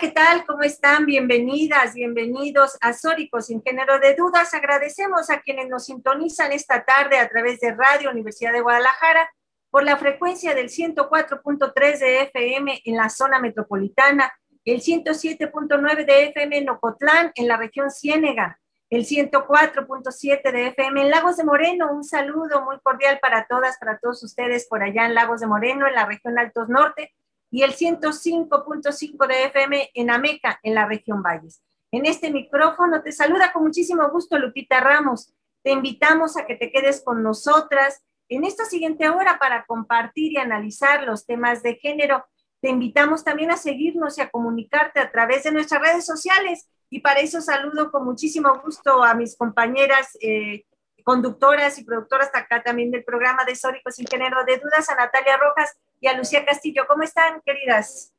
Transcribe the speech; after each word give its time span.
¿Qué 0.00 0.08
tal? 0.08 0.44
¿Cómo 0.46 0.62
están? 0.62 1.06
Bienvenidas, 1.06 1.94
bienvenidos 1.94 2.78
a 2.80 2.92
Sórico 2.92 3.40
sin 3.40 3.62
género 3.62 3.98
de 3.98 4.14
dudas. 4.14 4.54
Agradecemos 4.54 5.28
a 5.28 5.40
quienes 5.40 5.68
nos 5.68 5.86
sintonizan 5.86 6.52
esta 6.52 6.84
tarde 6.84 7.18
a 7.18 7.28
través 7.28 7.58
de 7.60 7.72
Radio 7.72 8.10
Universidad 8.10 8.52
de 8.52 8.60
Guadalajara 8.60 9.28
por 9.70 9.82
la 9.82 9.96
frecuencia 9.96 10.54
del 10.54 10.68
104.3 10.68 11.98
de 11.98 12.22
FM 12.22 12.80
en 12.84 12.96
la 12.96 13.10
zona 13.10 13.40
metropolitana, 13.40 14.32
el 14.64 14.80
107.9 14.80 16.06
de 16.06 16.26
FM 16.26 16.58
en 16.58 16.70
Ocotlán, 16.70 17.32
en 17.34 17.48
la 17.48 17.56
región 17.56 17.90
Ciénega, 17.90 18.60
el 18.88 19.04
104.7 19.04 20.52
de 20.52 20.66
FM 20.68 21.02
en 21.02 21.10
Lagos 21.10 21.36
de 21.36 21.44
Moreno. 21.44 21.92
Un 21.92 22.04
saludo 22.04 22.64
muy 22.64 22.78
cordial 22.82 23.18
para 23.20 23.46
todas, 23.46 23.78
para 23.78 23.98
todos 23.98 24.22
ustedes 24.22 24.66
por 24.68 24.82
allá 24.82 25.06
en 25.06 25.14
Lagos 25.14 25.40
de 25.40 25.48
Moreno, 25.48 25.86
en 25.88 25.94
la 25.94 26.06
región 26.06 26.38
Altos 26.38 26.68
Norte 26.68 27.12
y 27.52 27.62
el 27.62 27.74
105.5 27.74 29.26
de 29.28 29.44
FM 29.44 29.90
en 29.94 30.10
Ameca, 30.10 30.58
en 30.62 30.74
la 30.74 30.86
región 30.86 31.22
Valles. 31.22 31.62
En 31.92 32.06
este 32.06 32.30
micrófono 32.30 33.02
te 33.02 33.12
saluda 33.12 33.52
con 33.52 33.64
muchísimo 33.64 34.08
gusto 34.08 34.38
Lupita 34.38 34.80
Ramos. 34.80 35.34
Te 35.62 35.70
invitamos 35.70 36.38
a 36.38 36.46
que 36.46 36.56
te 36.56 36.72
quedes 36.72 37.02
con 37.04 37.22
nosotras 37.22 38.02
en 38.30 38.44
esta 38.44 38.64
siguiente 38.64 39.10
hora 39.10 39.38
para 39.38 39.66
compartir 39.66 40.32
y 40.32 40.38
analizar 40.38 41.04
los 41.04 41.26
temas 41.26 41.62
de 41.62 41.74
género. 41.74 42.24
Te 42.62 42.70
invitamos 42.70 43.22
también 43.22 43.50
a 43.50 43.58
seguirnos 43.58 44.16
y 44.16 44.22
a 44.22 44.30
comunicarte 44.30 45.00
a 45.00 45.12
través 45.12 45.44
de 45.44 45.52
nuestras 45.52 45.82
redes 45.82 46.06
sociales. 46.06 46.70
Y 46.88 47.00
para 47.00 47.20
eso 47.20 47.42
saludo 47.42 47.92
con 47.92 48.06
muchísimo 48.06 48.62
gusto 48.64 49.04
a 49.04 49.12
mis 49.12 49.36
compañeras 49.36 50.16
eh, 50.22 50.64
conductoras 51.02 51.78
y 51.78 51.84
productoras 51.84 52.30
acá 52.34 52.62
también 52.62 52.90
del 52.90 53.04
programa 53.04 53.44
de 53.44 53.54
Sóricos 53.56 53.94
sin 53.96 54.06
género 54.06 54.44
de 54.44 54.58
dudas, 54.58 54.88
a 54.88 54.94
Natalia 54.94 55.36
Rojas 55.36 55.76
y 56.00 56.06
a 56.08 56.16
Lucía 56.16 56.44
Castillo. 56.44 56.84
¿Cómo 56.88 57.02
están, 57.02 57.40
queridas? 57.44 58.12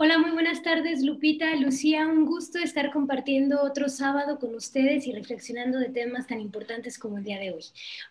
Hola, 0.00 0.16
muy 0.16 0.30
buenas 0.30 0.62
tardes, 0.62 1.02
Lupita, 1.02 1.56
Lucía. 1.56 2.06
Un 2.06 2.24
gusto 2.24 2.60
estar 2.60 2.92
compartiendo 2.92 3.60
otro 3.60 3.88
sábado 3.88 4.38
con 4.38 4.54
ustedes 4.54 5.08
y 5.08 5.12
reflexionando 5.12 5.76
de 5.80 5.88
temas 5.88 6.28
tan 6.28 6.40
importantes 6.40 7.00
como 7.00 7.18
el 7.18 7.24
día 7.24 7.40
de 7.40 7.50
hoy. 7.50 7.64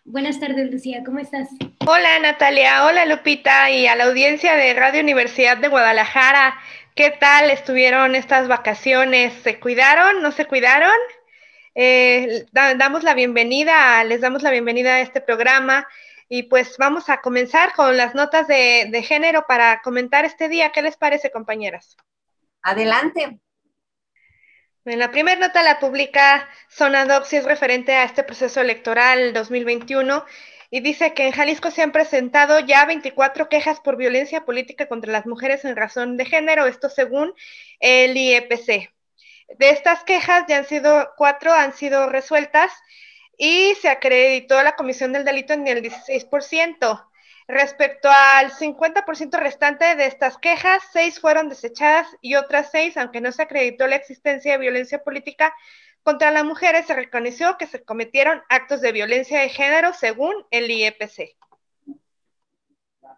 Buenas 0.04 0.38
tardes, 0.38 0.70
Lucía, 0.70 1.02
¿cómo 1.02 1.18
estás? 1.18 1.48
Hola, 1.86 2.18
Natalia. 2.18 2.84
Hola, 2.84 3.06
Lupita, 3.06 3.70
y 3.70 3.86
a 3.86 3.96
la 3.96 4.04
audiencia 4.04 4.54
de 4.54 4.74
Radio 4.74 5.00
Universidad 5.00 5.56
de 5.56 5.68
Guadalajara. 5.68 6.58
¿Qué 6.94 7.10
tal 7.18 7.50
estuvieron 7.50 8.14
estas 8.14 8.48
vacaciones? 8.48 9.32
¿Se 9.42 9.58
cuidaron? 9.58 10.20
¿No 10.20 10.30
se 10.30 10.44
cuidaron? 10.44 10.92
Eh, 11.74 12.46
damos 12.52 13.02
la 13.02 13.14
bienvenida, 13.14 14.02
les 14.04 14.20
damos 14.20 14.42
la 14.42 14.50
bienvenida 14.50 14.94
a 14.94 15.00
este 15.00 15.20
programa 15.20 15.86
y 16.28 16.44
pues 16.44 16.76
vamos 16.78 17.08
a 17.08 17.20
comenzar 17.20 17.72
con 17.74 17.96
las 17.96 18.14
notas 18.14 18.46
de, 18.46 19.02
género 19.06 19.46
para 19.46 19.80
comentar 19.82 20.24
este 20.24 20.48
día. 20.48 20.72
¿Qué 20.72 20.82
les 20.82 20.96
parece, 20.96 21.30
compañeras? 21.30 21.96
Adelante. 22.62 23.38
En 24.84 24.98
la 24.98 25.10
primera 25.10 25.38
nota 25.38 25.62
la 25.62 25.80
publica 25.80 26.48
Sonadox 26.68 27.32
y 27.32 27.36
es 27.36 27.44
referente 27.44 27.94
a 27.94 28.04
este 28.04 28.22
proceso 28.22 28.60
electoral 28.60 29.32
2021 29.32 30.24
y 30.70 30.80
dice 30.80 31.14
que 31.14 31.26
en 31.26 31.32
Jalisco 31.32 31.70
se 31.70 31.82
han 31.82 31.92
presentado 31.92 32.60
ya 32.60 32.84
24 32.84 33.48
quejas 33.48 33.80
por 33.80 33.96
violencia 33.96 34.44
política 34.44 34.86
contra 34.86 35.12
las 35.12 35.26
mujeres 35.26 35.64
en 35.64 35.76
razón 35.76 36.16
de 36.16 36.26
género, 36.26 36.66
esto 36.66 36.88
según 36.88 37.34
el 37.80 38.16
IEPC. 38.16 38.90
De 39.56 39.70
estas 39.70 40.04
quejas 40.04 40.44
ya 40.48 40.58
han 40.58 40.66
sido 40.66 41.12
cuatro, 41.16 41.52
han 41.52 41.72
sido 41.72 42.08
resueltas 42.08 42.70
y 43.38 43.74
se 43.80 43.88
acreditó 43.88 44.62
la 44.62 44.76
comisión 44.76 45.12
del 45.12 45.24
delito 45.24 45.54
en 45.54 45.66
el 45.66 45.82
16%. 45.82 47.08
Respecto 47.46 48.10
al 48.10 48.52
50% 48.52 49.38
restante 49.38 49.96
de 49.96 50.04
estas 50.04 50.36
quejas, 50.36 50.82
seis 50.92 51.18
fueron 51.18 51.48
desechadas 51.48 52.06
y 52.20 52.34
otras 52.34 52.70
seis, 52.70 52.98
aunque 52.98 53.22
no 53.22 53.32
se 53.32 53.42
acreditó 53.42 53.86
la 53.86 53.96
existencia 53.96 54.52
de 54.52 54.58
violencia 54.58 55.02
política 55.02 55.54
contra 56.02 56.30
las 56.30 56.44
mujeres, 56.44 56.86
se 56.86 56.94
reconoció 56.94 57.56
que 57.56 57.66
se 57.66 57.82
cometieron 57.82 58.42
actos 58.50 58.82
de 58.82 58.92
violencia 58.92 59.40
de 59.40 59.48
género 59.48 59.94
según 59.94 60.34
el 60.50 60.70
IEPC. 60.70 61.37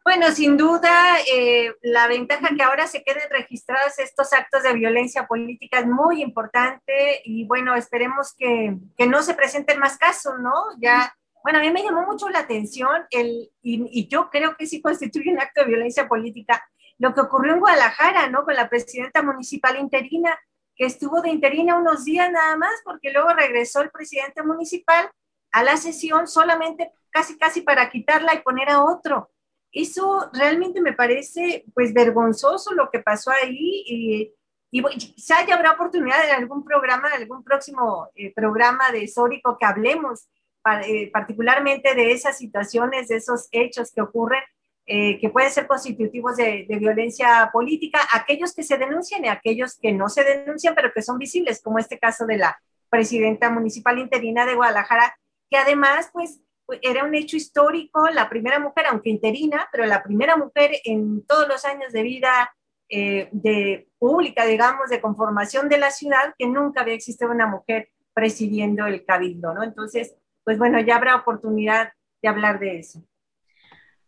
Bueno, 0.03 0.31
sin 0.31 0.57
duda, 0.57 1.19
eh, 1.31 1.75
la 1.83 2.09
ventaja 2.09 2.55
que 2.57 2.63
ahora 2.63 2.87
se 2.87 3.03
queden 3.03 3.29
registrados 3.29 3.99
estos 3.99 4.33
actos 4.33 4.63
de 4.63 4.73
violencia 4.73 5.27
política 5.27 5.81
es 5.81 5.87
muy 5.87 6.23
importante 6.23 7.21
y 7.25 7.47
bueno, 7.47 7.75
esperemos 7.75 8.35
que, 8.35 8.77
que 8.97 9.07
no 9.07 9.23
se 9.23 9.35
presenten 9.35 9.79
más 9.79 9.99
casos, 9.99 10.39
¿no? 10.41 10.53
Ya, 10.81 11.15
bueno, 11.45 11.59
a 11.59 11.63
mí 11.63 11.71
me 11.71 11.83
llamó 11.83 12.07
mucho 12.07 12.31
la 12.31 12.41
atención 12.41 13.07
el, 13.11 13.51
y, 13.61 13.87
y, 13.93 14.09
yo 14.09 14.31
creo 14.31 14.57
que 14.57 14.67
sí 14.67 14.81
constituye 14.81 15.33
un 15.33 15.41
acto 15.41 15.61
de 15.61 15.69
violencia 15.69 16.09
política 16.09 16.65
lo 16.97 17.15
que 17.15 17.21
ocurrió 17.21 17.55
en 17.55 17.61
Guadalajara, 17.61 18.29
¿no? 18.31 18.45
Con 18.45 18.55
la 18.55 18.71
presidenta 18.71 19.23
municipal 19.23 19.79
interina, 19.79 20.39
que 20.77 20.87
estuvo 20.87 21.21
de 21.21 21.29
interina 21.29 21.77
unos 21.77 22.05
días 22.07 22.31
nada 22.33 22.57
más, 22.57 22.73
porque 22.85 23.13
luego 23.13 23.35
regresó 23.35 23.83
el 23.83 23.91
presidente 23.91 24.43
municipal 24.43 25.11
a 25.53 25.63
la 25.63 25.77
sesión 25.77 26.27
solamente 26.27 26.91
casi, 27.11 27.39
casi 27.39 27.61
para 27.61 27.91
quitarla 27.91 28.35
y 28.35 28.43
poner 28.43 28.71
a 28.71 28.83
otro 28.83 29.31
eso 29.73 30.31
realmente 30.33 30.81
me 30.81 30.93
parece 30.93 31.65
pues 31.75 31.93
vergonzoso 31.93 32.75
lo 32.75 32.91
que 32.91 32.99
pasó 33.01 33.31
ahí 33.31 33.85
y, 33.87 34.33
y 34.71 34.83
quizá 34.83 35.47
ya 35.47 35.55
habrá 35.55 35.73
oportunidad 35.73 36.29
en 36.29 36.35
algún 36.35 36.65
programa, 36.65 37.09
en 37.09 37.23
algún 37.23 37.45
próximo 37.45 38.09
eh, 38.15 38.33
programa 38.35 38.91
de 38.93 39.07
Sórico 39.09 39.57
que 39.59 39.67
hablemos 39.67 40.29
eh, 40.85 41.11
particularmente 41.11 41.95
de 41.95 42.13
esas 42.13 42.37
situaciones, 42.37 43.09
de 43.09 43.17
esos 43.17 43.49
hechos 43.51 43.93
que 43.93 44.03
ocurren, 44.03 44.43
eh, 44.87 45.19
que 45.19 45.31
pueden 45.31 45.51
ser 45.51 45.67
constitutivos 45.67 46.37
de, 46.37 46.67
de, 46.69 46.79
violencia 46.79 47.49
política, 47.53 48.01
aquellos 48.13 48.55
que 48.55 48.63
se 48.63 48.77
denuncian 48.77 49.25
y 49.25 49.29
aquellos 49.29 49.79
que 49.79 49.93
no 49.93 50.09
se 50.09 50.23
denuncian, 50.23 50.75
pero 50.75 50.93
que 50.93 51.01
son 51.01 51.17
visibles, 51.17 51.63
como 51.63 51.79
este 51.79 51.99
caso 51.99 52.27
de 52.27 52.37
la 52.37 52.61
presidenta 52.91 53.51
municipal 53.51 53.99
interina 53.99 54.45
de 54.45 54.55
Guadalajara, 54.55 55.17
que 55.49 55.57
además, 55.57 56.11
pues, 56.13 56.41
era 56.83 57.05
un 57.05 57.15
hecho 57.15 57.37
histórico, 57.37 58.09
la 58.09 58.29
primera 58.29 58.59
mujer, 58.59 58.87
aunque 58.89 59.11
interina, 59.11 59.69
pero 59.73 59.87
la 59.87 60.03
primera 60.03 60.37
mujer 60.37 60.73
en 60.85 61.25
todos 61.27 61.49
los 61.49 61.65
años 61.65 61.93
de 61.93 62.03
vida 62.03 62.51
eh, 62.89 63.29
de 63.33 63.89
pública, 63.99 64.45
digamos, 64.45 64.91
de 64.91 65.01
conformación 65.01 65.69
de 65.69 65.79
la 65.79 65.91
ciudad, 65.91 66.35
que 66.39 66.47
nunca 66.47 66.81
había 66.81 66.95
existido 66.95 67.31
una 67.31 67.47
mujer 67.47 67.89
presidiendo 68.13 68.87
el 68.87 69.05
cabildo, 69.05 69.55
¿no? 69.55 69.63
Entonces, 69.63 70.17
pues 70.45 70.59
bueno, 70.59 70.81
ya 70.81 70.97
habrá 70.97 71.17
oportunidad 71.17 71.93
de 72.21 72.29
hablar 72.29 72.59
de 72.59 72.81
eso. 72.81 73.03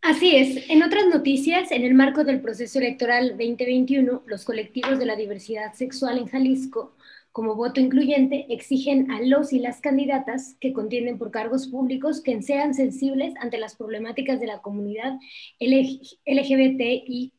Así 0.01 0.35
es. 0.35 0.69
En 0.69 0.83
otras 0.83 1.05
noticias, 1.07 1.71
en 1.71 1.83
el 1.83 1.93
marco 1.93 2.25
del 2.25 2.41
proceso 2.41 2.77
electoral 2.79 3.29
2021, 3.37 4.23
los 4.25 4.43
colectivos 4.43 4.99
de 4.99 5.05
la 5.05 5.15
diversidad 5.15 5.73
sexual 5.73 6.17
en 6.17 6.27
Jalisco 6.27 6.93
como 7.33 7.55
voto 7.55 7.81
incluyente, 7.81 8.45
exigen 8.49 9.09
a 9.09 9.19
los 9.19 9.53
y 9.53 9.59
las 9.59 9.81
candidatas 9.81 10.55
que 10.61 10.71
contienden 10.71 11.17
por 11.17 11.31
cargos 11.31 11.67
públicos 11.67 12.21
que 12.21 12.39
sean 12.43 12.75
sensibles 12.75 13.33
ante 13.39 13.57
las 13.57 13.75
problemáticas 13.75 14.39
de 14.39 14.45
la 14.45 14.61
comunidad 14.61 15.17
LGBTIQ 15.59 17.33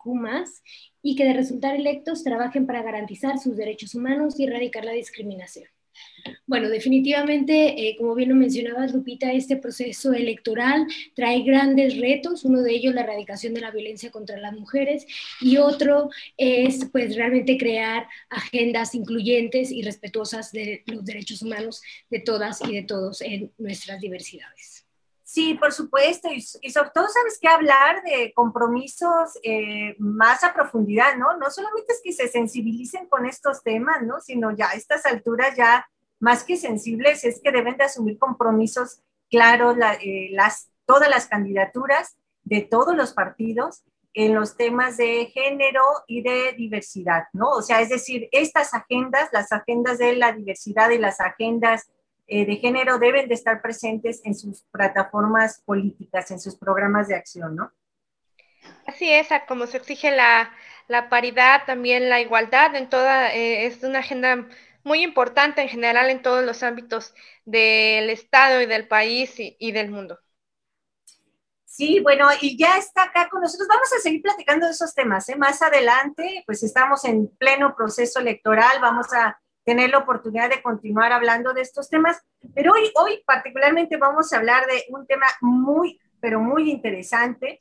y 1.00 1.14
que 1.14 1.24
de 1.24 1.32
resultar 1.32 1.76
electos 1.76 2.24
trabajen 2.24 2.66
para 2.66 2.82
garantizar 2.82 3.38
sus 3.38 3.56
derechos 3.56 3.94
humanos 3.94 4.40
y 4.40 4.44
erradicar 4.44 4.84
la 4.84 4.92
discriminación. 4.92 5.73
Bueno, 6.46 6.69
definitivamente, 6.69 7.88
eh, 7.88 7.96
como 7.99 8.14
bien 8.14 8.31
lo 8.31 8.35
mencionabas, 8.35 8.93
Lupita, 8.93 9.32
este 9.32 9.56
proceso 9.56 10.12
electoral 10.12 10.87
trae 11.14 11.43
grandes 11.43 11.99
retos. 11.99 12.44
Uno 12.44 12.62
de 12.62 12.73
ellos, 12.73 12.94
la 12.94 13.02
erradicación 13.02 13.55
de 13.55 13.61
la 13.61 13.70
violencia 13.70 14.11
contra 14.11 14.38
las 14.38 14.52
mujeres 14.55 15.06
y 15.41 15.56
otro 15.58 16.11
es, 16.37 16.87
pues, 16.93 17.17
realmente 17.17 17.58
crear 17.58 18.06
agendas 18.31 18.94
incluyentes 18.94 19.70
y 19.70 19.82
respetuosas 19.82 20.52
de 20.52 20.82
los 20.87 21.05
derechos 21.05 21.43
humanos 21.43 21.82
de 22.11 22.20
todas 22.20 22.61
y 22.69 22.75
de 22.75 22.82
todos 22.82 23.20
en 23.23 23.52
nuestras 23.58 24.00
diversidades. 24.00 24.83
Sí, 25.34 25.54
por 25.54 25.72
supuesto, 25.72 26.28
y, 26.32 26.40
sobre 26.42 26.90
todo 26.94 27.08
sabes 27.08 27.40
que 27.40 27.48
hablar 27.48 28.04
de 28.04 28.32
compromisos 28.36 29.36
eh, 29.42 29.96
más 29.98 30.44
a 30.44 30.54
profundidad, 30.54 31.16
¿no? 31.16 31.36
No 31.38 31.50
solamente 31.50 31.92
es 31.92 32.00
que 32.04 32.12
se 32.12 32.28
sensibilicen 32.28 33.08
con 33.08 33.26
estos 33.26 33.64
temas, 33.64 34.00
¿no? 34.02 34.20
Sino 34.20 34.52
ya 34.52 34.69
a 34.69 34.75
estas 34.75 35.04
alturas 35.06 35.56
ya 35.56 35.88
más 36.20 36.44
que 36.44 36.56
sensibles 36.56 37.25
es 37.25 37.40
que 37.42 37.50
deben 37.50 37.76
de 37.76 37.82
asumir 37.82 38.16
compromisos 38.16 39.00
claro 39.28 39.75
eh, 40.00 40.28
las, 40.31 40.70
todas 40.86 41.10
las 41.10 41.26
candidaturas 41.26 42.16
de 42.44 42.60
todos 42.60 42.94
los 42.94 43.12
partidos 43.12 43.82
en 44.12 44.36
los 44.36 44.56
temas 44.56 44.98
de 44.98 45.26
género 45.34 45.82
y 46.06 46.22
de 46.22 46.52
diversidad, 46.52 47.25
¿no? 47.32 47.50
O 47.50 47.62
sea, 47.62 47.81
es 47.81 47.88
decir, 47.88 48.28
estas 48.31 48.72
agendas, 48.72 49.31
las 49.32 49.50
agendas 49.50 49.98
de 49.98 50.14
la 50.14 50.31
diversidad 50.31 50.90
y 50.90 50.98
las 50.98 51.20
agendas 51.20 51.90
eh, 52.26 52.46
de 52.46 52.56
género 52.56 52.98
deben 52.98 53.28
de 53.28 53.34
estar 53.34 53.60
presentes 53.60 54.22
en 54.24 54.34
sus 54.34 54.62
plataformas 54.70 55.62
políticas, 55.64 56.30
en 56.30 56.40
sus 56.40 56.56
programas 56.56 57.08
de 57.08 57.16
acción, 57.16 57.54
¿no? 57.54 57.72
Así 58.86 59.10
es, 59.10 59.28
como 59.46 59.66
se 59.66 59.76
exige 59.76 60.10
la, 60.10 60.50
paridad, 61.10 61.62
también 61.66 62.08
la 62.08 62.20
igualdad 62.20 62.74
en 62.76 62.88
toda, 62.88 63.34
eh, 63.34 63.66
es 63.66 63.82
una 63.82 63.98
agenda 63.98 64.48
muy 64.84 65.02
importante 65.02 65.62
en 65.62 65.68
general 65.68 66.10
en 66.10 66.22
todos 66.22 66.44
los 66.44 66.62
ámbitos 66.62 67.14
del 67.44 68.10
Estado 68.10 68.60
y 68.60 68.66
del 68.66 68.86
país 68.86 69.34
y, 69.36 69.72
del 69.72 69.90
mundo. 69.90 70.18
Sí, 71.64 72.00
bueno, 72.00 72.28
y 72.40 72.56
ya 72.56 72.76
está 72.78 73.04
acá 73.04 73.28
con 73.28 73.40
nosotros. 73.40 73.66
Vamos 73.66 73.92
a 73.92 73.98
seguir 73.98 74.22
platicando 74.22 74.66
de 74.66 74.72
esos 74.72 74.94
temas. 74.94 75.28
¿eh? 75.28 75.36
Más 75.36 75.60
adelante, 75.60 76.44
pues 76.46 76.62
estamos 76.62 77.04
en 77.04 77.28
pleno 77.36 77.74
proceso 77.74 78.20
electoral, 78.20 78.80
vamos 78.80 79.12
a 79.12 79.40
tener 79.64 79.90
la 79.90 79.99
oportunidad 79.99 80.50
de 80.50 80.62
continuar 80.62 81.12
hablando 81.12 81.52
de 81.52 81.62
estos 81.62 81.88
temas, 81.88 82.22
pero 82.55 82.72
hoy, 82.72 82.90
hoy 82.94 83.22
particularmente 83.26 83.96
vamos 83.96 84.32
a 84.32 84.37
hablar 84.37 84.66
de 84.66 84.84
un 84.90 85.06
tema 85.06 85.26
muy, 85.40 86.00
pero 86.20 86.40
muy 86.40 86.70
interesante 86.70 87.61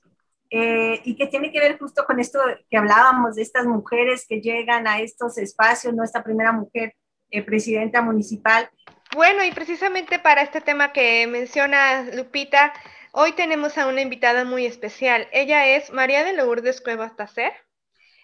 eh, 0.50 1.02
y 1.04 1.16
que 1.16 1.28
tiene 1.28 1.52
que 1.52 1.60
ver 1.60 1.80
justo 1.80 2.06
con 2.06 2.20
esto 2.20 2.40
que 2.70 2.78
hablábamos 2.78 3.36
de 3.36 3.42
estas 3.42 3.66
mujeres 3.66 4.26
que 4.28 4.42
llegan 4.42 4.86
a 4.86 5.00
estos 5.00 5.38
espacios, 5.38 5.94
nuestra 5.94 6.24
primera 6.24 6.52
mujer 6.52 6.94
eh, 7.32 7.42
presidenta 7.42 8.04
municipal. 8.04 8.70
Bueno, 9.16 9.44
y 9.44 9.52
precisamente 9.52 10.20
para 10.20 10.44
este 10.44 10.62
tema 10.62 10.94
que 10.94 11.26
menciona 11.26 12.04
Lupita, 12.14 12.74
hoy 13.12 13.32
tenemos 13.32 13.78
a 13.80 13.88
una 13.88 14.02
invitada 14.02 14.46
muy 14.46 14.68
especial. 14.68 15.28
Ella 15.32 15.66
es 15.66 15.92
María 15.92 16.24
de 16.24 16.34
Lourdes 16.34 16.82
Cuevas 16.82 17.16
Tacer. 17.16 17.54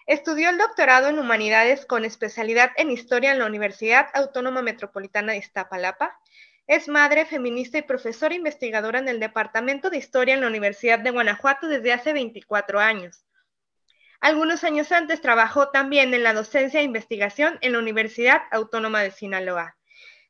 Estudió 0.09 0.49
el 0.49 0.57
doctorado 0.57 1.07
en 1.07 1.19
Humanidades 1.19 1.85
con 1.85 2.03
especialidad 2.03 2.71
en 2.77 2.89
Historia 2.89 3.31
en 3.31 3.37
la 3.37 3.45
Universidad 3.45 4.07
Autónoma 4.15 4.63
Metropolitana 4.63 5.33
de 5.33 5.37
Iztapalapa 5.37 6.19
es 6.65 6.87
madre, 6.87 7.27
feminista 7.27 7.77
y 7.77 7.83
profesora 7.83 8.33
investigadora 8.33 8.97
en 8.97 9.07
el 9.07 9.19
Departamento 9.19 9.91
de 9.91 9.97
Historia 9.97 10.33
en 10.33 10.41
la 10.41 10.47
Universidad 10.47 10.97
de 10.97 11.11
Guanajuato 11.11 11.67
desde 11.67 11.93
hace 11.93 12.13
24 12.13 12.79
años. 12.79 13.23
Algunos 14.19 14.63
años 14.63 14.91
antes 14.91 15.21
trabajó 15.21 15.69
también 15.69 16.11
en 16.15 16.23
la 16.23 16.33
docencia 16.33 16.79
e 16.79 16.83
investigación 16.85 17.59
en 17.61 17.73
la 17.73 17.77
Universidad 17.77 18.41
Autónoma 18.49 19.03
de 19.03 19.11
Sinaloa. 19.11 19.77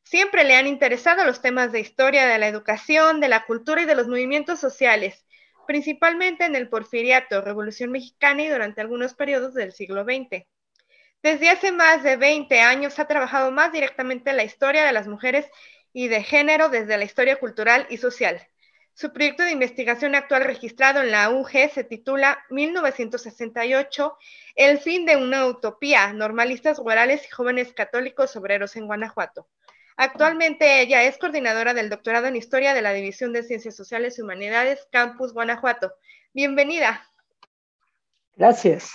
Siempre 0.03 0.43
le 0.43 0.57
han 0.57 0.67
interesado 0.67 1.23
los 1.23 1.41
temas 1.41 1.71
de 1.71 1.79
historia 1.79 2.27
de 2.27 2.37
la 2.37 2.49
educación, 2.49 3.21
de 3.21 3.29
la 3.29 3.45
cultura 3.45 3.83
y 3.83 3.85
de 3.85 3.95
los 3.95 4.09
movimientos 4.09 4.59
sociales, 4.59 5.25
principalmente 5.69 6.45
en 6.45 6.55
el 6.55 6.67
porfiriato, 6.67 7.41
Revolución 7.41 7.91
Mexicana 7.91 8.41
y 8.41 8.47
durante 8.47 8.81
algunos 8.81 9.13
periodos 9.13 9.53
del 9.53 9.71
siglo 9.71 10.03
XX. 10.03 10.47
Desde 11.21 11.51
hace 11.51 11.71
más 11.71 12.01
de 12.01 12.15
20 12.15 12.59
años 12.59 12.97
ha 12.97 13.05
trabajado 13.05 13.51
más 13.51 13.71
directamente 13.71 14.31
en 14.31 14.37
la 14.37 14.43
historia 14.43 14.83
de 14.83 14.93
las 14.93 15.07
mujeres 15.07 15.45
y 15.93 16.07
de 16.07 16.23
género 16.23 16.69
desde 16.69 16.97
la 16.97 17.03
historia 17.03 17.35
cultural 17.35 17.85
y 17.91 17.97
social. 17.97 18.41
Su 18.95 19.13
proyecto 19.13 19.43
de 19.43 19.51
investigación 19.51 20.15
actual 20.15 20.43
registrado 20.43 21.03
en 21.03 21.11
la 21.11 21.29
UG 21.29 21.69
se 21.71 21.83
titula 21.83 22.43
1968, 22.49 24.17
El 24.55 24.79
fin 24.79 25.05
de 25.05 25.17
una 25.17 25.45
utopía, 25.45 26.11
normalistas 26.13 26.79
rurales 26.79 27.27
y 27.27 27.29
jóvenes 27.29 27.73
católicos 27.73 28.35
obreros 28.35 28.75
en 28.75 28.87
Guanajuato. 28.87 29.47
Actualmente 30.01 30.79
ella 30.79 31.03
es 31.03 31.17
coordinadora 31.17 31.73
del 31.73 31.89
doctorado 31.89 32.27
en 32.27 32.37
Historia 32.37 32.73
de 32.73 32.81
la 32.81 32.93
División 32.93 33.33
de 33.33 33.43
Ciencias 33.43 33.75
Sociales 33.75 34.17
y 34.17 34.21
Humanidades, 34.21 34.87
Campus 34.93 35.33
Guanajuato. 35.33 35.91
Bienvenida. 36.33 37.05
Gracias. 38.37 38.93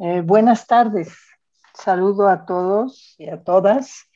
Eh, 0.00 0.20
buenas 0.24 0.66
tardes. 0.66 1.16
Saludo 1.72 2.26
a 2.26 2.44
todos 2.46 3.14
y 3.16 3.28
a 3.28 3.44
todas 3.44 4.10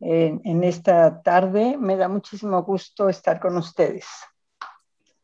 en, 0.00 0.64
esta 0.64 1.20
tarde. 1.20 1.76
Me 1.78 1.98
da 1.98 2.08
muchísimo 2.08 2.62
gusto 2.62 3.10
estar 3.10 3.38
con 3.38 3.58
ustedes. 3.58 4.06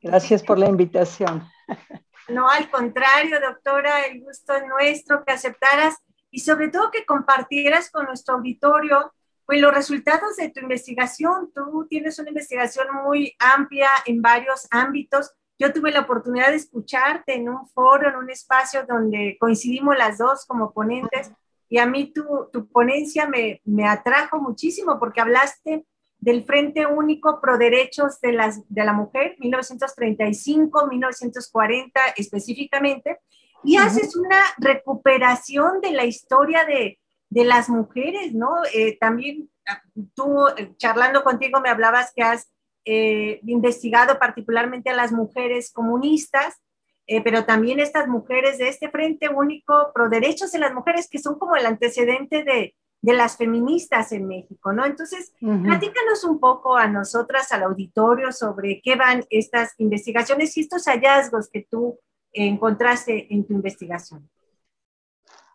Gracias 0.03 0.43
por 0.43 0.59
la 0.59 0.69
invitación. 0.69 1.49
No, 2.29 2.49
al 2.49 2.71
contrario, 2.71 3.41
doctora, 3.41 4.07
el 4.07 4.23
gusto 4.23 4.55
es 4.55 4.63
nuestro 4.65 5.25
que 5.25 5.33
aceptaras 5.33 5.97
y 6.31 6.39
sobre 6.39 6.69
todo 6.69 6.93
que 6.93 7.05
compartieras 7.05 7.91
con 7.91 8.07
nuestro 8.07 8.37
auditorio 8.37 9.13
pues, 9.47 9.61
los 9.61 9.75
resultados 9.75 10.37
de 10.37 10.51
tu 10.51 10.61
investigación. 10.61 11.53
Tú 11.55 11.87
tienes 11.89 12.19
una 12.19 12.31
investigación 12.31 12.87
muy 13.05 13.35
amplia 13.39 13.91
en 14.07 14.23
varios 14.23 14.67
ámbitos. 14.71 15.33
Yo 15.59 15.73
tuve 15.73 15.91
la 15.91 16.01
oportunidad 16.01 16.51
de 16.51 16.57
escucharte 16.57 17.35
en 17.35 17.49
un 17.49 17.69
foro, 17.69 18.09
en 18.09 18.17
un 18.17 18.31
espacio 18.31 18.85
donde 18.89 19.37
coincidimos 19.39 19.97
las 19.97 20.19
dos 20.19 20.45
como 20.47 20.73
ponentes 20.73 21.33
y 21.73 21.79
a 21.79 21.87
mí 21.87 22.13
tu, 22.13 22.51
tu 22.53 22.69
ponencia 22.69 23.27
me, 23.27 23.63
me, 23.65 23.89
atrajo 23.89 24.39
muchísimo 24.39 24.99
porque 24.99 25.23
hablaste 25.23 25.87
del 26.19 26.45
Frente 26.45 26.85
Único 26.85 27.41
Pro 27.41 27.57
Derechos 27.57 28.21
de, 28.21 28.33
las, 28.33 28.61
de 28.69 28.85
la 28.85 28.93
Mujer, 28.93 29.37
1935, 29.39 30.87
1940 30.87 32.01
específicamente, 32.19 33.21
y 33.65 33.77
haces 33.77 34.15
una 34.17 34.43
recuperación 34.59 35.81
de 35.81 35.93
la 35.93 36.05
historia 36.05 36.67
de, 36.67 36.99
de 37.33 37.45
las 37.45 37.69
mujeres, 37.69 38.35
¿no? 38.35 38.51
Eh, 38.75 38.99
también 38.99 39.51
ah, 39.67 39.83
tú, 40.15 40.49
eh, 40.57 40.75
charlando 40.77 41.25
contigo, 41.25 41.61
me 41.61 41.71
hablabas 41.71 42.13
que 42.15 42.23
has 42.23 42.51
eh, 42.85 43.41
investigado 43.45 44.19
particularmente 44.19 44.91
a 44.91 44.95
las 44.95 45.13
mujeres 45.13 45.73
comunistas 45.73 46.61
eh, 47.07 47.21
pero 47.23 47.45
también 47.45 47.81
estas 47.81 48.07
mujeres 48.09 48.59
de 48.59 48.69
este 48.69 48.89
Frente 48.89 49.29
Único 49.29 49.91
Pro 49.93 50.09
Derechos 50.09 50.53
de 50.53 50.61
las 50.61 50.73
Mujeres, 50.73 51.09
que 51.11 51.19
son 51.19 51.39
como 51.39 51.57
el 51.57 51.67
antecedente 51.67 52.45
de, 52.45 52.77
de 53.01 53.13
las 53.13 53.37
feministas 53.37 54.13
en 54.13 54.29
México, 54.29 54.73
¿no? 54.73 54.87
Entonces, 54.87 55.35
platícanos 55.41 56.23
un 56.25 56.39
poco 56.39 56.77
a 56.77 56.87
nosotras, 56.87 57.51
al 57.51 57.65
auditorio, 57.65 58.31
sobre 58.31 58.81
qué 58.83 58.95
van 58.95 59.25
estas 59.31 59.75
investigaciones 59.79 60.57
y 60.57 60.61
estos 60.61 60.85
hallazgos 60.85 61.51
que 61.51 61.67
tú 61.69 61.99
encontraste 62.33 63.35
en 63.35 63.45
tu 63.47 63.53
investigación. 63.53 64.31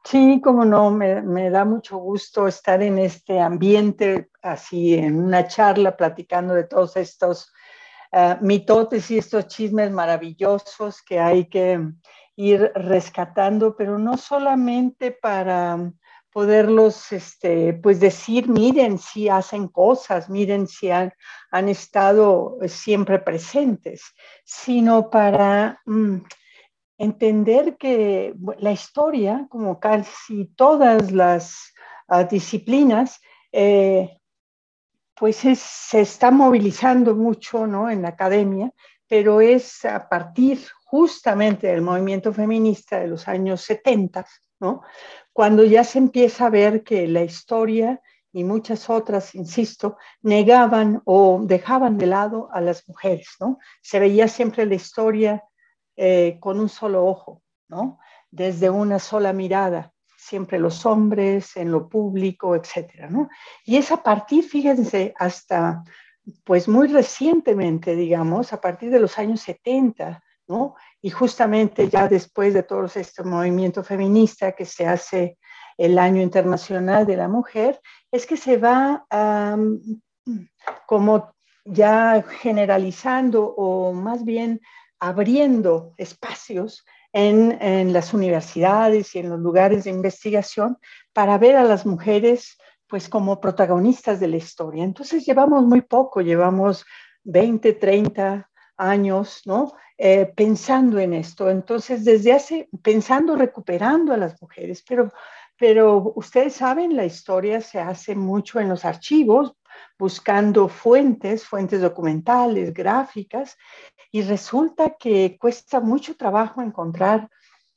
Sí, 0.10 0.40
como 0.42 0.64
no, 0.64 0.90
me, 0.90 1.22
me, 1.22 1.50
da 1.50 1.66
mucho 1.66 1.98
gusto 1.98 2.48
estar 2.48 2.82
en 2.82 2.98
este 2.98 3.42
ambiente, 3.42 4.30
así 4.42 4.94
en 4.94 5.22
una 5.22 5.48
charla, 5.48 5.98
platicando 5.98 6.54
de 6.54 6.64
todos 6.64 6.96
estos 6.96 7.52
uh, 8.14 8.42
mitotes 8.42 9.12
y 9.12 9.18
estos 9.18 9.48
chismes 9.48 9.92
maravillosos 9.92 11.02
que 11.02 11.20
hay 11.20 11.50
que 11.50 11.92
ir 12.38 12.72
rescatando, 12.74 13.76
pero 13.76 14.00
no 14.00 14.16
solamente 14.16 15.12
para 15.12 15.92
poderlos, 16.32 17.12
este, 17.12 17.74
pues 17.74 18.00
decir, 18.00 18.48
miren 18.48 19.00
si 19.00 19.28
hacen 19.28 19.68
cosas, 19.68 20.30
miren 20.30 20.68
si 20.70 20.90
han, 20.90 21.12
han 21.52 21.68
estado 21.68 22.58
siempre 22.68 23.20
presentes, 23.20 24.04
sino 24.46 25.10
para 25.10 25.82
mm, 25.86 26.20
entender 26.98 27.78
que 27.78 28.34
la 28.60 28.72
historia, 28.72 29.48
como 29.50 29.80
casi 29.80 30.46
todas 30.56 31.12
las 31.12 31.74
uh, 32.10 32.24
disciplinas, 32.30 33.20
eh, 33.52 34.20
pues 35.16 35.38
se 35.38 36.02
está 36.02 36.32
movilizando 36.32 37.16
mucho 37.16 37.66
¿no? 37.66 37.90
en 37.90 38.04
la 38.04 38.10
academia, 38.10 38.72
pero 39.08 39.42
es 39.42 39.84
a 39.86 40.08
partir 40.08 40.60
justamente 40.86 41.68
del 41.68 41.82
movimiento 41.82 42.32
feminista 42.32 43.00
de 43.00 43.08
los 43.08 43.28
años 43.28 43.62
70, 43.62 44.26
¿no? 44.60 44.84
cuando 45.34 45.64
ya 45.64 45.84
se 45.84 45.98
empieza 45.98 46.48
a 46.48 46.50
ver 46.52 46.84
que 46.84 47.08
la 47.08 47.24
historia 47.24 48.02
y 48.32 48.44
muchas 48.44 48.90
otras, 48.90 49.34
insisto, 49.34 49.98
negaban 50.22 51.02
o 51.06 51.42
dejaban 51.44 51.98
de 51.98 52.06
lado 52.06 52.50
a 52.52 52.62
las 52.62 52.88
mujeres, 52.88 53.30
¿no? 53.40 53.58
Se 53.82 54.00
veía 54.00 54.28
siempre 54.28 54.66
la 54.66 54.76
historia 54.76 55.44
eh, 55.98 56.38
con 56.40 56.60
un 56.60 56.70
solo 56.70 57.06
ojo, 57.06 57.42
¿no? 57.68 58.00
Desde 58.32 58.70
una 58.70 59.00
sola 59.00 59.34
mirada 59.34 59.94
siempre 60.28 60.60
los 60.60 60.86
hombres, 60.86 61.56
en 61.56 61.72
lo 61.72 61.88
público, 61.88 62.56
etcétera, 62.56 63.10
¿no? 63.10 63.30
Y 63.64 63.78
es 63.78 63.92
a 63.92 64.04
partir, 64.04 64.44
fíjense, 64.44 65.14
hasta 65.18 65.84
pues 66.44 66.68
muy 66.68 66.88
recientemente, 66.90 67.96
digamos, 67.96 68.52
a 68.52 68.60
partir 68.60 68.90
de 68.90 69.00
los 69.00 69.18
años 69.18 69.40
70, 69.42 70.22
¿no? 70.48 70.76
Y 71.02 71.10
justamente 71.12 71.88
ya 71.88 72.08
después 72.08 72.54
de 72.54 72.64
todo 72.64 72.86
este 72.86 73.24
movimiento 73.24 73.84
feminista 73.84 74.52
que 74.52 74.66
se 74.66 74.86
hace 74.86 75.38
el 75.78 75.98
Año 75.98 76.22
Internacional 76.22 77.06
de 77.06 77.16
la 77.16 77.30
Mujer, 77.30 77.80
es 78.12 78.26
que 78.26 78.36
se 78.36 78.58
va 78.58 79.06
como 80.86 81.34
ya 81.64 82.24
generalizando 82.42 83.46
o 83.46 83.94
más 83.94 84.26
bien 84.26 84.60
abriendo 85.00 85.94
espacios 85.98 86.86
en, 87.14 87.94
las 87.94 88.14
universidades 88.14 89.16
y 89.16 89.20
en 89.20 89.30
los 89.30 89.40
lugares 89.40 89.86
de 89.86 89.90
investigación 89.90 90.78
para 91.14 91.38
ver 91.38 91.56
a 91.56 91.64
las 91.64 91.86
mujeres 91.86 92.58
pues 92.88 93.10
como 93.10 93.42
protagonistas 93.42 94.20
de 94.20 94.28
la 94.28 94.38
historia. 94.38 94.84
Entonces 94.84 95.26
llevamos 95.26 95.66
muy 95.66 95.82
poco, 95.82 96.22
llevamos 96.22 96.86
20, 97.24 97.74
30 97.74 98.50
años, 98.78 99.42
¿no? 99.46 99.74
Eh, 99.98 100.32
pensando 100.36 101.00
en 101.00 101.14
esto. 101.14 101.50
Entonces, 101.50 102.06
desde 102.06 102.32
hace, 102.34 102.70
pensando, 102.82 103.36
recuperando 103.36 104.14
a 104.14 104.18
las 104.18 104.40
mujeres, 104.42 104.84
pero, 104.88 105.12
pero 105.58 106.14
ustedes 106.16 106.54
saben, 106.54 106.96
la 106.96 107.04
historia 107.04 107.60
se 107.62 107.80
hace 107.80 108.16
mucho 108.16 108.60
en 108.60 108.70
los 108.70 108.86
archivos, 108.86 109.54
buscando 109.98 110.68
fuentes, 110.68 111.46
fuentes 111.46 111.82
documentales, 111.82 112.74
gráficas, 112.74 113.58
y 114.12 114.22
resulta 114.22 114.96
que 114.98 115.38
cuesta 115.40 115.80
mucho 115.80 116.16
trabajo 116.16 116.62
encontrar 116.62 117.30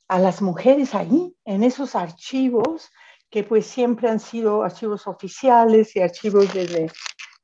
a 0.07 0.19
las 0.19 0.41
mujeres 0.41 0.93
ahí, 0.93 1.35
en 1.45 1.63
esos 1.63 1.95
archivos, 1.95 2.89
que 3.29 3.43
pues 3.43 3.65
siempre 3.65 4.09
han 4.09 4.19
sido 4.19 4.63
archivos 4.63 5.07
oficiales 5.07 5.95
y 5.95 6.01
archivos 6.01 6.53
desde, 6.53 6.91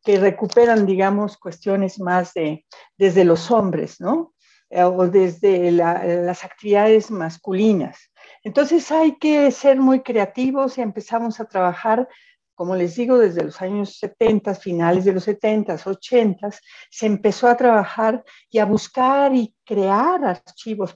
que 0.04 0.20
recuperan, 0.20 0.86
digamos, 0.86 1.38
cuestiones 1.38 2.00
más 2.00 2.34
de, 2.34 2.66
desde 2.98 3.24
los 3.24 3.52
hombres, 3.52 4.00
¿no? 4.00 4.34
Eh, 4.70 4.84
o 4.84 5.08
desde 5.08 5.72
las 5.72 6.44
actividades 6.44 7.10
masculinas. 7.10 8.12
Entonces 8.44 8.92
hay 8.92 9.18
que 9.18 9.50
ser 9.52 9.78
muy 9.80 10.02
creativos 10.02 10.78
y 10.78 10.82
empezamos 10.82 11.40
a 11.40 11.46
trabajar 11.46 12.10
como 12.58 12.76
les 12.76 12.96
digo, 12.96 13.20
desde 13.20 13.44
los 13.44 13.62
años 13.62 14.00
70, 14.00 14.56
finales 14.56 15.06
de 15.06 15.14
los 15.14 15.26
70, 15.26 15.78
80, 15.86 16.50
se 16.90 17.06
empezó 17.06 17.48
a 17.48 17.56
trabajar 17.56 18.24
y 18.50 18.58
a 18.58 18.66
buscar 18.66 19.36
y 19.36 19.54
crear 19.64 20.26
archivos 20.26 20.96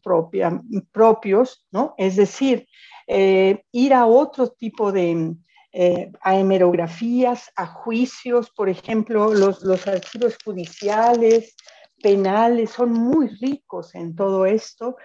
propios, 0.91 1.68
¿no? 1.72 1.94
Es 2.00 2.15
decir, 2.15 2.68
eh, 3.06 3.63
ir 3.72 3.94
a 3.94 4.08
otro 4.08 4.48
tipo 4.50 4.91
de, 4.91 5.36
eh, 5.72 6.12
a 6.22 6.36
hemerografías, 6.36 7.51
a 7.56 7.68
juicios, 7.68 8.50
por 8.50 8.68
ejemplo, 8.68 9.32
los, 9.32 9.62
los 9.62 9.86
archivos 9.86 10.39
judiciales, 10.44 11.56
penales, 12.01 12.72
son 12.72 12.91
muy 12.91 13.27
ricos 13.39 13.94
en 13.94 14.15
todo 14.15 14.48
esto 14.48 14.96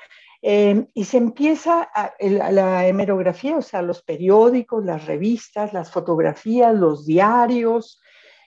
Em, 0.49 0.87
y 0.95 1.03
se 1.03 1.17
empieza 1.17 1.91
la 2.21 2.87
hemerografía, 2.87 3.57
o 3.57 3.63
sea, 3.63 3.83
los 3.83 4.03
periódicos, 4.03 4.85
las 4.85 5.05
revistas, 5.05 5.73
las 5.73 5.91
fotografías, 5.91 6.73
los 6.73 7.05
diarios, 7.05 8.01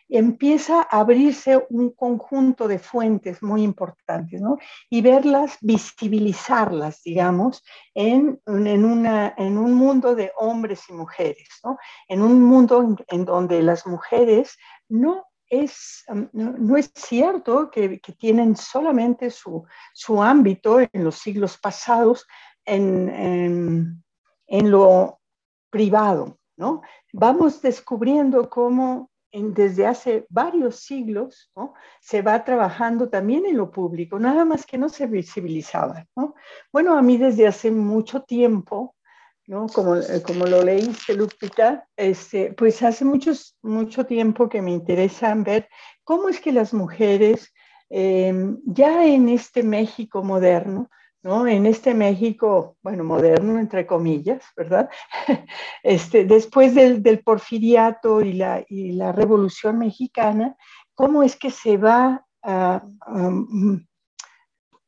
empieza 0.08 0.80
a 0.80 1.02
abrirse 1.02 1.68
un 1.70 1.90
conjunto 1.92 2.70
de 2.70 2.80
fuentes 2.80 3.44
muy 3.44 3.64
importantes, 3.64 4.40
¿no? 4.40 4.58
Y 4.90 5.02
verlas, 5.02 5.58
visibilizarlas, 5.60 7.04
digamos, 7.04 7.66
en, 7.94 8.40
en, 8.48 9.06
en 9.38 9.58
un 9.58 9.74
mundo 9.74 10.16
de 10.16 10.32
hombres 10.38 10.84
y 10.88 10.94
mujeres, 10.94 11.50
¿no? 11.66 11.78
En 12.08 12.22
un 12.22 12.42
mundo 12.42 12.96
en 13.10 13.26
donde 13.26 13.62
las 13.62 13.86
mujeres 13.86 14.58
no 14.88 15.26
es, 15.50 16.06
no, 16.34 16.78
es 16.78 16.92
cierto 16.94 17.70
que, 17.72 18.00
tienen 18.18 18.56
solamente 18.56 19.30
su, 19.32 19.66
ámbito 20.22 20.80
en 20.80 21.04
los 21.04 21.16
siglos 21.16 21.58
pasados 21.58 22.26
en, 22.66 24.04
lo 24.48 25.20
privado, 25.70 26.38
¿no? 26.58 26.82
Vamos 27.14 27.62
descubriendo 27.62 28.50
cómo 28.50 29.10
desde 29.32 29.86
hace 29.86 30.26
varios 30.30 30.78
siglos 30.78 31.52
se 32.00 32.22
va 32.22 32.44
trabajando 32.44 33.10
también 33.10 33.46
en 33.46 33.58
lo 33.58 33.70
público, 33.70 34.20
nada 34.20 34.46
más 34.46 34.66
que 34.66 34.78
no 34.78 34.90
se 34.90 35.06
visibilizaba. 35.06 36.06
Bueno, 36.72 36.98
a 36.98 37.02
mí 37.02 37.18
desde 37.18 37.48
hace 37.48 37.72
mucho 37.72 38.24
tiempo 38.24 38.96
como, 39.74 39.96
eh, 39.96 40.22
como 40.22 40.46
lo 40.46 40.64
leíste, 40.64 41.16
Lupita, 41.16 41.88
este, 41.98 42.54
pues 42.54 42.84
hace 42.84 43.04
muchos, 43.04 43.58
mucho 43.64 44.06
tiempo 44.06 44.48
que 44.48 44.62
me 44.62 44.72
interesa 44.72 45.34
ver 45.36 45.68
cómo 46.04 46.30
es 46.30 46.40
que 46.40 46.52
las 46.52 46.74
mujeres, 46.74 47.52
em, 47.90 48.60
ya 48.66 49.06
en 49.06 49.28
este 49.30 49.64
México 49.64 50.24
moderno, 50.24 50.90
¿no? 51.24 51.48
En 51.48 51.66
este 51.66 51.96
México, 51.96 52.78
bueno, 52.84 53.04
moderno, 53.04 53.60
entre 53.60 53.88
comillas, 53.88 54.44
¿verdad? 54.56 54.90
Este, 55.84 56.26
después 56.26 56.76
del, 56.76 57.02
del 57.02 57.24
porfiriato 57.24 58.22
y 58.22 58.34
la, 58.34 58.64
y 58.68 58.92
la 58.92 59.12
revolución 59.12 59.80
mexicana, 59.80 60.56
¿cómo 60.94 61.24
es 61.24 61.36
que 61.36 61.50
se 61.50 61.78
va 61.78 62.24
ah, 62.44 62.84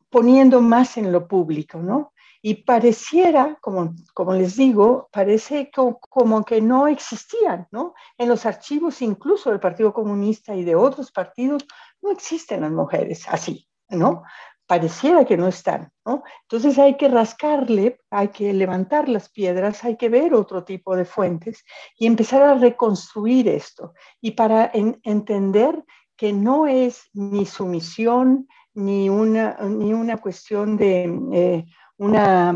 poniendo 0.09 0.61
más 0.61 0.97
en 0.97 1.11
lo 1.11 1.27
público, 1.27 1.79
¿no? 1.79 2.13
Y 2.41 2.55
pareciera, 2.63 3.57
como, 3.61 3.93
como 4.13 4.33
les 4.33 4.55
digo, 4.55 5.09
parece 5.11 5.69
como, 5.71 6.43
que 6.43 6.59
no 6.59 6.87
existían, 6.87 7.67
¿no? 7.71 7.93
En 8.17 8.29
los 8.29 8.45
archivos 8.45 9.01
incluso 9.01 9.51
del 9.51 9.59
Partido 9.59 9.93
Comunista 9.93 10.55
y 10.55 10.63
de 10.63 10.75
otros 10.75 11.11
partidos 11.11 11.65
no 12.01 12.11
existen 12.11 12.61
las 12.61 12.71
mujeres 12.71 13.27
así, 13.29 13.67
¿no? 13.89 14.23
Pareciera 14.65 15.25
que 15.25 15.37
no 15.37 15.47
están, 15.47 15.91
¿no? 16.03 16.23
Entonces 16.43 16.79
hay 16.79 16.97
que 16.97 17.09
rascarle, 17.09 17.99
hay 18.09 18.29
que 18.29 18.53
levantar 18.53 19.07
las 19.07 19.29
piedras, 19.29 19.83
hay 19.83 19.95
que 19.97 20.09
ver 20.09 20.33
otro 20.33 20.63
tipo 20.63 20.95
de 20.95 21.05
fuentes 21.05 21.63
y 21.95 22.07
empezar 22.07 22.41
a 22.41 22.55
reconstruir 22.55 23.49
esto. 23.49 23.93
Y 24.19 24.31
para 24.31 24.71
entender 24.73 25.83
que 26.15 26.33
no 26.33 26.65
es 26.65 27.09
ni 27.13 27.45
sumisión, 27.45 28.47
ni 28.73 29.09
una, 29.09 29.57
ni 29.61 29.93
una 29.93 30.17
cuestión 30.17 30.77
de... 30.77 31.03
Eh, 31.33 31.65
una 32.01 32.55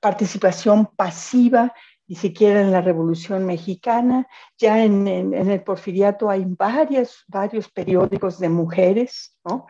participación 0.00 0.86
pasiva, 0.96 1.74
ni 2.06 2.16
siquiera 2.16 2.62
en 2.62 2.72
la 2.72 2.80
Revolución 2.80 3.44
Mexicana. 3.44 4.26
Ya 4.56 4.82
en, 4.82 5.06
el 5.06 5.62
Porfiriato 5.62 6.30
hay 6.30 6.44
varios, 6.46 7.24
varios 7.28 7.68
periódicos 7.68 8.38
de 8.38 8.48
mujeres, 8.48 9.36
¿no? 9.44 9.66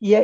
Y, 0.00 0.16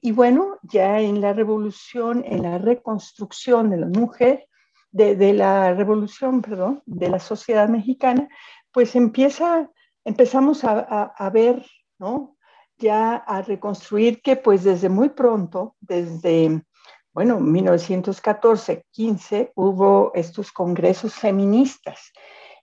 y, 0.00 0.12
bueno, 0.12 0.58
ya 0.62 0.98
en 0.98 1.20
la 1.20 1.34
Revolución, 1.34 2.24
en 2.26 2.42
la 2.42 2.56
reconstrucción 2.56 3.68
de 3.68 3.76
la 3.76 3.86
mujer, 3.86 4.46
de, 4.90 5.14
de 5.14 5.34
la 5.34 5.74
Revolución, 5.74 6.40
perdón, 6.40 6.82
de 6.86 7.10
la 7.10 7.18
sociedad 7.18 7.68
mexicana, 7.68 8.28
pues 8.72 8.96
empieza, 8.96 9.70
empezamos 10.06 10.64
a, 10.64 10.80
a, 10.80 11.02
a 11.18 11.28
ver, 11.28 11.66
¿no? 11.98 12.38
Ya 12.78 13.16
a 13.16 13.42
reconstruir 13.42 14.22
que 14.22 14.36
pues 14.36 14.64
desde 14.64 14.88
muy 14.88 15.10
pronto, 15.10 15.76
desde 15.80 16.64
bueno, 17.12 17.40
1914, 17.40 18.84
15, 18.90 19.52
hubo 19.54 20.12
estos 20.14 20.52
congresos 20.52 21.14
feministas. 21.14 22.12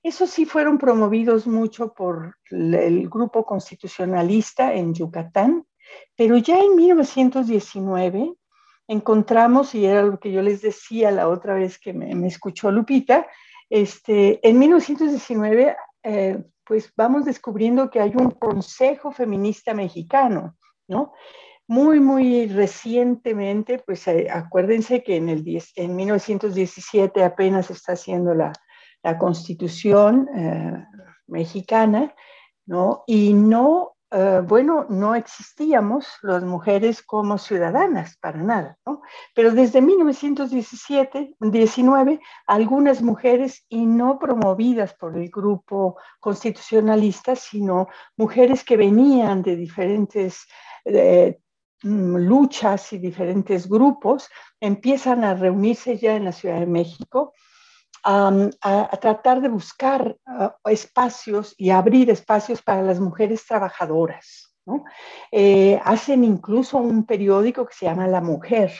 Esos 0.04 0.30
sí 0.30 0.46
fueron 0.46 0.78
promovidos 0.78 1.48
mucho 1.48 1.94
por 1.94 2.38
el 2.50 3.10
grupo 3.10 3.46
constitucionalista 3.46 4.74
en 4.74 4.94
Yucatán, 4.94 5.66
pero 6.16 6.38
ya 6.38 6.60
en 6.60 6.76
1919 6.76 8.34
encontramos, 8.88 9.76
y 9.76 9.86
era 9.86 10.04
lo 10.04 10.20
que 10.20 10.32
yo 10.32 10.42
les 10.42 10.62
decía 10.62 11.12
la 11.12 11.28
otra 11.28 11.56
vez 11.56 11.78
que 11.78 11.94
me, 11.94 12.28
escuchó 12.28 12.72
Lupita, 12.72 13.28
este, 13.70 14.40
en 14.48 14.60
1919 14.60 15.76
eh, 16.04 16.42
pues 16.64 16.94
vamos 16.96 17.26
descubriendo 17.26 17.90
que 17.90 18.00
hay 18.00 18.14
un 18.16 18.32
Consejo 18.32 19.12
Feminista 19.12 19.74
Mexicano, 19.74 20.56
¿no? 20.88 21.14
Muy, 21.68 22.00
muy 22.00 22.48
recientemente, 22.48 23.80
pues 23.86 24.08
eh, 24.08 24.30
acuérdense 24.32 25.04
que 25.04 25.18
en, 25.18 25.30
el 25.30 25.44
en 25.76 25.96
1917 25.96 27.24
apenas 27.24 27.70
está 27.70 27.94
haciendo 27.94 28.34
la, 28.34 28.54
la 29.04 29.18
constitución 29.18 30.30
eh, 30.34 30.86
mexicana, 31.28 32.16
¿no? 32.66 33.04
Y 33.06 33.34
no, 33.34 33.98
eh, 34.12 34.42
bueno, 34.46 34.86
no 34.90 35.14
existíamos 35.16 36.08
las 36.22 36.42
mujeres 36.44 37.02
como 37.02 37.38
ciudadanas, 37.38 38.18
para 38.18 38.42
nada, 38.42 38.78
¿no? 38.86 39.02
Pero 39.36 39.52
desde 39.52 39.82
1917, 39.82 41.36
19, 41.38 42.22
algunas 42.46 43.02
mujeres, 43.02 43.66
y 43.68 43.86
no 43.86 44.20
promovidas 44.20 44.94
por 44.94 45.18
el 45.18 45.30
grupo 45.30 45.98
constitucionalista, 46.22 47.36
sino 47.36 47.88
mujeres 48.16 48.64
que 48.64 48.78
venían 48.78 49.42
de 49.42 49.58
diferentes 49.58 50.48
luchas 51.84 52.92
y 52.94 52.98
diferentes 52.98 53.70
grupos 53.70 54.30
empiezan 54.60 55.24
a 55.24 55.36
reunirse 55.36 55.98
ya 55.98 56.16
en 56.16 56.26
la 56.26 56.32
Ciudad 56.32 56.60
de 56.60 56.66
México 56.66 57.34
a, 58.04 58.98
tratar 59.02 59.42
de 59.42 59.50
buscar 59.50 60.16
ah, 60.26 60.56
espacios 60.66 61.54
y 61.58 61.70
abrir 61.72 62.10
espacios 62.10 62.62
para 62.62 62.82
las 62.82 63.00
mujeres 63.00 63.46
trabajadoras. 63.46 64.54
Eh, 65.32 65.80
hacen 65.84 66.24
incluso 66.24 66.78
un 66.78 67.06
periódico 67.06 67.66
que 67.66 67.74
se 67.74 67.86
llama 67.86 68.08
La 68.08 68.22
Mujer. 68.22 68.72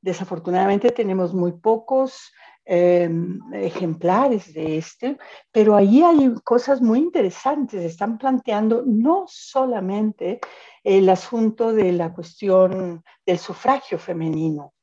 Desafortunadamente 0.00 0.90
tenemos 0.90 1.34
muy 1.34 1.52
pocos 1.52 2.32
Em, 2.66 3.40
ejemplares 3.54 4.52
de 4.52 4.76
este, 4.78 5.18
pero 5.50 5.74
ahí 5.74 6.02
hay 6.02 6.34
cosas 6.44 6.80
muy 6.80 7.00
interesantes. 7.00 7.82
Están 7.82 8.16
planteando 8.18 8.84
no 8.86 9.24
solamente 9.26 10.40
el 10.84 11.08
asunto 11.08 11.72
de 11.72 11.92
la 11.92 12.12
cuestión 12.12 13.02
del 13.26 13.38
sufragio 13.38 13.98
femenino, 13.98 14.74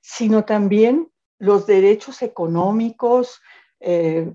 sino 0.00 0.44
también 0.44 1.10
los 1.38 1.66
derechos 1.66 2.22
económicos, 2.22 3.40
eh, 3.78 4.32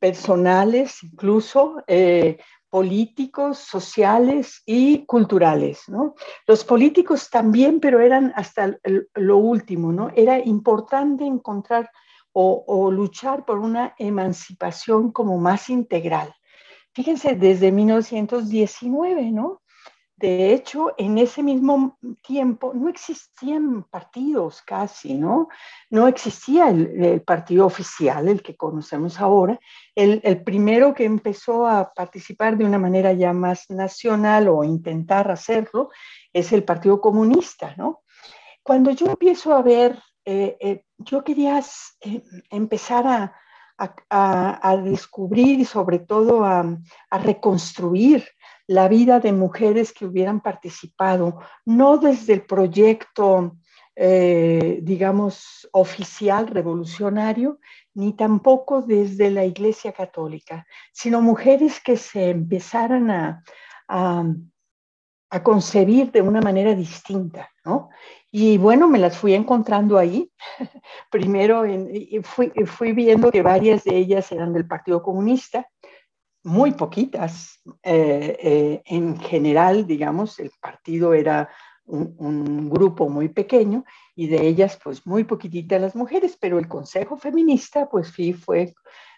personales, 0.00 1.02
incluso, 1.04 1.84
eh, 1.86 2.38
políticos, 2.70 3.58
sociales 3.58 4.62
y 4.64 5.04
culturales, 5.04 5.82
¿no? 5.88 6.14
Los 6.46 6.64
políticos 6.64 7.28
también, 7.28 7.80
pero 7.80 8.00
eran 8.00 8.32
hasta 8.36 8.78
lo 9.14 9.36
último, 9.38 9.92
¿no? 9.92 10.10
Era 10.14 10.38
importante 10.38 11.24
encontrar 11.24 11.90
o, 12.32 12.64
o 12.66 12.90
luchar 12.90 13.44
por 13.44 13.58
una 13.58 13.94
emancipación 13.98 15.10
como 15.10 15.36
más 15.38 15.68
integral. 15.68 16.32
Fíjense, 16.94 17.34
desde 17.34 17.72
1919, 17.72 19.32
¿no? 19.32 19.62
De 20.20 20.52
hecho, 20.52 20.92
en 20.98 21.16
ese 21.16 21.42
mismo 21.42 21.98
tiempo 22.22 22.74
no 22.74 22.90
existían 22.90 23.84
partidos 23.84 24.60
casi, 24.60 25.14
¿no? 25.14 25.48
No 25.88 26.08
existía 26.08 26.68
el, 26.68 27.22
partido 27.22 27.64
oficial, 27.64 28.28
el 28.28 28.42
que 28.42 28.54
conocemos 28.54 29.18
ahora. 29.18 29.58
El, 29.94 30.42
primero 30.42 30.92
que 30.92 31.06
empezó 31.06 31.66
a 31.66 31.94
participar 31.94 32.58
de 32.58 32.66
una 32.66 32.78
manera 32.78 33.14
ya 33.14 33.32
más 33.32 33.70
nacional 33.70 34.48
o 34.48 34.62
intentar 34.62 35.30
hacerlo 35.30 35.88
es 36.34 36.52
el 36.52 36.64
Partido 36.64 37.00
Comunista, 37.00 37.74
¿no? 37.78 38.02
Cuando 38.62 38.90
yo 38.90 39.06
empiezo 39.06 39.54
a 39.54 39.62
ver, 39.62 39.98
eh, 40.26 40.58
eh, 40.60 40.84
yo 40.98 41.24
quería 41.24 41.62
eh, 42.02 42.22
empezar 42.50 43.06
a, 43.06 44.76
descubrir 44.84 45.60
y 45.60 45.64
sobre 45.64 46.00
todo 46.00 46.44
a 46.44 46.76
reconstruir 47.10 48.28
la 48.70 48.86
vida 48.86 49.18
de 49.18 49.32
mujeres 49.32 49.92
que 49.92 50.06
hubieran 50.06 50.40
participado, 50.40 51.40
no 51.64 51.98
desde 51.98 52.34
el 52.34 52.42
proyecto, 52.42 53.56
eh, 53.96 54.78
digamos, 54.82 55.68
oficial 55.72 56.46
revolucionario, 56.46 57.58
ni 57.94 58.12
tampoco 58.12 58.80
desde 58.80 59.32
la 59.32 59.44
Iglesia 59.44 59.90
Católica, 59.92 60.68
sino 60.92 61.20
mujeres 61.20 61.80
que 61.80 61.96
se 61.96 62.30
empezaran 62.30 63.10
a, 63.10 63.42
a, 63.88 65.42
concebir 65.42 66.12
de 66.12 66.22
una 66.22 66.40
manera 66.40 66.72
distinta, 66.72 67.50
¿no? 67.64 67.88
Y 68.30 68.56
bueno, 68.56 68.88
me 68.88 69.00
las 69.00 69.18
fui 69.18 69.34
encontrando 69.34 69.98
ahí. 69.98 70.30
Primero 71.10 71.64
fui, 72.22 72.52
fui 72.66 72.92
viendo 72.92 73.32
que 73.32 73.42
varias 73.42 73.82
de 73.82 73.96
ellas 73.96 74.30
eran 74.30 74.52
del 74.52 74.68
Partido 74.68 75.02
Comunista, 75.02 75.66
muy 76.42 76.72
poquitas. 76.72 77.60
Eh, 77.82 78.36
eh, 78.40 78.82
en 78.86 79.18
general, 79.18 79.86
digamos, 79.86 80.38
el 80.38 80.50
partido 80.60 81.14
era 81.14 81.48
un, 81.84 82.70
grupo 82.70 83.08
muy 83.08 83.28
pequeño 83.28 83.84
y 84.14 84.28
de 84.28 84.46
ellas, 84.46 84.78
pues 84.82 85.06
muy 85.06 85.24
poquititas 85.24 85.80
las 85.80 85.96
mujeres, 85.96 86.36
pero 86.40 86.58
el 86.58 86.68
Consejo 86.68 87.16
Feminista, 87.16 87.88
pues 87.88 88.08
sí, 88.14 88.32
fue 88.32 88.74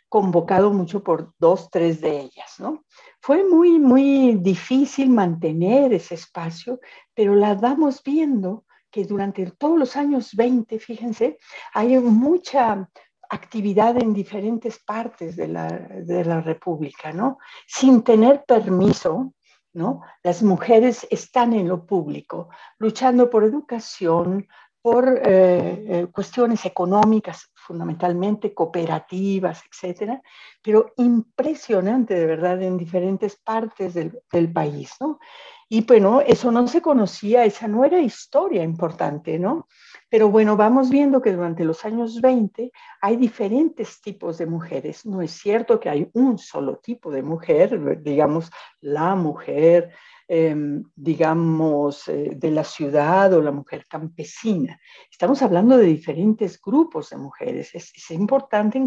convocado 0.09 0.73
mucho 0.73 1.03
por 1.03 1.35
dos, 1.39 1.71
tres 1.71 2.01
de 2.01 2.21
ellas, 2.21 2.55
¿no? 2.59 2.85
Fue 3.21 3.45
muy, 3.45 3.79
muy 3.79 4.35
difícil 4.35 5.09
mantener 5.11 5.93
ese 5.95 6.15
espacio, 6.15 6.81
pero 7.15 7.35
la 7.35 7.55
vamos 7.55 8.03
viendo 8.03 8.65
que 8.91 9.05
durante 9.05 9.51
todos 9.53 9.79
los 9.79 9.97
años 9.97 10.35
20, 10.35 10.79
fíjense, 10.79 11.39
hay 11.73 11.99
mucha 11.99 12.89
actividad 13.33 13.97
en 13.97 14.13
diferentes 14.13 14.79
partes 14.79 15.37
de 15.37 15.49
la, 15.49 15.69
de 15.69 16.25
la 16.25 16.43
República, 16.43 17.13
¿no? 17.13 17.39
Sin 17.67 18.03
tener 18.03 18.45
permiso, 18.45 19.33
¿no? 19.73 20.03
Las 20.23 20.43
mujeres 20.43 21.07
están 21.11 21.55
en 21.55 21.67
lo 21.67 21.87
público, 21.87 22.51
luchando 22.79 23.31
por 23.31 23.45
educación, 23.45 24.47
por 24.83 25.09
eh, 25.09 25.85
eh, 25.89 26.07
cuestiones 26.13 26.67
económicas, 26.67 27.51
fundamentalmente 27.55 28.53
cooperativas, 28.53 29.63
etcétera, 29.71 30.21
pero 30.61 30.93
impresionante 30.97 32.15
de 32.15 32.27
verdad 32.27 32.61
en 32.61 32.77
diferentes 32.77 33.37
partes 33.37 33.95
del, 33.95 34.21
del, 34.31 34.53
país, 34.53 34.93
¿no? 35.01 35.21
Y 35.69 35.87
bueno, 35.87 36.21
eso 36.21 36.51
no 36.51 36.67
se 36.67 36.83
conocía, 36.83 37.45
esa 37.45 37.67
no 37.69 37.85
era 37.85 38.01
historia 38.01 38.63
importante, 38.63 39.39
¿no? 39.39 39.69
Pero 40.13 40.29
bueno, 40.29 40.59
vamos 40.59 40.91
viendo 40.91 41.23
que 41.23 41.33
durante 41.33 41.65
los 41.65 41.87
años 41.87 42.21
20 42.21 42.71
hay 43.01 43.17
diferentes 43.17 43.99
tipos 44.03 44.37
de 44.37 44.45
mujeres. 44.45 45.07
No 45.07 45.23
es 45.23 45.31
cierto 45.31 45.81
que 45.81 45.89
hay 45.89 46.11
un 46.13 46.37
solo 46.37 46.77
tipo 46.77 47.11
de 47.11 47.23
mujer, 47.23 48.03
digamos, 48.03 48.51
la 48.83 49.15
mujer, 49.15 49.91
eh, 50.29 50.55
digamos, 50.95 52.09
eh, 52.09 52.33
de 52.37 52.51
la 52.51 52.63
ciudad 52.63 53.33
o 53.33 53.41
la 53.41 53.53
mujer 53.53 53.87
campesina. 53.89 54.79
Estamos 55.11 55.41
hablando 55.41 55.79
de 55.79 55.87
diferentes 55.87 56.61
grupos 56.61 57.09
de 57.09 57.17
mujeres. 57.17 57.75
Es, 57.75 57.91
es 57.97 58.11
importante 58.11 58.79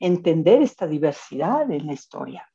entender 0.00 0.60
esta 0.60 0.88
diversidad 0.88 1.70
en 1.70 1.86
la 1.86 1.92
historia. 1.92 2.50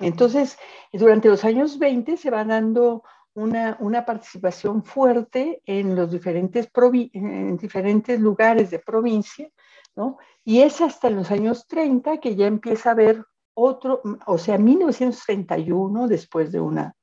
Entonces, 0.00 0.58
durante 0.92 1.28
los 1.28 1.44
años 1.44 1.78
20 1.78 2.16
se 2.16 2.30
va 2.32 2.44
dando 2.44 3.04
una, 3.34 3.76
una 3.80 4.04
participación 4.04 4.84
fuerte 4.84 5.60
en 5.66 5.94
los 5.94 6.10
diferentes, 6.10 6.68
en 7.12 7.56
diferentes 7.56 8.20
lugares 8.20 8.70
de 8.70 8.78
provincia, 8.78 9.48
¿no? 9.96 10.18
Y 10.44 10.60
es 10.60 10.80
hasta 10.80 11.10
los 11.10 11.30
años 11.30 11.66
30 11.66 12.18
que 12.18 12.36
ya 12.36 12.46
empieza 12.46 12.90
a 12.90 12.92
haber 12.92 13.24
otro, 13.54 14.02
o 14.26 14.38
sea, 14.38 14.58
1931, 14.58 16.08
después 16.08 16.50
de 16.52 16.60
una, 16.60 16.94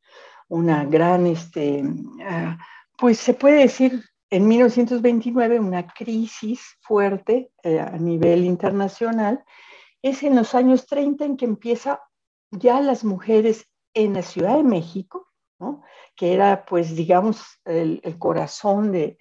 una 0.49 0.85
gran, 0.85 1.27
este, 1.27 1.83
uh, 1.83 2.57
pues 2.97 3.17
se 3.17 3.33
puede 3.33 3.61
decir 3.61 4.03
en 4.29 4.47
1929 4.47 5.59
una 5.59 5.87
crisis 5.87 6.77
fuerte 6.81 7.51
eh, 7.63 7.79
a 7.79 7.97
nivel 7.97 8.45
internacional, 8.45 9.43
es 10.01 10.23
en 10.23 10.35
los 10.35 10.55
años 10.55 10.87
30 10.87 11.25
en 11.25 11.37
que 11.37 11.45
empieza 11.45 12.01
ya 12.49 12.81
las 12.81 13.03
mujeres 13.03 13.69
en 13.93 14.13
la 14.13 14.21
Ciudad 14.21 14.55
de 14.57 14.63
México, 14.63 15.30
que 16.15 16.33
era, 16.33 16.65
pues, 16.65 16.95
digamos, 16.95 17.43
el, 17.65 18.01
corazón 18.17 18.91
de, 18.91 19.17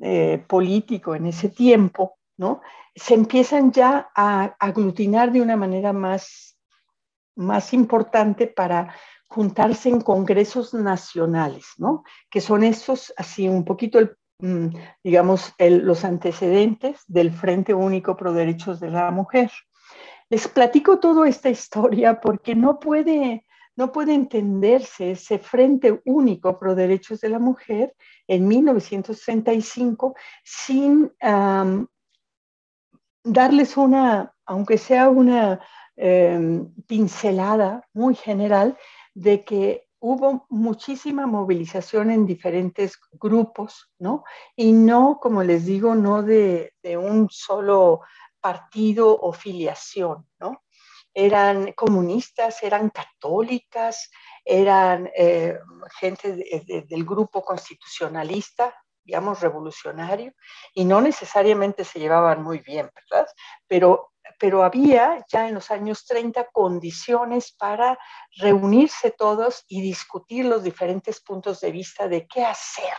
eh, 0.00 0.44
político 0.48 1.14
en 1.14 1.26
ese 1.26 1.48
tiempo, 1.48 2.18
¿no? 2.36 2.60
Se 2.94 3.14
empiezan 3.14 3.70
ya 3.72 4.10
a 4.14 4.56
aglutinar 4.58 5.30
de 5.32 5.42
una 5.42 5.56
manera 5.56 5.92
más, 5.92 6.58
más 7.36 7.72
importante 7.72 8.46
para 8.46 8.94
juntarse 9.28 9.88
en 9.88 10.00
congresos 10.00 10.74
nacionales, 10.74 11.66
¿no? 11.78 12.02
Que 12.30 12.40
son 12.40 12.64
estos, 12.64 13.12
así 13.16 13.48
un 13.48 13.64
poquito, 13.64 14.00
mm, 14.40 14.68
digamos, 15.04 15.54
los 15.58 16.04
antecedentes 16.04 17.02
del 17.06 17.30
Frente 17.30 17.72
Único 17.72 18.16
Pro 18.16 18.32
Derechos 18.32 18.80
de 18.80 18.90
la 18.90 19.10
Mujer. 19.10 19.50
Les 20.30 20.48
platico 20.48 20.98
toda 20.98 21.28
esta 21.28 21.48
historia 21.48 22.20
porque 22.20 22.54
no 22.54 22.80
puede, 22.80 23.44
no 23.80 23.90
puede 23.92 24.12
entenderse 24.12 25.12
ese 25.12 25.38
Frente 25.38 26.02
Único 26.04 26.58
Pro 26.58 26.74
Derechos 26.74 27.22
de 27.22 27.30
la 27.30 27.38
Mujer 27.38 27.96
en 28.26 28.46
1965 28.46 30.14
sin 30.44 31.10
darles 33.24 33.78
una, 33.78 34.34
aunque 34.44 34.76
sea 34.76 35.08
una 35.08 35.60
eh, 35.96 36.62
pincelada 36.86 37.88
muy 37.94 38.14
general, 38.14 38.76
de 39.14 39.46
que 39.46 39.88
hubo 39.98 40.44
muchísima 40.50 41.26
movilización 41.26 42.10
en 42.10 42.26
diferentes 42.26 42.98
grupos, 43.12 43.90
¿no? 43.98 44.24
Y 44.56 44.72
no, 44.72 45.18
como 45.22 45.42
les 45.42 45.64
digo, 45.64 45.94
no 45.94 46.22
de 46.22 46.74
un 46.98 47.28
solo 47.30 48.02
partido 48.42 49.18
o 49.18 49.32
filiación, 49.32 50.26
¿no? 50.38 50.64
Eran 51.14 51.72
comunistas, 51.72 52.62
eran 52.62 52.90
católicas, 52.90 54.10
eran 54.44 55.10
eh, 55.16 55.58
gente 55.98 56.32
de, 56.32 56.64
de, 56.66 56.82
del 56.82 57.04
grupo 57.04 57.42
constitucionalista, 57.42 58.74
digamos, 59.04 59.40
revolucionario, 59.40 60.32
y 60.74 60.84
no 60.84 61.00
necesariamente 61.00 61.84
se 61.84 61.98
llevaban 61.98 62.42
muy 62.42 62.58
bien, 62.58 62.90
¿verdad? 62.94 63.26
Pero, 63.66 64.12
pero 64.38 64.62
había 64.62 65.24
ya 65.30 65.48
en 65.48 65.54
los 65.54 65.70
años 65.70 66.06
30 66.06 66.46
condiciones 66.52 67.52
para 67.52 67.98
reunirse 68.36 69.10
todos 69.10 69.64
y 69.68 69.80
discutir 69.82 70.44
los 70.44 70.62
diferentes 70.62 71.20
puntos 71.20 71.60
de 71.60 71.72
vista 71.72 72.08
de 72.08 72.26
qué 72.26 72.44
hacer 72.44 72.94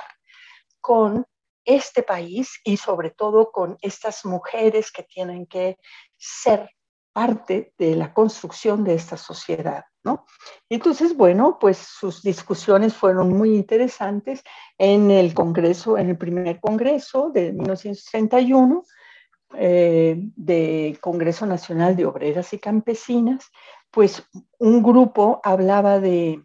con 0.82 1.26
este 1.64 2.04
país 2.04 2.60
y 2.64 2.78
sobre 2.78 3.12
todo 3.12 3.52
con 3.52 3.78
estas 3.82 4.26
mujeres 4.26 4.92
que 4.92 5.04
tienen 5.04 5.46
que 5.46 5.78
ser 6.18 6.72
parte 7.14 7.74
de 7.78 7.96
la 7.96 8.14
construcción 8.14 8.84
de 8.84 8.94
esta 8.96 9.18
sociedad, 9.18 9.84
¿no? 10.04 10.26
Entonces, 10.70 11.16
bueno, 11.16 11.58
pues 11.60 11.78
sus 11.78 12.22
discusiones 12.22 12.94
fueron 12.94 13.34
muy 13.34 13.56
interesantes 13.56 14.44
en 14.78 15.12
el 15.12 15.34
Congreso, 15.34 15.98
en 15.98 16.10
el 16.10 16.18
primer 16.18 16.60
Congreso 16.60 17.30
de 17.34 17.52
1931, 17.52 18.84
eh, 19.56 20.16
de 20.36 20.98
Congreso 21.02 21.46
Nacional 21.46 21.96
de 21.96 22.06
Obreras 22.06 22.54
y 22.54 22.60
Campesinas, 22.60 23.52
pues 23.92 24.24
un 24.58 24.82
grupo 24.82 25.42
hablaba 25.44 26.00
de, 26.00 26.42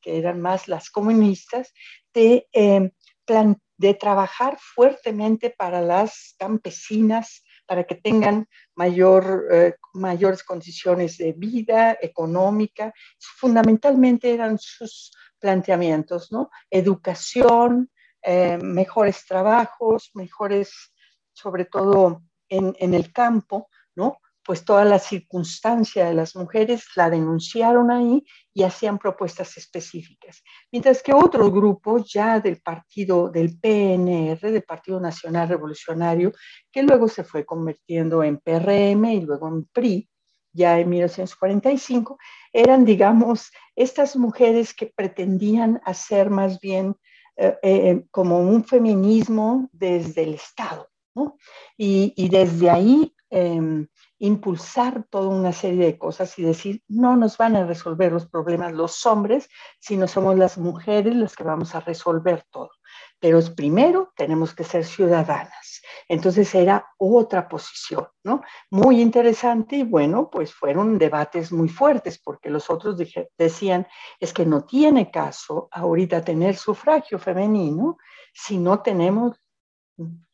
que 0.00 0.18
eran 0.18 0.40
más 0.40 0.66
las 0.66 0.88
comunistas, 0.88 1.74
de, 2.14 2.48
eh, 2.52 2.90
plan, 3.26 3.60
de 3.76 3.92
trabajar 3.92 4.56
fuertemente 4.58 5.50
para 5.50 5.82
las 5.82 6.34
campesinas 6.38 7.44
para 7.66 7.84
que 7.84 7.96
tengan 7.96 8.48
mayor, 8.74 9.46
eh, 9.50 9.74
mayores 9.94 10.42
condiciones 10.42 11.18
de 11.18 11.32
vida 11.32 11.96
económica. 12.00 12.92
Fundamentalmente 13.18 14.32
eran 14.32 14.58
sus 14.58 15.12
planteamientos, 15.38 16.32
¿no? 16.32 16.50
Educación, 16.70 17.90
eh, 18.22 18.58
mejores 18.58 19.26
trabajos, 19.26 20.10
mejores, 20.14 20.92
sobre 21.32 21.64
todo 21.66 22.22
en, 22.48 22.74
en 22.78 22.94
el 22.94 23.12
campo, 23.12 23.68
¿no? 23.94 24.18
Pues 24.46 24.64
toda 24.64 24.84
la 24.84 25.00
circunstancia 25.00 26.06
de 26.06 26.14
las 26.14 26.36
mujeres 26.36 26.84
la 26.94 27.10
denunciaron 27.10 27.90
ahí 27.90 28.24
y 28.54 28.62
hacían 28.62 28.96
propuestas 28.96 29.56
específicas. 29.56 30.42
Mientras 30.70 31.02
que 31.02 31.12
otro 31.12 31.50
grupo 31.50 31.98
ya 31.98 32.38
del 32.38 32.62
partido 32.62 33.28
del 33.28 33.58
PNR, 33.58 34.38
del 34.40 34.62
Partido 34.62 35.00
Nacional 35.00 35.48
Revolucionario, 35.48 36.32
que 36.70 36.84
luego 36.84 37.08
se 37.08 37.24
fue 37.24 37.44
convirtiendo 37.44 38.22
en 38.22 38.38
PRM 38.38 39.04
y 39.06 39.20
luego 39.22 39.48
en 39.48 39.64
PRI, 39.64 40.08
ya 40.52 40.78
en 40.78 40.88
1945, 40.90 42.16
eran, 42.52 42.84
digamos, 42.84 43.50
estas 43.74 44.14
mujeres 44.14 44.72
que 44.72 44.86
pretendían 44.86 45.80
hacer 45.84 46.30
más 46.30 46.60
bien 46.60 46.94
eh, 47.36 47.58
eh, 47.62 48.04
como 48.12 48.38
un 48.40 48.64
feminismo 48.64 49.68
desde 49.72 50.22
el 50.22 50.34
Estado, 50.34 50.88
¿no? 51.14 51.36
Y, 51.76 52.14
y 52.16 52.28
desde 52.28 52.70
ahí 52.70 53.12
eh, 53.28 53.86
impulsar 54.18 55.04
toda 55.10 55.28
una 55.28 55.52
serie 55.52 55.84
de 55.84 55.98
cosas 55.98 56.38
y 56.38 56.42
decir, 56.42 56.82
no 56.88 57.16
nos 57.16 57.36
van 57.36 57.56
a 57.56 57.66
resolver 57.66 58.12
los 58.12 58.26
problemas 58.26 58.72
los 58.72 59.04
hombres, 59.06 59.48
sino 59.78 60.08
somos 60.08 60.36
las 60.36 60.56
mujeres 60.58 61.14
las 61.14 61.36
que 61.36 61.44
vamos 61.44 61.74
a 61.74 61.80
resolver 61.80 62.44
todo. 62.50 62.70
Pero 63.18 63.40
primero 63.54 64.12
tenemos 64.16 64.54
que 64.54 64.64
ser 64.64 64.84
ciudadanas. 64.84 65.82
Entonces 66.08 66.54
era 66.54 66.86
otra 66.98 67.48
posición, 67.48 68.06
¿no? 68.24 68.42
Muy 68.70 69.00
interesante 69.00 69.76
y 69.76 69.82
bueno, 69.82 70.30
pues 70.30 70.52
fueron 70.52 70.98
debates 70.98 71.52
muy 71.52 71.68
fuertes 71.68 72.18
porque 72.18 72.50
los 72.50 72.70
otros 72.70 72.96
decían, 73.36 73.86
es 74.20 74.32
que 74.32 74.46
no 74.46 74.64
tiene 74.64 75.10
caso 75.10 75.68
ahorita 75.72 76.24
tener 76.24 76.56
sufragio 76.56 77.18
femenino 77.18 77.98
si 78.32 78.58
no 78.58 78.80
tenemos 78.80 79.36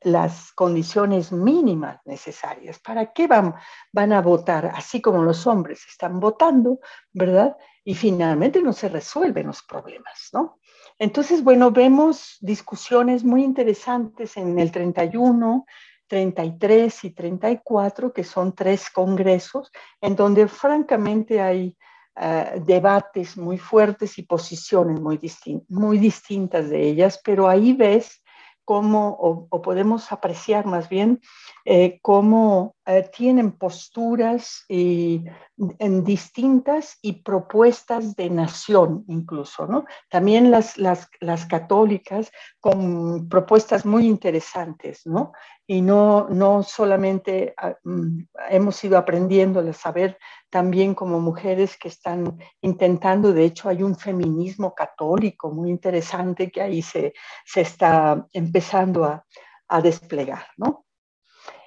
las 0.00 0.52
condiciones 0.52 1.30
mínimas 1.32 2.00
necesarias. 2.04 2.80
¿Para 2.80 3.12
qué 3.12 3.26
van, 3.26 3.54
van 3.92 4.12
a 4.12 4.20
votar 4.20 4.66
así 4.74 5.00
como 5.00 5.22
los 5.22 5.46
hombres 5.46 5.84
están 5.88 6.18
votando, 6.18 6.80
verdad? 7.12 7.56
Y 7.84 7.94
finalmente 7.94 8.62
no 8.62 8.72
se 8.72 8.88
resuelven 8.88 9.46
los 9.46 9.62
problemas, 9.62 10.28
¿no? 10.32 10.58
Entonces, 10.98 11.42
bueno, 11.42 11.70
vemos 11.70 12.36
discusiones 12.40 13.24
muy 13.24 13.42
interesantes 13.44 14.36
en 14.36 14.58
el 14.58 14.70
31, 14.70 15.64
33 16.06 17.04
y 17.04 17.10
34, 17.10 18.12
que 18.12 18.24
son 18.24 18.54
tres 18.54 18.90
congresos, 18.90 19.70
en 20.00 20.14
donde 20.14 20.46
francamente 20.46 21.40
hay 21.40 21.76
uh, 22.16 22.62
debates 22.64 23.36
muy 23.36 23.58
fuertes 23.58 24.18
y 24.18 24.22
posiciones 24.22 25.00
muy, 25.00 25.18
distin 25.18 25.64
muy 25.68 25.98
distintas 25.98 26.68
de 26.68 26.82
ellas, 26.82 27.20
pero 27.24 27.48
ahí 27.48 27.72
ves 27.72 28.21
cómo, 28.64 29.16
o, 29.50 29.62
podemos 29.62 30.12
apreciar 30.12 30.66
más 30.66 30.88
bien, 30.88 31.20
eh, 31.64 31.98
cómo 32.02 32.76
eh, 32.86 33.08
tienen 33.16 33.52
posturas 33.52 34.64
y, 34.68 35.24
distintas 35.56 36.98
y 37.02 37.22
propuestas 37.22 38.16
de 38.16 38.30
nación 38.30 39.04
incluso, 39.06 39.66
¿no? 39.66 39.84
También 40.10 40.50
las, 40.50 40.76
las, 40.76 41.08
las 41.20 41.46
católicas 41.46 42.32
con 42.58 43.28
propuestas 43.28 43.86
muy 43.86 44.06
interesantes, 44.06 45.02
¿no? 45.06 45.32
Y 45.66 45.82
no, 45.82 46.28
no 46.28 46.62
solamente 46.64 47.54
ah, 47.56 47.76
mm, 47.84 48.22
hemos 48.50 48.82
ido 48.82 48.98
aprendiendo 48.98 49.60
a 49.60 49.72
saber 49.72 50.18
también 50.52 50.94
como 50.94 51.18
mujeres 51.18 51.78
que 51.78 51.88
están 51.88 52.38
intentando, 52.60 53.32
de 53.32 53.46
hecho 53.46 53.70
hay 53.70 53.82
un 53.82 53.96
feminismo 53.96 54.74
católico 54.74 55.50
muy 55.50 55.70
interesante 55.70 56.50
que 56.50 56.60
ahí 56.60 56.82
se, 56.82 57.14
se 57.46 57.62
está 57.62 58.26
empezando 58.34 59.06
a, 59.06 59.24
a 59.68 59.80
desplegar, 59.80 60.44
¿no? 60.58 60.84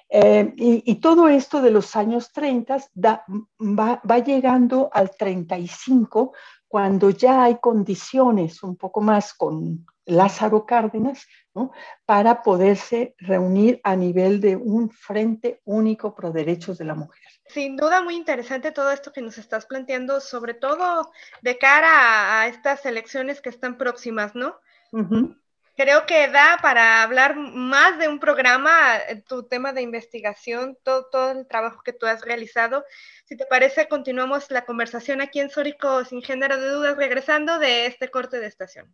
Eh, 0.08 0.54
y, 0.56 0.95
todo 1.02 1.28
esto 1.28 1.63
de 1.63 1.71
los 1.71 1.95
años 1.95 2.32
30 2.32 2.78
da, 2.93 3.26
va, 3.60 4.00
va, 4.10 4.19
llegando 4.19 4.91
al 4.93 5.10
35, 5.10 6.34
cuando 6.67 7.10
ya 7.10 7.43
hay 7.43 7.58
condiciones 7.58 8.62
un 8.62 8.76
poco 8.76 9.02
más 9.02 9.34
con 9.34 9.84
Lázaro 10.06 10.63
Cárdenas, 10.63 11.26
¿no? 11.56 11.71
para 12.06 12.43
poderse 12.43 13.15
reunir 13.17 13.82
a 13.84 13.95
nivel 13.95 14.39
de 14.39 14.56
un 14.56 14.91
frente 14.91 15.62
único 15.65 16.13
pro 16.13 16.32
derechos 16.32 16.78
de 16.78 16.86
la 16.86 16.93
mujer. 16.93 17.35
Sin 17.47 17.77
duda 17.77 18.01
muy 18.01 18.15
interesante 18.15 18.71
todo 18.71 18.91
esto 18.91 19.13
que 19.13 19.21
nos 19.21 19.38
estás 19.38 19.65
planteando, 19.65 20.19
sobre 20.19 20.53
todo 20.53 21.12
de 21.41 21.58
cara 21.58 21.89
a, 21.89 22.41
a 22.41 22.47
estas 22.47 22.86
elecciones 22.86 23.39
que 23.41 23.49
están 23.49 23.77
próximas, 23.77 24.36
¿no? 24.36 24.60
Uh 24.91 24.99
-huh 24.99 25.36
creo 25.75 26.05
que 26.05 26.27
da 26.29 26.58
para 26.62 27.03
hablar 27.03 27.36
más 27.36 27.99
de 27.99 28.08
un 28.08 28.19
programa, 28.19 28.97
eh, 29.10 29.23
tu 29.27 29.43
tema 29.43 29.73
de 29.73 29.81
investigación, 29.81 30.77
todo, 30.84 31.08
todo, 31.12 31.31
el 31.31 31.47
trabajo 31.47 31.81
que 31.84 31.93
tú 31.93 32.05
has 32.05 32.21
realizado. 32.21 32.84
Si 33.25 33.36
te 33.36 33.45
parece, 33.45 33.88
continuamos 33.88 34.49
la 34.49 34.65
conversación 34.65 35.21
aquí 35.21 35.39
en 35.39 35.49
Sórico 35.49 36.05
sin 36.05 36.21
género 36.21 36.58
de 36.58 36.69
dudas, 36.69 36.97
regresando 36.97 37.60
de 37.60 37.88
este 37.88 38.10
corte 38.10 38.39
de 38.39 38.47
estación. 38.47 38.93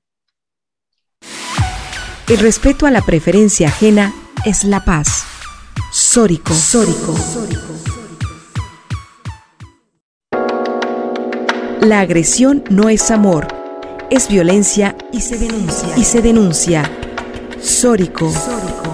El 2.27 2.39
respeto 2.39 2.85
a 2.85 2.91
la 2.91 3.01
preferencia 3.01 3.67
ajena 3.67 4.13
es 4.45 4.63
la 4.63 4.85
paz. 4.85 5.25
Sórico, 5.91 6.53
Sórico. 6.53 7.15
Sórico. 7.17 8.00
La 11.81 11.99
agresión 11.99 12.63
no 12.69 12.89
es 12.89 13.11
amor 13.11 13.61
es 14.11 14.27
violencia 14.27 14.93
y 15.13 15.21
se 15.21 15.37
denuncia. 15.37 15.97
Y 15.97 16.03
se 16.03 16.21
denuncia. 16.21 16.83
Sórico. 17.61 18.29
Sórico. 18.29 18.90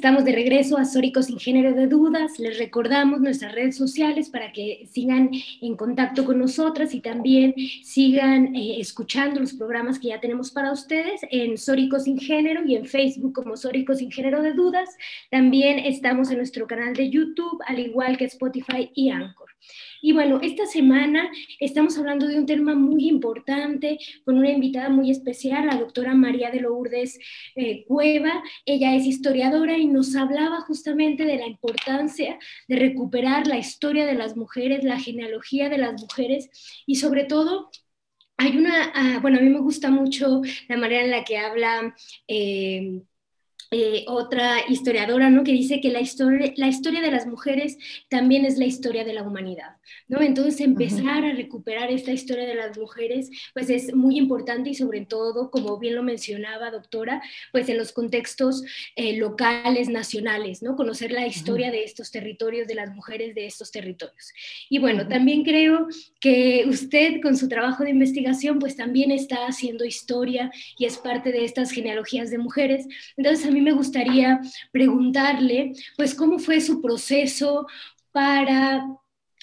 Estamos 0.00 0.24
de 0.24 0.32
regreso 0.32 0.78
a 0.78 0.86
Sórico 0.86 1.22
sin 1.22 1.38
género 1.38 1.74
de 1.74 1.86
dudas. 1.86 2.38
Les 2.38 2.56
recordamos 2.56 3.20
nuestras 3.20 3.52
redes 3.54 3.76
sociales 3.76 4.30
para 4.30 4.50
que 4.50 4.88
sigan 4.90 5.28
en 5.60 5.76
contacto 5.76 6.24
con 6.24 6.38
nosotras 6.38 6.94
y 6.94 7.00
también 7.00 7.54
sigan 7.84 8.56
eh, 8.56 8.80
escuchando 8.80 9.40
los 9.40 9.52
programas 9.52 9.98
que 9.98 10.08
ya 10.08 10.18
tenemos 10.18 10.52
para 10.52 10.72
ustedes 10.72 11.20
en 11.30 11.58
Sórico 11.58 12.00
sin 12.00 12.18
género 12.18 12.64
y 12.64 12.76
en 12.76 12.86
Facebook 12.86 13.34
como 13.34 13.58
Sórico 13.58 13.94
sin 13.94 14.10
género 14.10 14.40
de 14.40 14.54
dudas. 14.54 14.88
También 15.30 15.78
estamos 15.78 16.30
en 16.30 16.38
nuestro 16.38 16.66
canal 16.66 16.94
de 16.94 17.10
YouTube, 17.10 17.60
al 17.66 17.78
igual 17.78 18.16
que 18.16 18.24
Spotify 18.24 18.90
y 18.94 19.10
Anchor. 19.10 19.49
Y 20.02 20.12
bueno, 20.12 20.40
esta 20.42 20.66
semana 20.66 21.30
estamos 21.58 21.98
hablando 21.98 22.26
de 22.26 22.38
un 22.38 22.46
tema 22.46 22.74
muy 22.74 23.08
importante 23.08 23.98
con 24.24 24.38
una 24.38 24.50
invitada 24.50 24.88
muy 24.88 25.10
especial, 25.10 25.66
la 25.66 25.76
doctora 25.76 26.14
María 26.14 26.50
de 26.50 26.60
Lourdes 26.60 27.18
eh, 27.54 27.84
Cueva. 27.86 28.42
Ella 28.64 28.94
es 28.94 29.06
historiadora 29.06 29.76
y 29.76 29.86
nos 29.86 30.16
hablaba 30.16 30.60
justamente 30.62 31.24
de 31.24 31.36
la 31.36 31.46
importancia 31.46 32.38
de 32.68 32.76
recuperar 32.76 33.46
la 33.46 33.58
historia 33.58 34.06
de 34.06 34.14
las 34.14 34.36
mujeres, 34.36 34.84
la 34.84 34.98
genealogía 34.98 35.68
de 35.68 35.78
las 35.78 36.00
mujeres 36.00 36.50
y 36.86 36.96
sobre 36.96 37.24
todo 37.24 37.70
hay 38.36 38.56
una, 38.56 38.92
uh, 39.16 39.20
bueno, 39.20 39.38
a 39.38 39.42
mí 39.42 39.50
me 39.50 39.60
gusta 39.60 39.90
mucho 39.90 40.40
la 40.68 40.78
manera 40.78 41.04
en 41.04 41.10
la 41.10 41.24
que 41.24 41.36
habla 41.36 41.94
eh, 42.26 43.02
eh, 43.72 44.04
otra 44.08 44.68
historiadora, 44.68 45.30
¿no? 45.30 45.44
Que 45.44 45.52
dice 45.52 45.80
que 45.80 45.90
la 45.90 46.00
historia, 46.00 46.52
la 46.56 46.66
historia 46.66 47.00
de 47.00 47.10
las 47.12 47.26
mujeres 47.26 47.78
también 48.08 48.44
es 48.44 48.58
la 48.58 48.64
historia 48.64 49.04
de 49.04 49.12
la 49.12 49.22
humanidad, 49.22 49.76
¿no? 50.08 50.20
Entonces 50.20 50.60
empezar 50.60 51.24
a 51.24 51.34
recuperar 51.34 51.90
esta 51.90 52.12
historia 52.12 52.46
de 52.46 52.54
las 52.54 52.78
mujeres, 52.78 53.30
pues 53.54 53.70
es 53.70 53.94
muy 53.94 54.18
importante 54.18 54.70
y 54.70 54.74
sobre 54.74 55.04
todo, 55.04 55.50
como 55.50 55.78
bien 55.78 55.94
lo 55.94 56.02
mencionaba 56.02 56.70
doctora, 56.70 57.22
pues 57.52 57.68
en 57.68 57.78
los 57.78 57.92
contextos 57.92 58.62
eh, 58.96 59.16
locales, 59.16 59.88
nacionales, 59.88 60.62
¿no? 60.62 60.76
Conocer 60.76 61.12
la 61.12 61.26
historia 61.26 61.70
de 61.70 61.84
estos 61.84 62.10
territorios, 62.10 62.68
de 62.68 62.74
las 62.74 62.94
mujeres 62.94 63.34
de 63.34 63.46
estos 63.46 63.70
territorios. 63.70 64.32
Y 64.68 64.78
bueno, 64.78 65.06
también 65.08 65.44
creo 65.44 65.88
que 66.20 66.64
usted 66.68 67.20
con 67.22 67.36
su 67.36 67.48
trabajo 67.48 67.84
de 67.84 67.90
investigación, 67.90 68.58
pues 68.58 68.76
también 68.76 69.10
está 69.10 69.46
haciendo 69.46 69.84
historia 69.84 70.50
y 70.78 70.86
es 70.86 70.98
parte 70.98 71.32
de 71.32 71.44
estas 71.44 71.70
genealogías 71.70 72.30
de 72.30 72.38
mujeres. 72.38 72.86
Entonces 73.16 73.46
a 73.46 73.50
mí 73.50 73.60
me 73.60 73.72
gustaría 73.72 74.40
preguntarle, 74.72 75.72
pues, 75.96 76.14
cómo 76.14 76.38
fue 76.38 76.60
su 76.60 76.80
proceso 76.80 77.66
para 78.12 78.84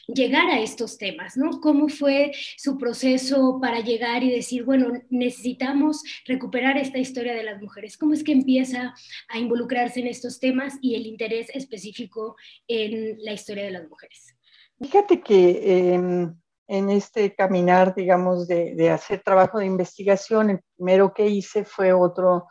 llegar 0.08 0.50
a 0.50 0.60
estos 0.60 0.98
temas, 0.98 1.36
¿no? 1.38 1.60
¿Cómo 1.60 1.90
fue 1.90 2.32
su 2.58 2.78
proceso 2.78 3.60
para 3.62 3.82
llegar 3.82 4.24
y 4.24 4.32
decir, 4.32 4.64
bueno, 4.64 4.94
necesitamos 5.10 6.02
recuperar 6.26 6.78
esta 6.78 6.98
historia 6.98 7.34
de 7.34 7.44
las 7.44 7.62
mujeres? 7.62 7.98
¿Cómo 7.98 8.14
es 8.14 8.24
que 8.24 8.32
empieza 8.32 8.94
a 9.30 9.38
involucrarse 9.38 10.00
en 10.00 10.08
estos 10.08 10.40
temas 10.40 10.76
y 10.82 10.96
el 10.96 11.06
interés 11.06 11.50
específico 11.54 12.36
en 12.68 13.18
la 13.24 13.34
historia 13.34 13.66
de 13.66 13.72
las 13.72 13.88
mujeres? 13.88 14.34
Fíjate 14.80 15.22
que 15.22 15.94
em, 15.94 16.36
en 16.68 16.90
este 16.90 17.36
caminar, 17.36 17.94
digamos, 17.96 18.48
de, 18.48 18.76
de, 18.76 18.90
hacer 18.90 19.22
trabajo 19.22 19.60
de 19.60 19.66
investigación, 19.66 20.52
el 20.52 20.60
primero 20.76 21.14
que 21.14 21.28
hice 21.28 21.66
fue 21.66 21.92
otro, 21.92 22.48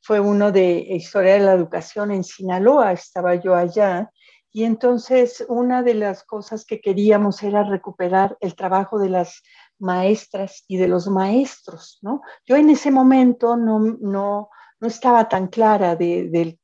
fue 0.00 0.20
uno 0.20 0.50
de 0.50 0.78
historia 0.90 1.34
de 1.34 1.40
la 1.40 1.52
educación 1.52 2.10
en 2.10 2.24
Sinaloa, 2.24 2.92
estaba 2.92 3.34
yo 3.34 3.54
allá, 3.54 4.10
y 4.52 4.64
entonces 4.64 5.44
una 5.48 5.82
de 5.82 5.94
las 5.94 6.24
cosas 6.24 6.64
que 6.64 6.80
queríamos 6.80 7.42
era 7.42 7.62
recuperar 7.62 8.36
el 8.40 8.54
trabajo 8.54 8.98
de 8.98 9.10
las 9.10 9.42
maestras 9.78 10.64
y 10.68 10.78
de 10.78 10.88
los 10.88 11.08
maestros, 11.08 11.98
¿no? 12.02 12.22
Yo 12.46 12.56
en 12.56 12.70
ese 12.70 12.90
momento 12.90 13.56
no, 13.56 13.78
no, 13.78 14.48
no 14.80 14.88
estaba 14.88 15.28
tan 15.28 15.48
clara 15.48 15.96
de, 15.96 16.28
de, 16.30 16.58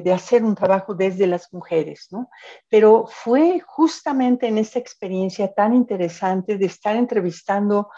de, 0.00 0.12
hacer 0.12 0.44
un 0.44 0.54
trabajo 0.54 0.94
desde 0.94 1.26
las 1.26 1.52
mujeres, 1.52 2.08
¿no? 2.10 2.30
Pero 2.68 3.06
fue 3.08 3.60
justamente 3.66 4.46
en 4.46 4.58
esta 4.58 4.78
experiencia 4.78 5.52
tan 5.52 5.74
interesante 5.74 6.56
de 6.56 6.66
estar 6.66 6.96
entrevistando 6.96 7.90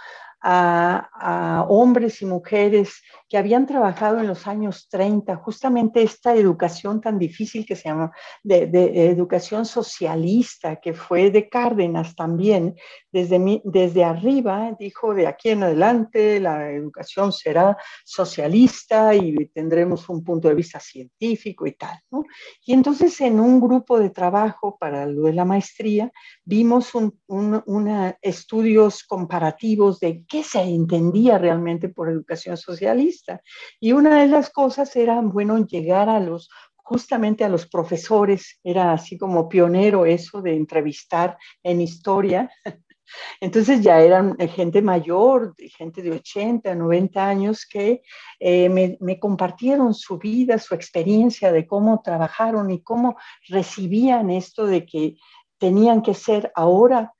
a, 0.42 1.64
hombres 1.68 2.20
y 2.22 2.26
mujeres 2.26 3.02
que 3.28 3.38
habían 3.38 3.66
trabajado 3.66 4.18
en 4.18 4.26
los 4.26 4.46
años 4.46 4.88
30, 4.90 5.36
justamente 5.36 6.02
esta 6.02 6.34
educación 6.34 7.00
tan 7.00 7.18
difícil 7.18 7.64
que 7.64 7.76
se 7.76 7.88
llama 7.88 8.10
de, 8.42 8.66
de 8.66 9.08
educación 9.08 9.64
socialista, 9.64 10.76
que 10.76 10.92
fue 10.92 11.30
de 11.30 11.48
Cárdenas 11.48 12.14
también, 12.14 12.74
desde, 13.12 13.60
desde 13.64 14.04
arriba 14.04 14.74
dijo 14.78 15.14
de 15.14 15.26
aquí 15.26 15.50
en 15.50 15.62
adelante 15.62 16.40
la 16.40 16.70
educación 16.70 17.32
será 17.32 17.76
socialista 18.04 19.14
y 19.14 19.46
tendremos 19.48 20.08
un 20.08 20.24
punto 20.24 20.48
de 20.48 20.54
vista 20.54 20.80
científico 20.80 21.66
y 21.66 21.72
tal. 21.72 21.98
¿no? 22.10 22.24
Y 22.64 22.72
entonces 22.72 23.20
en 23.20 23.38
un 23.38 23.60
grupo 23.60 23.98
de 23.98 24.10
trabajo 24.10 24.78
para 24.78 25.06
lo 25.06 25.22
de 25.22 25.34
la 25.34 25.44
maestría 25.44 26.10
vimos 26.44 26.94
un, 26.94 27.18
un, 27.26 27.62
una, 27.66 28.16
estudios 28.22 29.04
comparativos 29.04 30.00
de 30.00 30.24
qué 30.26 30.42
se 30.42 30.62
entendía 30.62 31.38
realmente 31.38 31.88
por 31.88 32.08
educación 32.08 32.56
socialista. 32.56 33.42
Y 33.78 33.92
una 33.92 34.20
de 34.22 34.28
las 34.28 34.50
cosas 34.50 34.94
era, 34.96 35.20
bueno, 35.20 35.58
llegar 35.66 36.08
a 36.08 36.20
los 36.20 36.48
justamente 36.84 37.44
a 37.44 37.48
los 37.48 37.66
profesores, 37.66 38.58
era 38.62 38.92
así 38.92 39.16
como 39.16 39.48
pionero 39.48 40.04
eso 40.04 40.42
de 40.42 40.54
entrevistar 40.54 41.38
en 41.62 41.80
historia. 41.80 42.50
Entonces 43.40 43.80
ya 43.80 44.00
eran 44.00 44.36
gente 44.48 44.82
mayor, 44.82 45.54
gente 45.76 46.02
de 46.02 46.12
80, 46.12 46.74
90 46.74 47.26
años 47.26 47.66
que 47.66 48.02
eh, 48.40 48.68
me, 48.68 49.18
compartieron 49.18 49.94
su 49.94 50.18
vida, 50.18 50.58
su 50.58 50.74
experiencia 50.74 51.52
de 51.52 51.66
cómo 51.66 52.00
trabajaron 52.02 52.70
y 52.70 52.82
cómo 52.82 53.16
recibían 53.48 54.30
esto 54.30 54.66
de 54.66 54.84
que 54.86 55.16
tenían 55.58 56.02
que 56.02 56.14
ser 56.14 56.50
ahora 56.54 57.12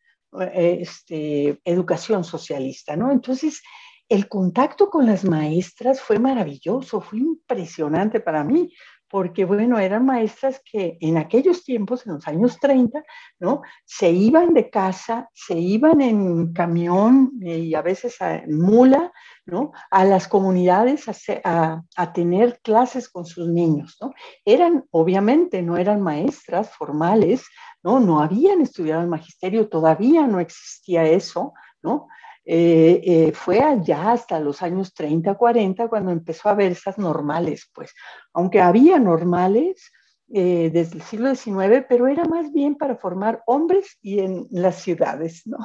este, 0.54 1.60
educación 1.64 2.24
socialista, 2.24 2.96
¿no? 2.96 3.12
Entonces, 3.12 3.62
el 4.08 4.28
contacto 4.28 4.90
con 4.90 5.06
las 5.06 5.24
maestras 5.24 6.00
fue 6.00 6.18
maravilloso, 6.18 7.00
fue 7.00 7.18
impresionante 7.20 8.20
para 8.20 8.44
mí, 8.44 8.70
porque 9.12 9.44
bueno, 9.44 9.78
eran 9.78 10.06
maestras 10.06 10.62
que 10.64 10.96
en 11.02 11.18
aquellos 11.18 11.64
tiempos, 11.64 12.06
en 12.06 12.14
los 12.14 12.26
años 12.26 12.58
30, 12.58 13.04
¿no? 13.40 13.60
Se 13.84 14.10
iban 14.10 14.54
de 14.54 14.70
casa, 14.70 15.28
se 15.34 15.58
iban 15.58 16.00
en 16.00 16.54
camión 16.54 17.30
y 17.38 17.74
a 17.74 17.82
veces 17.82 18.16
en 18.22 18.58
mula, 18.58 19.12
¿no? 19.44 19.72
A 19.90 20.06
las 20.06 20.28
comunidades 20.28 21.10
a, 21.44 21.82
a, 21.94 22.12
tener 22.14 22.60
clases 22.62 23.10
con 23.10 23.26
sus 23.26 23.48
niños, 23.48 23.98
¿no? 24.00 24.14
Eran, 24.46 24.86
obviamente, 24.90 25.60
no 25.60 25.76
eran 25.76 26.00
maestras 26.00 26.70
formales, 26.70 27.44
¿no? 27.82 28.00
No 28.00 28.20
habían 28.22 28.62
estudiado 28.62 29.02
el 29.02 29.08
magisterio, 29.08 29.68
todavía 29.68 30.26
no 30.26 30.40
existía 30.40 31.04
eso, 31.04 31.52
¿no? 31.82 32.08
Eh, 32.44 33.00
eh, 33.04 33.32
fue 33.32 33.60
allá 33.60 34.12
hasta 34.12 34.40
los 34.40 34.62
años 34.62 34.92
30, 34.94 35.34
40 35.36 35.88
cuando 35.88 36.10
empezó 36.10 36.48
a 36.48 36.52
haber 36.52 36.72
esas 36.72 36.98
normales, 36.98 37.70
pues, 37.72 37.94
aunque 38.32 38.60
había 38.60 38.98
normales 38.98 39.92
eh, 40.34 40.70
desde 40.72 40.96
el 40.96 41.02
siglo 41.02 41.34
XIX, 41.34 41.84
pero 41.88 42.08
era 42.08 42.24
más 42.24 42.52
bien 42.52 42.74
para 42.74 42.96
formar 42.96 43.42
hombres 43.46 43.96
y 44.02 44.20
en 44.20 44.46
las 44.50 44.76
ciudades, 44.82 45.42
¿no? 45.46 45.58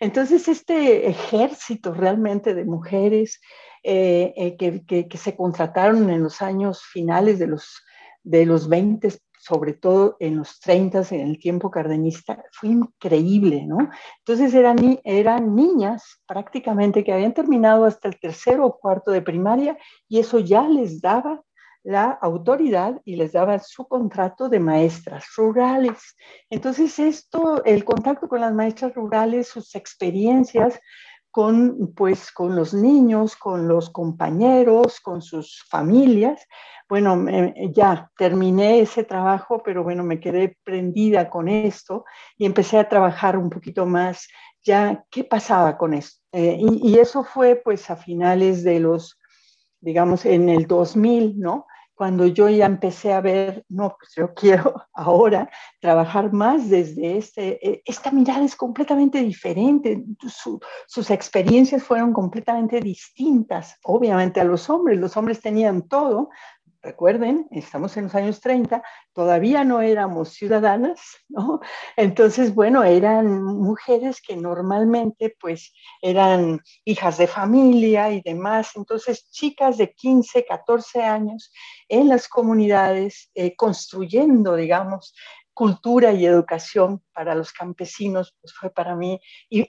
Entonces, 0.00 0.48
este 0.48 1.08
ejército 1.08 1.94
realmente 1.94 2.54
de 2.54 2.64
mujeres 2.64 3.40
que, 3.82 4.84
que, 4.86 5.08
que, 5.08 5.16
se 5.18 5.36
contrataron 5.36 6.10
en 6.10 6.22
los 6.22 6.42
años 6.42 6.82
finales 6.82 7.38
de 7.38 7.46
los, 7.46 7.82
de 8.22 8.44
los 8.44 8.68
20 8.68 9.08
sobre 9.48 9.72
todo 9.72 10.16
en 10.20 10.36
los 10.36 10.60
30, 10.60 11.02
en 11.10 11.20
el 11.20 11.38
tiempo 11.38 11.70
cardenista, 11.70 12.44
fue 12.52 12.68
increíble, 12.68 13.64
¿no? 13.66 13.78
Entonces 14.18 14.52
eran, 14.52 15.00
eran 15.04 15.54
niñas 15.54 16.20
prácticamente 16.26 17.02
que 17.02 17.12
habían 17.12 17.32
terminado 17.32 17.86
hasta 17.86 18.08
el 18.08 18.20
tercero 18.20 18.66
o 18.66 18.78
cuarto 18.78 19.10
de 19.10 19.22
primaria 19.22 19.78
y 20.06 20.18
eso 20.18 20.38
ya 20.38 20.68
les 20.68 21.00
daba 21.00 21.42
la 21.82 22.10
autoridad 22.10 23.00
y 23.06 23.16
les 23.16 23.32
daba 23.32 23.58
su 23.60 23.88
contrato 23.88 24.50
de 24.50 24.60
maestras 24.60 25.24
rurales. 25.34 26.16
Entonces 26.50 26.98
esto, 26.98 27.64
el 27.64 27.84
contacto 27.84 28.28
con 28.28 28.42
las 28.42 28.52
maestras 28.52 28.94
rurales, 28.94 29.48
sus 29.48 29.74
experiencias, 29.74 30.78
con, 31.30 31.92
pues, 31.94 32.32
con 32.32 32.56
los 32.56 32.74
niños, 32.74 33.36
con 33.36 33.68
los 33.68 33.90
compañeros, 33.90 35.00
con 35.00 35.22
sus 35.22 35.64
familias. 35.68 36.46
Bueno, 36.88 37.26
ya 37.72 38.10
terminé 38.16 38.80
ese 38.80 39.04
trabajo, 39.04 39.62
pero 39.62 39.84
bueno, 39.84 40.04
me 40.04 40.20
quedé 40.20 40.56
prendida 40.64 41.28
con 41.28 41.48
esto 41.48 42.04
y 42.36 42.46
empecé 42.46 42.78
a 42.78 42.88
trabajar 42.88 43.36
un 43.36 43.50
poquito 43.50 43.84
más 43.84 44.26
ya 44.64 45.04
qué 45.10 45.24
pasaba 45.24 45.76
con 45.76 45.94
esto. 45.94 46.20
Eh, 46.32 46.58
y, 46.58 46.90
y, 46.90 46.98
eso 46.98 47.24
fue 47.24 47.56
pues 47.56 47.90
a 47.90 47.96
finales 47.96 48.62
de 48.64 48.80
los, 48.80 49.18
digamos, 49.80 50.26
en 50.26 50.48
el 50.48 50.66
2000, 50.66 51.38
¿no? 51.38 51.66
Cuando 51.98 52.28
yo 52.28 52.48
ya 52.48 52.66
empecé 52.66 53.12
a 53.12 53.20
ver, 53.20 53.64
no, 53.68 53.96
pues 53.98 54.12
yo 54.16 54.32
quiero 54.32 54.72
ahora 54.94 55.50
trabajar 55.80 56.32
más 56.32 56.70
desde 56.70 57.18
este, 57.18 57.68
eh, 57.68 57.82
esta 57.84 58.12
mirada 58.12 58.44
es 58.44 58.54
completamente 58.54 59.20
diferente, 59.20 60.04
Su, 60.28 60.60
sus 60.86 61.10
experiencias 61.10 61.82
fueron 61.82 62.12
completamente 62.12 62.80
distintas, 62.80 63.76
obviamente 63.82 64.40
a 64.40 64.44
los 64.44 64.70
hombres, 64.70 64.96
los 64.96 65.16
hombres 65.16 65.40
tenían 65.40 65.88
todo, 65.88 66.30
recuerden, 66.82 67.48
estamos 67.50 67.96
en 67.96 68.04
los 68.04 68.14
años 68.14 68.40
30, 68.40 68.82
todavía 69.12 69.64
no 69.64 69.80
éramos 69.80 70.30
ciudadanas, 70.30 71.00
¿no? 71.28 71.60
Entonces, 71.96 72.54
bueno, 72.54 72.84
eran 72.84 73.42
mujeres 73.42 74.20
que 74.20 74.36
normalmente 74.36 75.36
pues 75.40 75.72
eran 76.02 76.60
hijas 76.84 77.18
de 77.18 77.26
familia 77.26 78.10
y 78.10 78.20
demás, 78.22 78.72
entonces 78.76 79.28
chicas 79.30 79.76
de 79.78 79.92
15, 79.92 80.44
14 80.44 81.02
años 81.02 81.52
en 81.88 82.08
las 82.08 82.28
comunidades, 82.28 83.30
eh, 83.34 83.56
construyendo, 83.56 84.54
digamos, 84.54 85.14
cultura 85.58 86.12
y 86.12 86.24
educación 86.24 87.02
para 87.12 87.34
los 87.34 87.52
campesinos, 87.52 88.36
pues 88.40 88.54
fue 88.54 88.70
para 88.70 88.94
mí, 88.94 89.18
y, 89.50 89.66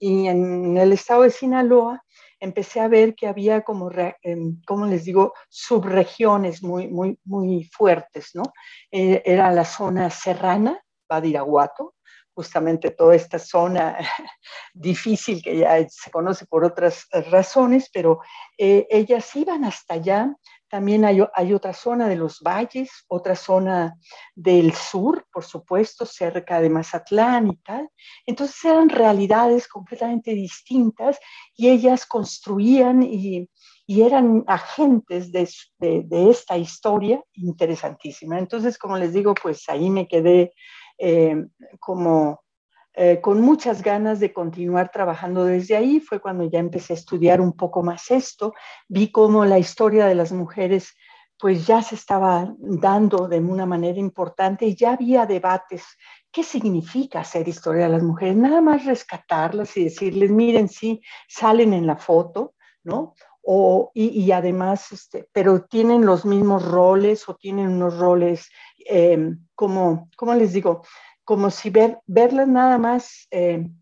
en 0.00 0.76
el 0.76 0.92
estado 0.92 1.22
de 1.22 1.30
Sinaloa, 1.30 2.02
empecé 2.40 2.80
a 2.80 2.88
ver 2.88 3.14
que 3.14 3.26
había 3.26 3.62
como, 3.62 3.90
em, 4.22 4.60
como 4.66 4.86
les 4.86 5.04
digo, 5.04 5.34
subregiones 5.48 6.62
muy, 6.62 6.88
muy, 6.88 7.18
muy 7.24 7.64
fuertes, 7.72 8.30
¿no? 8.34 8.42
Eh, 8.90 9.22
era 9.24 9.50
la 9.52 9.64
zona 9.64 10.10
serrana, 10.10 10.80
Badiraguato, 11.08 11.94
justamente 12.34 12.90
toda 12.90 13.14
esta 13.14 13.38
zona 13.38 13.96
difícil 14.74 15.42
que 15.42 15.58
ya 15.58 15.88
se 15.88 16.10
conoce 16.10 16.44
por 16.46 16.64
otras 16.64 17.06
razones, 17.30 17.88
pero 17.92 18.20
eh, 18.58 18.86
ellas 18.90 19.34
iban 19.36 19.64
hasta 19.64 19.94
allá 19.94 20.36
también 20.68 21.04
hay, 21.04 21.20
otra 21.52 21.72
zona 21.72 22.08
de 22.08 22.16
los 22.16 22.40
valles, 22.40 22.90
otra 23.08 23.36
zona 23.36 23.96
del 24.34 24.72
sur, 24.72 25.26
por 25.32 25.44
supuesto, 25.44 26.04
cerca 26.04 26.60
de 26.60 26.70
Mazatlán 26.70 27.48
y 27.48 27.56
tal. 27.58 27.88
Entonces 28.26 28.64
eran 28.64 28.88
realidades 28.88 29.68
completamente 29.68 30.32
distintas 30.32 31.18
y 31.54 31.68
ellas 31.68 32.06
construían 32.06 33.02
y, 33.02 33.48
eran 33.88 34.42
agentes 34.48 35.30
de, 35.30 35.48
esta 36.30 36.58
historia 36.58 37.22
interesantísima. 37.34 38.38
Entonces, 38.38 38.78
como 38.78 38.98
les 38.98 39.12
digo, 39.12 39.32
pues 39.40 39.68
ahí 39.68 39.90
me 39.90 40.08
quedé 40.08 40.52
eh, 40.98 41.36
como 41.78 42.40
eh, 42.96 43.20
con 43.20 43.42
muchas 43.42 43.82
ganas 43.82 44.20
de 44.20 44.32
continuar 44.32 44.90
trabajando 44.90 45.44
desde 45.44 45.76
ahí. 45.76 46.00
Fue 46.00 46.18
cuando 46.18 46.44
ya 46.48 46.58
empecé 46.58 46.94
a 46.94 46.96
estudiar 46.96 47.40
un 47.40 47.52
poco 47.52 47.82
más 47.82 48.10
esto. 48.10 48.54
Vi 48.88 49.12
cómo 49.12 49.44
la 49.44 49.58
historia 49.58 50.06
de 50.06 50.14
las 50.14 50.32
mujeres 50.32 50.94
pues 51.38 51.66
ya 51.66 51.82
se 51.82 51.94
estaba 51.94 52.54
dando 52.58 53.28
de 53.28 53.38
una 53.38 53.66
manera 53.66 53.98
importante 53.98 54.66
y 54.66 54.74
ya 54.74 54.92
había 54.92 55.26
debates 55.26 55.84
qué 56.32 56.42
significa 56.42 57.20
hacer 57.20 57.48
historia 57.48 57.84
de 57.84 57.92
las 57.92 58.02
mujeres, 58.02 58.36
nada 58.36 58.60
más 58.60 58.84
rescatarlas 58.84 59.76
y 59.76 59.84
decirles, 59.84 60.30
miren, 60.30 60.68
sí, 60.68 61.02
salen 61.28 61.72
en 61.72 61.86
la 61.86 61.96
foto, 61.96 62.54
¿no? 62.84 63.14
O, 63.42 63.90
y, 63.94 64.30
además, 64.32 64.90
este, 64.90 65.28
pero 65.32 65.64
tienen 65.66 66.04
los 66.04 66.24
mismos 66.24 66.64
roles 66.64 67.28
o 67.28 67.36
tienen 67.36 67.68
unos 67.68 67.96
roles 67.96 68.48
em, 68.78 69.46
como, 69.54 70.10
¿cómo 70.16 70.34
les 70.34 70.52
digo? 70.52 70.82
Como 71.26 71.50
si 71.50 71.68
ver, 71.68 71.98
verlas 72.06 72.48
nada 72.48 72.78
más 72.78 73.26
em, 73.30 73.76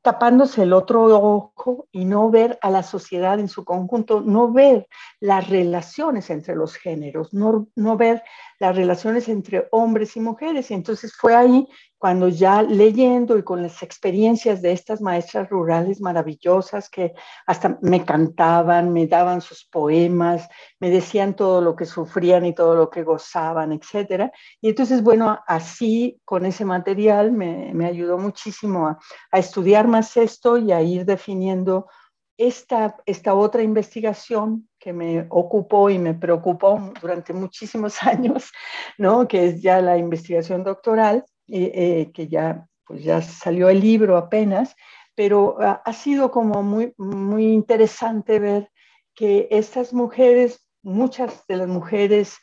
tapándose 0.00 0.62
el 0.62 0.72
otro 0.72 1.02
ojo 1.06 1.88
y 1.90 2.04
no 2.04 2.30
ver 2.30 2.60
a 2.62 2.70
la 2.70 2.84
sociedad 2.84 3.40
en 3.40 3.48
su 3.48 3.64
conjunto, 3.64 4.20
no 4.20 4.52
ver 4.52 4.86
las 5.18 5.50
relaciones 5.50 6.30
entre 6.30 6.54
los 6.54 6.76
géneros, 6.76 7.34
no, 7.34 7.66
no 7.74 7.96
ver 7.96 8.22
las 8.58 8.74
relaciones 8.74 9.28
entre 9.28 9.68
hombres 9.70 10.16
y 10.16 10.20
mujeres. 10.20 10.70
Y 10.70 10.74
entonces 10.74 11.14
fue 11.14 11.34
ahí 11.34 11.66
cuando 11.98 12.28
ya 12.28 12.62
leyendo 12.62 13.38
y 13.38 13.42
con 13.42 13.62
las 13.62 13.82
experiencias 13.82 14.60
de 14.60 14.72
estas 14.72 15.00
maestras 15.00 15.48
rurales 15.48 16.00
maravillosas 16.00 16.90
que 16.90 17.14
hasta 17.46 17.78
me 17.80 18.04
cantaban, 18.04 18.92
me 18.92 19.06
daban 19.06 19.40
sus 19.40 19.64
poemas, 19.64 20.48
me 20.78 20.90
decían 20.90 21.34
todo 21.34 21.60
lo 21.60 21.74
que 21.74 21.86
sufrían 21.86 22.44
y 22.44 22.54
todo 22.54 22.74
lo 22.74 22.90
que 22.90 23.02
gozaban, 23.02 23.72
etcétera. 23.72 24.30
Y 24.60 24.68
entonces, 24.68 25.02
bueno, 25.02 25.38
así 25.46 26.20
con 26.24 26.44
ese 26.44 26.64
material 26.64 27.32
me, 27.32 27.72
me 27.74 27.86
ayudó 27.86 28.18
muchísimo 28.18 28.88
a, 28.88 28.98
a, 29.32 29.38
estudiar 29.38 29.88
más 29.88 30.16
esto 30.16 30.58
y 30.58 30.72
a 30.72 30.82
ir 30.82 31.04
definiendo 31.06 31.88
esta, 32.36 32.96
esta 33.06 33.34
otra 33.34 33.62
investigación 33.62 34.68
que 34.86 34.92
me 34.92 35.26
ocupó 35.30 35.90
y 35.90 35.98
me 35.98 36.14
preocupó 36.14 36.92
durante 37.00 37.32
muchísimos 37.32 38.00
años, 38.04 38.52
¿no? 38.98 39.26
que 39.26 39.46
es 39.46 39.60
ya 39.60 39.80
la 39.80 39.98
investigación 39.98 40.62
doctoral, 40.62 41.24
eh, 41.48 42.12
que 42.14 42.28
ya, 42.28 42.68
pues 42.86 43.02
ya 43.02 43.20
salió 43.20 43.68
el 43.68 43.80
libro 43.80 44.16
apenas, 44.16 44.76
pero 45.16 45.60
ha, 45.60 45.82
ha 45.84 45.92
sido 45.92 46.30
como 46.30 46.62
muy, 46.62 46.94
muy 46.98 47.46
interesante 47.46 48.38
ver 48.38 48.70
que 49.12 49.48
estas 49.50 49.92
mujeres, 49.92 50.64
muchas 50.84 51.44
de 51.48 51.56
las 51.56 51.66
mujeres 51.66 52.36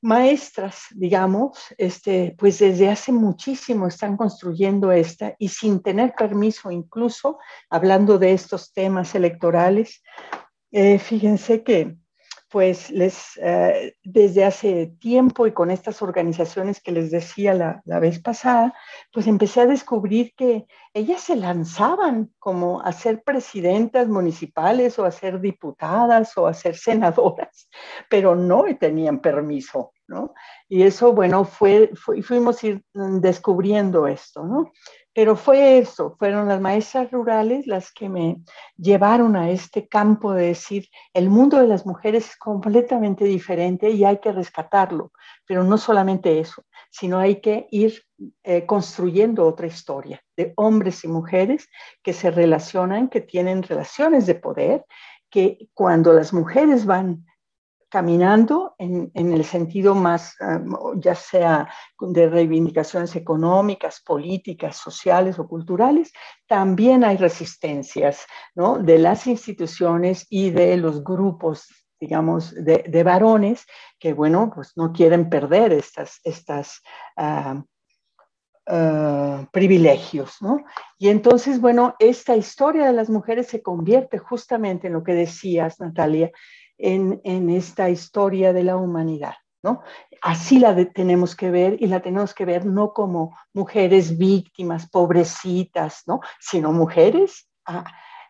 maestras, 0.00 0.84
digamos, 0.94 1.58
este, 1.76 2.34
pues 2.38 2.60
desde 2.60 2.88
hace 2.88 3.12
muchísimo 3.12 3.88
están 3.88 4.16
construyendo 4.16 4.90
esta 4.90 5.34
y 5.38 5.48
sin 5.48 5.82
tener 5.82 6.14
permiso, 6.14 6.70
incluso 6.70 7.38
hablando 7.68 8.18
de 8.18 8.32
estos 8.32 8.72
temas 8.72 9.14
electorales. 9.14 10.02
Eh, 10.76 10.98
fíjense 10.98 11.62
que 11.62 11.96
pues 12.50 12.90
les, 12.90 13.38
eh, 13.40 13.94
desde 14.02 14.44
hace 14.44 14.94
tiempo 14.98 15.46
y 15.46 15.52
con 15.52 15.70
estas 15.70 16.02
organizaciones 16.02 16.80
que 16.80 16.90
les 16.90 17.12
decía 17.12 17.54
la, 17.54 17.80
la, 17.84 18.00
vez 18.00 18.20
pasada, 18.20 18.74
pues 19.12 19.28
empecé 19.28 19.60
a 19.60 19.66
descubrir 19.66 20.34
que 20.36 20.66
ellas 20.92 21.20
se 21.20 21.36
lanzaban 21.36 22.32
como 22.40 22.80
a 22.80 22.90
ser 22.90 23.22
presidentas 23.22 24.08
municipales 24.08 24.98
o 24.98 25.04
a 25.04 25.12
ser 25.12 25.40
diputadas 25.40 26.36
o 26.36 26.48
a 26.48 26.54
ser 26.54 26.76
senadoras, 26.76 27.68
pero 28.10 28.34
no 28.34 28.64
tenían 28.78 29.20
permiso, 29.20 29.92
¿no? 30.08 30.34
Y 30.68 30.82
eso, 30.82 31.12
bueno, 31.12 31.44
fue, 31.44 31.92
fue 31.94 32.20
fuimos 32.22 32.62
ir 32.64 32.82
descubriendo 32.92 34.08
esto, 34.08 34.44
¿no? 34.44 34.72
Pero 35.14 35.36
fue 35.36 35.78
eso, 35.78 36.16
fueron 36.18 36.48
las 36.48 36.60
maestras 36.60 37.10
rurales 37.12 37.68
las 37.68 37.92
que 37.92 38.08
me 38.08 38.42
llevaron 38.76 39.36
a 39.36 39.50
este 39.50 39.86
campo 39.86 40.32
de 40.32 40.48
decir, 40.48 40.88
el 41.12 41.30
mundo 41.30 41.60
de 41.60 41.68
las 41.68 41.86
mujeres 41.86 42.30
es 42.30 42.36
completamente 42.36 43.24
diferente 43.24 43.90
y 43.90 44.04
hay 44.04 44.18
que 44.18 44.32
rescatarlo, 44.32 45.12
pero 45.46 45.62
no 45.62 45.78
solamente 45.78 46.40
eso, 46.40 46.64
sino 46.90 47.18
hay 47.18 47.40
que 47.40 47.68
ir 47.70 48.02
eh, 48.42 48.66
construyendo 48.66 49.46
otra 49.46 49.68
historia 49.68 50.20
de 50.36 50.52
hombres 50.56 51.04
y 51.04 51.08
mujeres 51.08 51.68
que 52.02 52.12
se 52.12 52.32
relacionan, 52.32 53.08
que 53.08 53.20
tienen 53.20 53.62
relaciones 53.62 54.26
de 54.26 54.34
poder, 54.34 54.84
que 55.30 55.68
cuando 55.74 56.12
las 56.12 56.32
mujeres 56.32 56.86
van 56.86 57.24
caminando 57.94 58.74
en, 58.76 59.12
el 59.14 59.44
sentido 59.44 59.94
más, 59.94 60.34
um, 60.40 61.00
ya 61.00 61.14
sea 61.14 61.68
de 62.00 62.28
reivindicaciones 62.28 63.14
económicas, 63.14 64.02
políticas, 64.04 64.76
sociales 64.78 65.38
o 65.38 65.46
culturales, 65.46 66.12
también 66.48 67.04
hay 67.04 67.16
resistencias 67.18 68.26
¿no? 68.56 68.78
de 68.78 68.98
las 68.98 69.28
instituciones 69.28 70.26
y 70.28 70.50
de 70.50 70.76
los 70.76 71.04
grupos 71.04 71.68
digamos, 72.00 72.52
de, 72.56 73.02
varones 73.04 73.64
que, 74.00 74.12
bueno, 74.12 74.50
pues 74.52 74.72
no 74.74 74.92
quieren 74.92 75.30
perder 75.30 75.72
estas, 75.72 76.20
estas 76.24 76.82
uh, 77.16 77.62
uh, 78.70 79.46
privilegios, 79.52 80.36
¿no? 80.42 80.64
Y 80.98 81.08
entonces, 81.08 81.60
bueno, 81.60 81.94
esta 82.00 82.36
historia 82.36 82.84
de 82.86 82.92
las 82.92 83.08
mujeres 83.08 83.46
se 83.46 83.62
convierte 83.62 84.18
justamente 84.18 84.88
en 84.88 84.92
lo 84.92 85.02
que 85.02 85.14
decías, 85.14 85.80
Natalia, 85.80 86.30
en, 86.84 87.50
esta 87.50 87.88
historia 87.88 88.52
de 88.52 88.62
la 88.62 88.76
humanidad. 88.76 89.34
¿no? 89.62 89.82
Así 90.20 90.58
la 90.58 90.74
tenemos 90.92 91.34
que 91.34 91.50
ver 91.50 91.76
y 91.80 91.86
la 91.86 92.00
tenemos 92.00 92.34
que 92.34 92.44
ver 92.44 92.66
no 92.66 92.92
como 92.92 93.36
mujeres 93.54 94.18
víctimas, 94.18 94.88
pobrecitas, 94.90 96.02
¿no? 96.06 96.20
sino 96.38 96.72
mujeres 96.72 97.48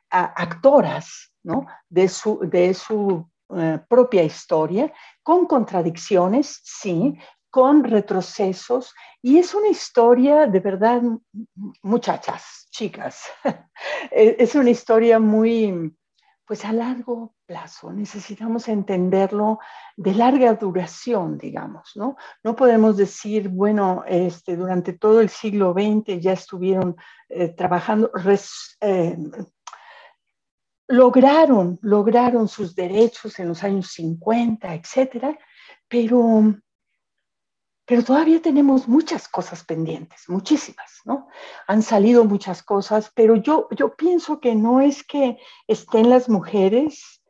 actoras 0.08 1.32
¿no? 1.42 1.66
de 1.88 2.08
su, 2.08 2.38
de 2.42 2.72
su 2.72 3.28
eh, 3.56 3.80
propia 3.88 4.22
historia, 4.22 4.92
con 5.24 5.46
contradicciones, 5.46 6.60
sí, 6.62 7.18
con 7.50 7.82
retrocesos, 7.82 8.94
y 9.20 9.38
es 9.38 9.54
una 9.54 9.68
historia 9.68 10.46
de 10.46 10.60
verdad, 10.60 11.02
muchachas, 11.82 12.68
chicas, 12.70 13.24
es 14.10 14.54
una 14.54 14.70
historia 14.70 15.18
muy, 15.18 15.92
pues 16.46 16.64
a 16.64 16.72
largo 16.72 17.33
plazo. 17.46 17.92
Necesitamos 17.92 18.68
entenderlo 18.68 19.58
de 19.96 20.14
larga 20.14 20.54
duración, 20.54 21.38
digamos, 21.38 21.92
¿no? 21.94 22.16
No 22.42 22.56
podemos 22.56 22.96
decir, 22.96 23.48
bueno, 23.48 24.04
este, 24.06 24.56
durante 24.56 24.92
todo 24.92 25.20
el 25.20 25.28
siglo 25.28 25.72
XX 25.72 26.20
ya 26.20 26.32
estuvieron 26.32 26.96
eh, 27.28 27.48
trabajando, 27.48 28.10
eh, 28.80 29.16
lograron, 30.88 31.78
lograron 31.82 32.48
sus 32.48 32.74
derechos 32.74 33.38
en 33.38 33.48
los 33.48 33.62
años 33.64 33.88
50, 33.92 34.74
etcétera, 34.74 35.38
pero 35.88 36.54
pero 37.86 38.02
todavía 38.02 38.40
tenemos 38.40 38.88
muchas 38.88 39.28
cosas 39.28 39.62
pendientes, 39.64 40.28
muchísimas, 40.28 41.00
¿no? 41.04 41.28
Han 41.66 41.82
salido 41.82 42.24
muchas 42.24 42.62
cosas, 42.62 43.12
pero 43.14 43.36
yo, 43.36 43.68
yo 43.76 43.94
pienso 43.94 44.40
que 44.40 44.54
no 44.54 44.80
es 44.80 45.04
que 45.04 45.36
estén 45.66 46.08
las 46.08 46.28
mujeres 46.30 47.22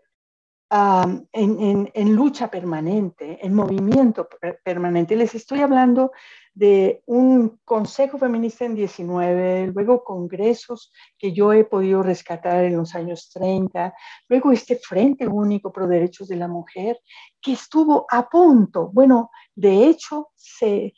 en, 0.71 2.17
lucha 2.17 2.51
permanente, 2.51 3.39
en 3.41 3.55
movimiento 3.55 4.29
permanente. 4.65 5.17
Les 5.17 5.35
estoy 5.35 5.61
hablando 5.61 6.13
de 6.53 7.03
un 7.07 7.61
Consejo 7.65 8.19
Feminista 8.19 8.65
en 8.65 8.75
19, 8.75 9.73
luego 9.75 10.05
congresos 10.05 10.93
que 11.19 11.33
yo 11.33 11.53
he 11.53 11.65
podido 11.65 12.03
rescatar 12.03 12.65
en 12.65 12.77
los 12.77 12.95
años 12.95 13.31
30, 13.33 13.93
luego 14.29 14.53
este 14.53 14.77
Frente 14.77 15.27
Único 15.27 15.73
Pro 15.73 15.87
Derechos 15.87 16.29
de 16.29 16.37
la 16.37 16.49
Mujer, 16.49 16.99
que 17.41 17.53
estuvo 17.53 18.07
a 18.09 18.29
punto. 18.29 18.91
Bueno, 18.93 19.31
de 19.55 19.87
hecho, 19.87 20.31
se, 20.37 20.95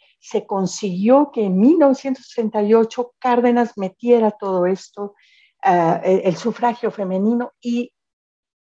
consiguió 0.46 1.30
que 1.32 1.44
en 1.44 1.58
1968 1.58 3.14
Cárdenas 3.18 3.72
metiera 3.76 4.30
todo 4.30 4.66
esto, 4.66 5.14
uh, 5.64 6.00
el 6.04 6.36
sufragio 6.36 6.90
femenino, 6.90 7.52
y 7.60 7.92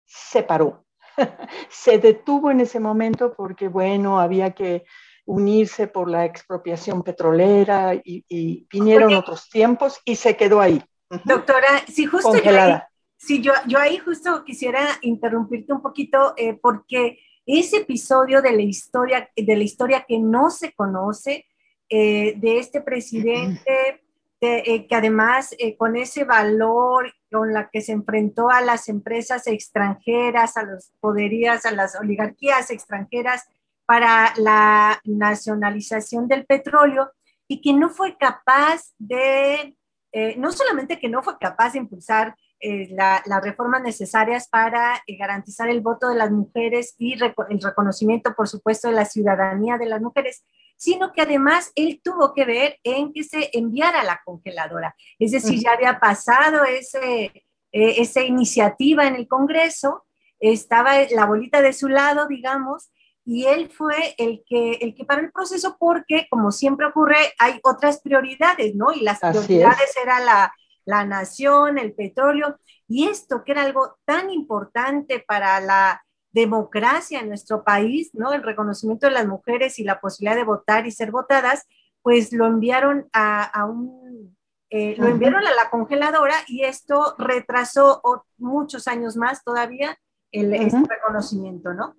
se 0.06 0.42
paró. 0.42 0.89
se 1.70 1.98
detuvo 1.98 2.52
en 2.52 2.62
ese 2.62 2.80
momento 2.80 3.34
porque, 3.36 3.68
bueno, 3.68 4.20
había 4.20 4.52
que 4.52 4.86
unirse 5.26 5.88
por 5.88 6.10
la 6.10 6.26
expropiación 6.26 7.04
petrolera 7.04 7.94
y, 8.04 8.68
vinieron 8.72 9.14
otros 9.14 9.50
tiempos 9.50 10.00
y 10.04 10.16
se 10.16 10.36
quedó 10.36 10.60
ahí. 10.60 10.82
Doctora, 11.24 11.84
si 11.88 12.06
justo 12.06 12.30
congelada. 12.30 12.90
Yo, 13.28 13.54
yo, 13.68 13.80
ahí 13.80 13.98
justo 13.98 14.44
quisiera 14.46 14.98
interrumpirte 15.02 15.74
un 15.74 15.82
poquito 15.82 16.34
eh, 16.38 16.58
porque 16.60 17.20
ese 17.46 17.78
episodio 17.78 18.42
de 18.42 18.54
la 18.54 18.62
historia, 18.62 19.30
de 19.36 19.56
la 19.56 19.64
historia 19.64 20.06
que 20.08 20.20
no 20.20 20.50
se 20.50 20.74
conoce, 20.74 21.46
eh, 21.90 22.36
de 22.38 22.60
este 22.60 22.82
presidente 22.82 24.04
eh, 24.42 24.88
que 24.88 24.96
además 24.96 25.56
con 25.78 25.96
ese 25.98 26.24
valor 26.24 27.14
con 27.30 27.54
la 27.54 27.70
que 27.70 27.82
se 27.82 27.92
enfrentó 27.92 28.50
a 28.50 28.62
las 28.62 28.90
empresas 28.90 29.48
extranjeras, 29.48 30.58
a 30.58 30.64
los 30.64 30.92
poderías, 31.00 31.66
a 31.66 31.72
las 31.72 31.96
oligarquías 31.96 32.72
extranjeras, 32.72 33.48
para 33.90 34.34
la 34.38 35.02
nacionalización 35.04 36.28
del 36.28 36.46
petróleo 36.46 37.12
y 37.48 37.60
que 37.60 37.74
no 37.74 37.90
fue 37.90 38.16
capaz 38.18 38.94
de, 39.00 39.76
eh, 40.12 40.36
no 40.38 40.52
solamente 40.52 41.00
que 41.00 41.10
no 41.10 41.24
fue 41.24 41.40
capaz 41.40 41.74
de 41.74 41.80
impulsar 41.80 42.36
eh, 42.60 42.90
las 42.92 43.42
reformas 43.42 43.82
necesarias 43.82 44.48
para 44.48 45.02
eh, 45.08 45.18
garantizar 45.18 45.70
el 45.70 45.82
voto 45.82 46.10
de 46.10 46.18
las 46.18 46.30
mujeres 46.30 46.94
y 47.00 47.14
el 47.14 47.34
reconocimiento, 47.62 48.36
por 48.36 48.48
supuesto, 48.48 48.90
de 48.90 48.94
la 48.94 49.06
ciudadanía 49.06 49.80
de 49.80 49.88
las 49.88 50.02
mujeres, 50.02 50.46
sino 50.80 51.12
que 51.12 51.22
además 51.22 51.74
él 51.76 52.00
tuvo 52.02 52.34
que 52.34 52.46
ver 52.46 52.80
en 52.86 53.12
que 53.12 53.26
se 53.26 53.50
enviara 53.52 54.00
a 54.00 54.06
la 54.06 54.22
congeladora. 54.24 54.96
Es 55.20 55.32
decir, 55.32 55.60
ya 55.60 55.74
había 55.74 56.00
pasado 56.00 56.64
ese, 56.64 57.26
eh, 57.26 57.96
esa 57.98 58.22
iniciativa 58.22 59.06
en 59.06 59.16
el 59.16 59.28
Congreso, 59.28 60.06
estaba 60.40 60.94
la 61.12 61.26
bolita 61.26 61.62
de 61.62 61.74
su 61.74 61.90
lado, 61.90 62.28
digamos, 62.28 62.92
y 63.26 63.46
él 63.46 63.70
fue 63.70 64.16
el 64.18 64.42
que, 64.48 64.72
el 64.80 64.96
que 64.96 65.04
paró 65.04 65.22
el 65.22 65.34
proceso 65.34 65.76
porque, 65.78 66.28
como 66.30 66.50
siempre 66.54 66.86
ocurre, 66.86 67.34
hay 67.40 67.60
otras 67.64 68.00
prioridades, 68.00 68.74
¿no? 68.74 68.94
Y 68.94 69.02
las 69.02 69.20
prioridades 69.20 69.98
era 70.02 70.22
la, 70.22 70.54
la 70.86 71.04
nación, 71.04 71.78
el 71.78 71.94
petróleo, 71.94 72.58
y 72.88 73.10
esto 73.10 73.44
que 73.44 73.52
era 73.52 73.64
algo 73.64 73.98
tan 74.06 74.30
importante 74.30 75.20
para 75.28 75.60
la 75.60 76.02
democracia 76.32 77.20
en 77.20 77.30
nuestro 77.30 77.64
país, 77.64 78.12
¿no? 78.14 78.34
El 78.34 78.44
reconocimiento 78.44 79.08
de 79.08 79.14
las 79.14 79.28
mujeres 79.28 79.80
y 79.80 79.84
la 79.84 80.00
posibilidad 80.00 80.36
de 80.36 80.44
votar 80.44 80.86
y 80.86 80.92
ser 80.92 81.12
votadas, 81.12 81.68
pues 82.02 82.32
lo 82.32 82.46
enviaron 82.46 83.10
a, 83.14 83.66
un, 83.66 84.38
eh, 84.70 84.96
lo 84.98 85.08
enviaron 85.08 85.46
a 85.46 85.54
la 85.54 85.70
congeladora 85.70 86.36
y 86.48 86.64
esto 86.64 87.16
retrasó 87.18 88.02
muchos 88.38 88.88
años 88.88 89.16
más 89.18 89.44
todavía 89.44 89.98
el, 90.32 90.54
este 90.54 90.84
reconocimiento, 90.88 91.74
¿no? 91.74 91.96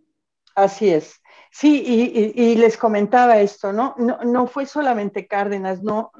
Así 0.54 0.90
es. 0.90 1.20
Sí, 1.50 1.82
y, 2.34 2.54
les 2.56 2.76
comentaba 2.76 3.40
esto, 3.40 3.72
¿no? 3.72 3.94
¿no? 3.98 4.18
No 4.24 4.46
fue 4.46 4.66
solamente 4.66 5.26
Cárdenas, 5.26 5.82
no, 5.82 6.12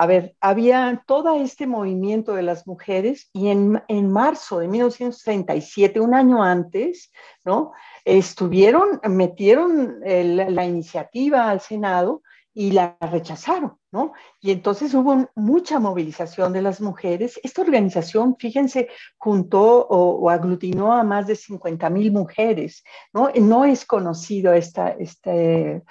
a 0.00 0.06
ver, 0.06 0.34
había 0.40 1.04
todo 1.06 1.34
este 1.42 1.66
movimiento 1.66 2.32
de 2.32 2.40
las 2.40 2.66
mujeres 2.66 3.28
y 3.34 3.48
en, 3.48 4.10
marzo 4.10 4.60
de 4.60 4.66
1937, 4.66 6.00
un 6.00 6.14
año 6.14 6.42
antes, 6.42 7.12
¿no? 7.44 7.72
Estuvieron, 8.06 8.98
metieron 9.10 10.00
la 10.00 10.64
iniciativa 10.64 11.50
al 11.50 11.60
Senado 11.60 12.22
y 12.54 12.70
la 12.70 12.96
rechazaron, 12.98 13.76
¿no? 13.92 14.14
Y 14.40 14.52
entonces 14.52 14.94
hubo 14.94 15.28
mucha 15.34 15.78
movilización 15.78 16.54
de 16.54 16.62
las 16.62 16.80
mujeres. 16.80 17.38
Esta 17.42 17.60
organización, 17.60 18.36
fíjense, 18.38 18.88
juntó 19.18 19.86
o, 19.86 20.30
aglutinó 20.30 20.94
a 20.94 21.04
más 21.04 21.26
de 21.26 21.36
50 21.36 21.90
mil 21.90 22.10
mujeres, 22.10 22.84
¿no? 23.12 23.30
No 23.38 23.66
es 23.66 23.84
conocido 23.84 24.54
esta, 24.54 24.92
este 24.92 25.82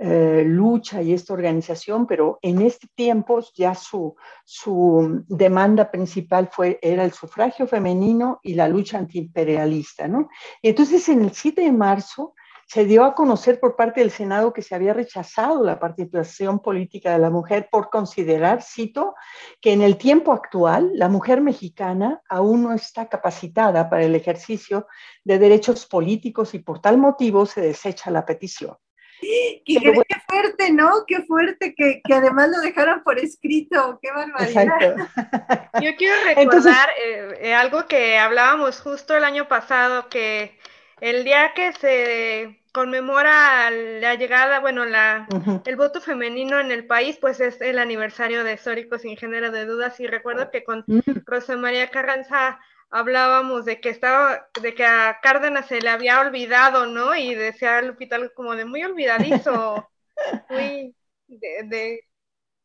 eh, 0.00 0.44
lucha 0.46 1.02
y 1.02 1.12
esta 1.12 1.32
organización, 1.32 2.06
pero 2.06 2.38
en 2.42 2.62
este 2.62 2.86
tiempo 2.94 3.40
ya 3.56 3.74
su, 3.74 4.14
su 4.44 5.24
demanda 5.26 5.90
principal 5.90 6.48
fue, 6.52 6.78
era 6.80 7.04
el 7.04 7.12
sufragio 7.12 7.66
femenino 7.66 8.38
y 8.44 8.54
la 8.54 8.68
lucha 8.68 8.98
antiimperialista, 8.98 10.06
¿no? 10.06 10.28
entonces 10.62 11.08
en 11.08 11.22
el 11.22 11.32
7 11.32 11.62
de 11.62 11.72
marzo 11.72 12.34
se 12.68 12.84
dio 12.84 13.02
a 13.04 13.14
conocer 13.14 13.58
por 13.58 13.76
parte 13.76 14.00
del 14.00 14.10
Senado 14.10 14.52
que 14.52 14.62
se 14.62 14.74
había 14.74 14.92
rechazado 14.92 15.64
la 15.64 15.80
participación 15.80 16.60
política 16.60 17.12
de 17.12 17.18
la 17.18 17.30
mujer 17.30 17.68
por 17.72 17.88
considerar, 17.88 18.62
cito, 18.62 19.14
que 19.60 19.72
en 19.72 19.80
el 19.80 19.96
tiempo 19.96 20.32
actual 20.32 20.90
la 20.94 21.08
mujer 21.08 21.40
mexicana 21.40 22.20
aún 22.28 22.62
no 22.62 22.74
está 22.74 23.08
capacitada 23.08 23.88
para 23.88 24.04
el 24.04 24.14
ejercicio 24.14 24.86
de 25.24 25.38
derechos 25.38 25.86
políticos 25.86 26.52
y 26.54 26.58
por 26.58 26.80
tal 26.80 26.98
motivo 26.98 27.46
se 27.46 27.62
desecha 27.62 28.10
la 28.10 28.26
petición. 28.26 28.76
Qué, 29.64 29.94
fuerte, 30.28 30.72
¿no? 30.72 31.04
Qué 31.06 31.22
fuerte 31.22 31.74
que, 31.74 32.00
que, 32.04 32.14
además 32.14 32.50
lo 32.50 32.60
dejaron 32.60 33.02
por 33.02 33.18
escrito. 33.18 33.98
Qué 34.02 34.10
barbaridad. 34.10 34.96
Yo 35.82 35.96
quiero 35.96 36.14
recordar 36.24 36.88
eh, 37.04 37.38
eh, 37.40 37.54
algo 37.54 37.86
que 37.86 38.18
hablábamos 38.18 38.80
justo 38.80 39.16
el 39.16 39.24
año 39.24 39.48
pasado, 39.48 40.08
que 40.08 40.58
el 41.00 41.24
día 41.24 41.52
que 41.54 41.72
se 41.72 42.60
conmemora 42.72 43.70
la 43.70 44.14
llegada, 44.14 44.60
bueno, 44.60 44.84
la, 44.84 45.26
el 45.64 45.76
voto 45.76 46.00
femenino 46.00 46.60
en 46.60 46.70
el 46.70 46.86
país, 46.86 47.18
pues 47.20 47.40
es 47.40 47.60
el 47.60 47.78
aniversario 47.78 48.44
de 48.44 48.56
Sórico 48.56 48.98
sin 48.98 49.16
género 49.16 49.50
de 49.50 49.64
dudas. 49.64 49.98
Y 50.00 50.06
recuerdo 50.06 50.50
que 50.50 50.64
con 50.64 50.84
mm. 50.86 51.00
Rosa 51.24 51.56
María 51.56 51.88
Carranza 51.90 52.60
hablábamos 52.90 53.64
de 53.64 53.80
que 53.80 53.90
estaba, 53.90 54.48
de 54.60 54.74
que 54.74 54.84
a 54.84 55.18
Cárdenas 55.22 55.66
se 55.66 55.80
le 55.80 55.90
había 55.90 56.20
olvidado, 56.20 56.86
¿no? 56.86 57.14
Y 57.14 57.34
decía 57.34 57.82
Lupita 57.82 58.16
algo 58.16 58.32
como 58.34 58.54
de 58.56 58.64
muy 58.64 58.82
olvidadizo, 58.82 59.88
muy 60.50 60.94
de, 61.26 61.62
de 61.64 62.07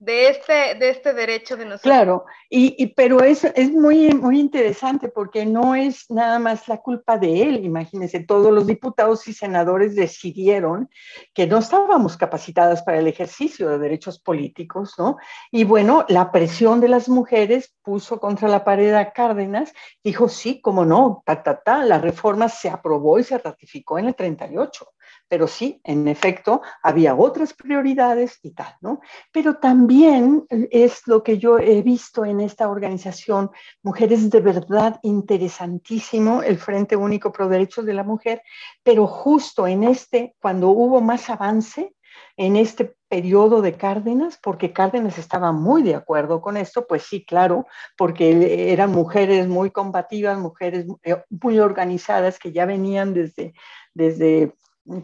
este, 0.05 0.75
de 0.75 0.89
este 0.89 1.13
derecho 1.13 1.55
de 1.55 1.65
nosotros. 1.65 1.81
Claro, 1.81 2.25
y, 2.49 2.87
pero 2.87 3.21
es, 3.21 3.43
es 3.43 3.71
muy, 3.71 4.13
muy 4.13 4.39
interesante 4.39 5.09
porque 5.09 5.45
no 5.45 5.75
es 5.75 6.09
nada 6.09 6.39
más 6.39 6.67
la 6.67 6.77
culpa 6.77 7.17
de 7.17 7.41
él, 7.43 7.65
imagínense, 7.65 8.19
todos 8.21 8.51
los 8.51 8.67
diputados 8.67 9.27
y 9.27 9.33
senadores 9.33 9.95
decidieron 9.95 10.89
que 11.33 11.47
no 11.47 11.59
estábamos 11.59 12.17
capacitadas 12.17 12.83
para 12.83 12.99
el 12.99 13.07
ejercicio 13.07 13.69
de 13.69 13.79
derechos 13.79 14.19
políticos, 14.19 14.95
¿no? 14.97 15.17
Y 15.51 15.63
bueno, 15.63 16.05
la 16.09 16.31
presión 16.31 16.81
de 16.81 16.89
las 16.89 17.07
mujeres 17.07 17.73
puso 17.81 18.19
contra 18.19 18.47
la 18.47 18.63
pared 18.63 18.93
a 18.93 19.11
Cárdenas, 19.11 19.73
dijo, 20.03 20.27
sí, 20.27 20.61
cómo 20.61 20.85
no, 20.85 21.23
ta, 21.25 21.43
ta, 21.43 21.61
ta, 21.61 21.85
la 21.85 21.97
reforma 21.97 22.49
se 22.49 22.69
aprobó 22.69 23.19
y 23.19 23.23
se 23.23 23.37
ratificó 23.37 23.99
en 23.99 24.07
el 24.07 24.15
38 24.15 24.87
pero 25.33 25.47
sí, 25.47 25.81
en 25.83 26.07
efecto, 26.07 26.61
había 26.83 27.15
otras 27.15 27.55
prioridades 27.55 28.37
y 28.43 28.51
tal, 28.51 28.71
¿no? 28.81 29.01
Pero 29.31 29.55
también 29.55 30.45
es 30.69 31.07
lo 31.07 31.23
que 31.23 31.39
yo 31.39 31.57
he 31.57 31.81
visto 31.81 32.23
en 32.23 32.39
esta 32.39 32.69
organización, 32.69 33.49
mujeres 33.81 34.29
de 34.29 34.41
verdad 34.41 34.99
interesantísimo, 35.01 36.43
el 36.43 36.59
Frente 36.59 36.95
Único 36.95 37.31
Pro 37.31 37.49
Derechos 37.49 37.83
de 37.83 37.95
la 37.95 38.03
Mujer, 38.03 38.43
pero 38.83 39.07
justo 39.07 39.65
en 39.65 39.85
este, 39.85 40.35
cuando 40.39 40.69
hubo 40.69 41.01
más 41.01 41.27
avance, 41.31 41.95
en 42.37 42.55
este 42.55 42.95
periodo 43.09 43.63
de 43.63 43.73
Cárdenas, 43.73 44.37
porque 44.37 44.71
Cárdenas 44.71 45.17
estaba 45.17 45.51
muy 45.51 45.81
de 45.81 45.95
acuerdo 45.95 46.41
con 46.41 46.57
esto, 46.57 46.85
pues 46.85 47.01
sí, 47.01 47.25
claro, 47.25 47.65
porque 47.97 48.71
eran 48.71 48.91
mujeres 48.91 49.47
muy 49.47 49.71
combativas, 49.71 50.37
mujeres 50.37 50.85
eh, 51.01 51.23
muy 51.29 51.57
organizadas 51.57 52.37
que 52.37 52.51
ya 52.51 52.67
venían 52.67 53.15
desde, 53.15 53.55
desde 53.95 54.53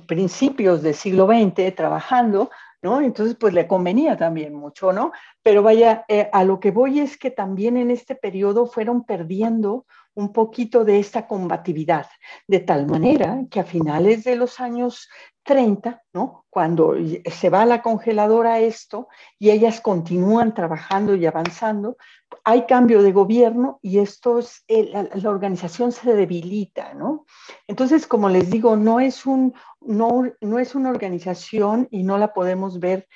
principios 0.08 0.82
del 0.82 0.96
siglo 0.96 1.28
XX 1.28 1.74
trabajando, 1.76 2.50
¿no? 2.82 3.02
Entonces, 3.02 3.36
pues 3.40 3.54
le 3.54 3.68
convenía 3.68 4.18
también 4.18 4.54
mucho, 4.54 4.94
¿no? 4.94 5.12
Pero 5.44 5.64
vaya, 5.64 6.06
eh, 6.08 6.30
a 6.32 6.44
lo 6.44 6.60
que 6.60 6.72
voy 6.72 7.00
es 7.00 7.18
que 7.18 7.32
también 7.32 7.78
en 7.78 7.92
este 7.92 8.16
periodo 8.16 8.66
fueron 8.66 9.04
perdiendo 9.04 9.86
un 10.20 10.34
poquito 10.34 10.84
de 10.84 11.00
esta 11.00 11.26
combatividad, 11.28 12.08
de 12.46 12.60
tal 12.60 12.88
manera 12.88 13.46
que 13.50 13.62
a 13.62 13.64
finales 13.64 14.26
de 14.26 14.36
los 14.36 14.60
años 14.60 15.08
30, 15.44 16.04
¿no? 16.14 16.46
Cuando 16.50 16.94
se 17.26 17.50
va 17.50 17.62
a 17.62 17.66
la 17.66 17.82
congeladora 17.82 18.60
esto 18.60 19.08
y 19.40 19.50
ellas 19.50 19.80
continúan 19.80 20.54
trabajando 20.54 21.16
y 21.16 21.26
avanzando, 21.26 21.96
hay 22.44 22.66
cambio 22.66 23.02
de 23.02 23.14
gobierno 23.14 23.80
y 23.82 24.00
esto 24.00 24.40
es, 24.40 24.66
la, 24.68 25.30
organización 25.30 25.94
se 25.94 26.14
debilita, 26.14 26.94
¿no? 26.94 27.26
Entonces, 27.66 28.06
como 28.06 28.28
les 28.28 28.50
digo, 28.50 28.76
no 28.76 29.00
es, 29.00 29.26
un, 29.26 29.54
no, 29.80 30.26
no 30.42 30.60
es 30.60 30.76
una 30.76 30.90
organización 30.90 31.88
y 31.92 32.04
no 32.04 32.18
la 32.18 32.34
podemos 32.34 32.78
ver 32.78 33.08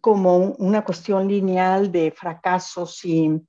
como 0.00 0.36
una 0.36 0.84
cuestión 0.84 1.28
lineal 1.28 1.92
de 1.92 2.10
fracasos 2.12 3.04
y, 3.04 3.42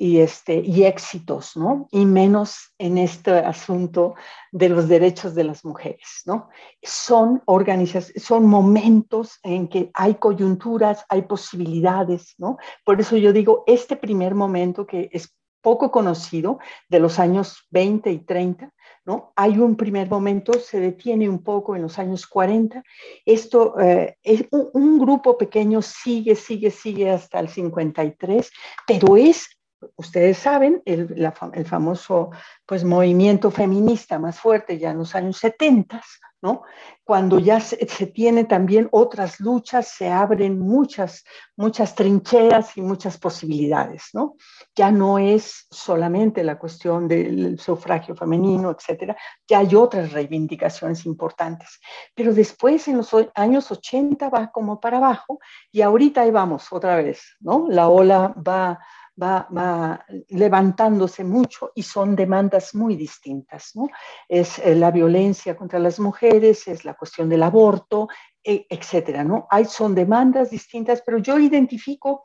y, 0.00 0.20
este, 0.20 0.60
y 0.60 0.84
éxitos, 0.84 1.56
¿no? 1.56 1.88
Y 1.90 2.06
menos 2.06 2.72
en 2.78 2.98
este 2.98 3.32
asunto 3.32 4.14
de 4.52 4.68
los 4.68 4.86
derechos 4.86 5.34
de 5.34 5.42
las 5.42 5.64
mujeres, 5.64 6.22
¿no? 6.24 6.48
Son 6.80 7.42
organizaciones, 7.46 8.22
son 8.22 8.46
momentos 8.46 9.40
en 9.42 9.66
que 9.66 9.90
hay 9.94 10.14
coyunturas, 10.14 11.04
hay 11.08 11.22
posibilidades, 11.22 12.36
¿no? 12.38 12.58
Por 12.84 13.00
eso 13.00 13.16
yo 13.16 13.32
digo, 13.32 13.64
este 13.66 13.96
primer 13.96 14.36
momento 14.36 14.86
que 14.86 15.10
es 15.12 15.34
poco 15.60 15.90
conocido, 15.90 16.60
de 16.88 17.00
los 17.00 17.18
años 17.18 17.66
20 17.70 18.12
y 18.12 18.18
30, 18.20 18.72
¿no? 19.04 19.32
Hay 19.34 19.58
un 19.58 19.76
primer 19.76 20.08
momento, 20.08 20.52
se 20.60 20.78
detiene 20.78 21.28
un 21.28 21.42
poco 21.42 21.74
en 21.74 21.82
los 21.82 21.98
años 21.98 22.24
40. 22.28 22.84
Esto, 23.26 23.78
eh, 23.80 24.16
es 24.22 24.46
un, 24.52 24.70
un, 24.72 24.98
grupo 25.00 25.36
pequeño 25.36 25.82
sigue, 25.82 26.36
sigue, 26.36 26.70
sigue 26.70 27.10
hasta 27.10 27.40
el 27.40 27.48
53, 27.48 28.50
pero 28.86 29.16
es 29.16 29.57
ustedes 29.96 30.38
saben, 30.38 30.82
el, 30.84 31.32
el, 31.52 31.64
famoso 31.66 32.30
pues, 32.66 32.84
movimiento 32.84 33.50
feminista 33.50 34.18
más 34.18 34.38
fuerte 34.38 34.78
ya 34.78 34.90
en 34.90 34.98
los 34.98 35.14
años 35.14 35.36
70, 35.38 36.02
¿no? 36.40 36.62
Cuando 37.04 37.38
ya 37.38 37.58
se, 37.58 37.76
tiene 38.06 38.44
también 38.44 38.88
otras 38.92 39.40
luchas, 39.40 39.88
se 39.88 40.08
abren 40.08 40.58
muchas, 40.58 41.24
muchas 41.56 41.94
trincheras 41.94 42.76
y 42.76 42.82
muchas 42.82 43.18
posibilidades, 43.18 44.10
¿no? 44.12 44.36
Ya 44.76 44.90
no 44.90 45.18
es 45.18 45.66
solamente 45.70 46.44
la 46.44 46.58
cuestión 46.58 47.08
del 47.08 47.58
sufragio 47.58 48.14
femenino, 48.14 48.70
etcétera, 48.70 49.16
ya 49.48 49.60
hay 49.60 49.74
otras 49.74 50.12
reivindicaciones 50.12 51.06
importantes. 51.06 51.80
Pero 52.14 52.32
después, 52.32 52.86
en 52.88 52.98
los 52.98 53.10
años 53.34 53.70
80, 53.70 54.28
va 54.28 54.50
como 54.52 54.80
para 54.80 54.98
abajo 54.98 55.40
y 55.72 55.82
ahorita 55.82 56.22
ahí 56.22 56.30
vamos 56.30 56.72
otra 56.72 56.96
vez, 56.96 57.36
¿no? 57.40 57.66
La 57.68 57.88
ola 57.88 58.34
va 58.36 58.78
va, 59.20 60.04
levantándose 60.28 61.24
mucho 61.24 61.72
y 61.74 61.82
son 61.82 62.14
demandas 62.14 62.74
muy 62.74 62.96
distintas, 62.96 63.72
¿no? 63.74 63.88
Es 64.28 64.58
eh, 64.58 64.74
la 64.74 64.90
violencia 64.90 65.56
contra 65.56 65.78
las 65.78 65.98
mujeres, 65.98 66.68
es 66.68 66.84
la 66.84 66.94
cuestión 66.94 67.28
del 67.28 67.42
aborto, 67.42 68.08
e, 68.42 68.66
etcétera, 68.68 69.24
¿no? 69.24 69.46
Hay, 69.50 69.64
son 69.64 69.94
demandas 69.94 70.50
distintas, 70.50 71.02
pero 71.04 71.18
yo 71.18 71.38
identifico 71.38 72.22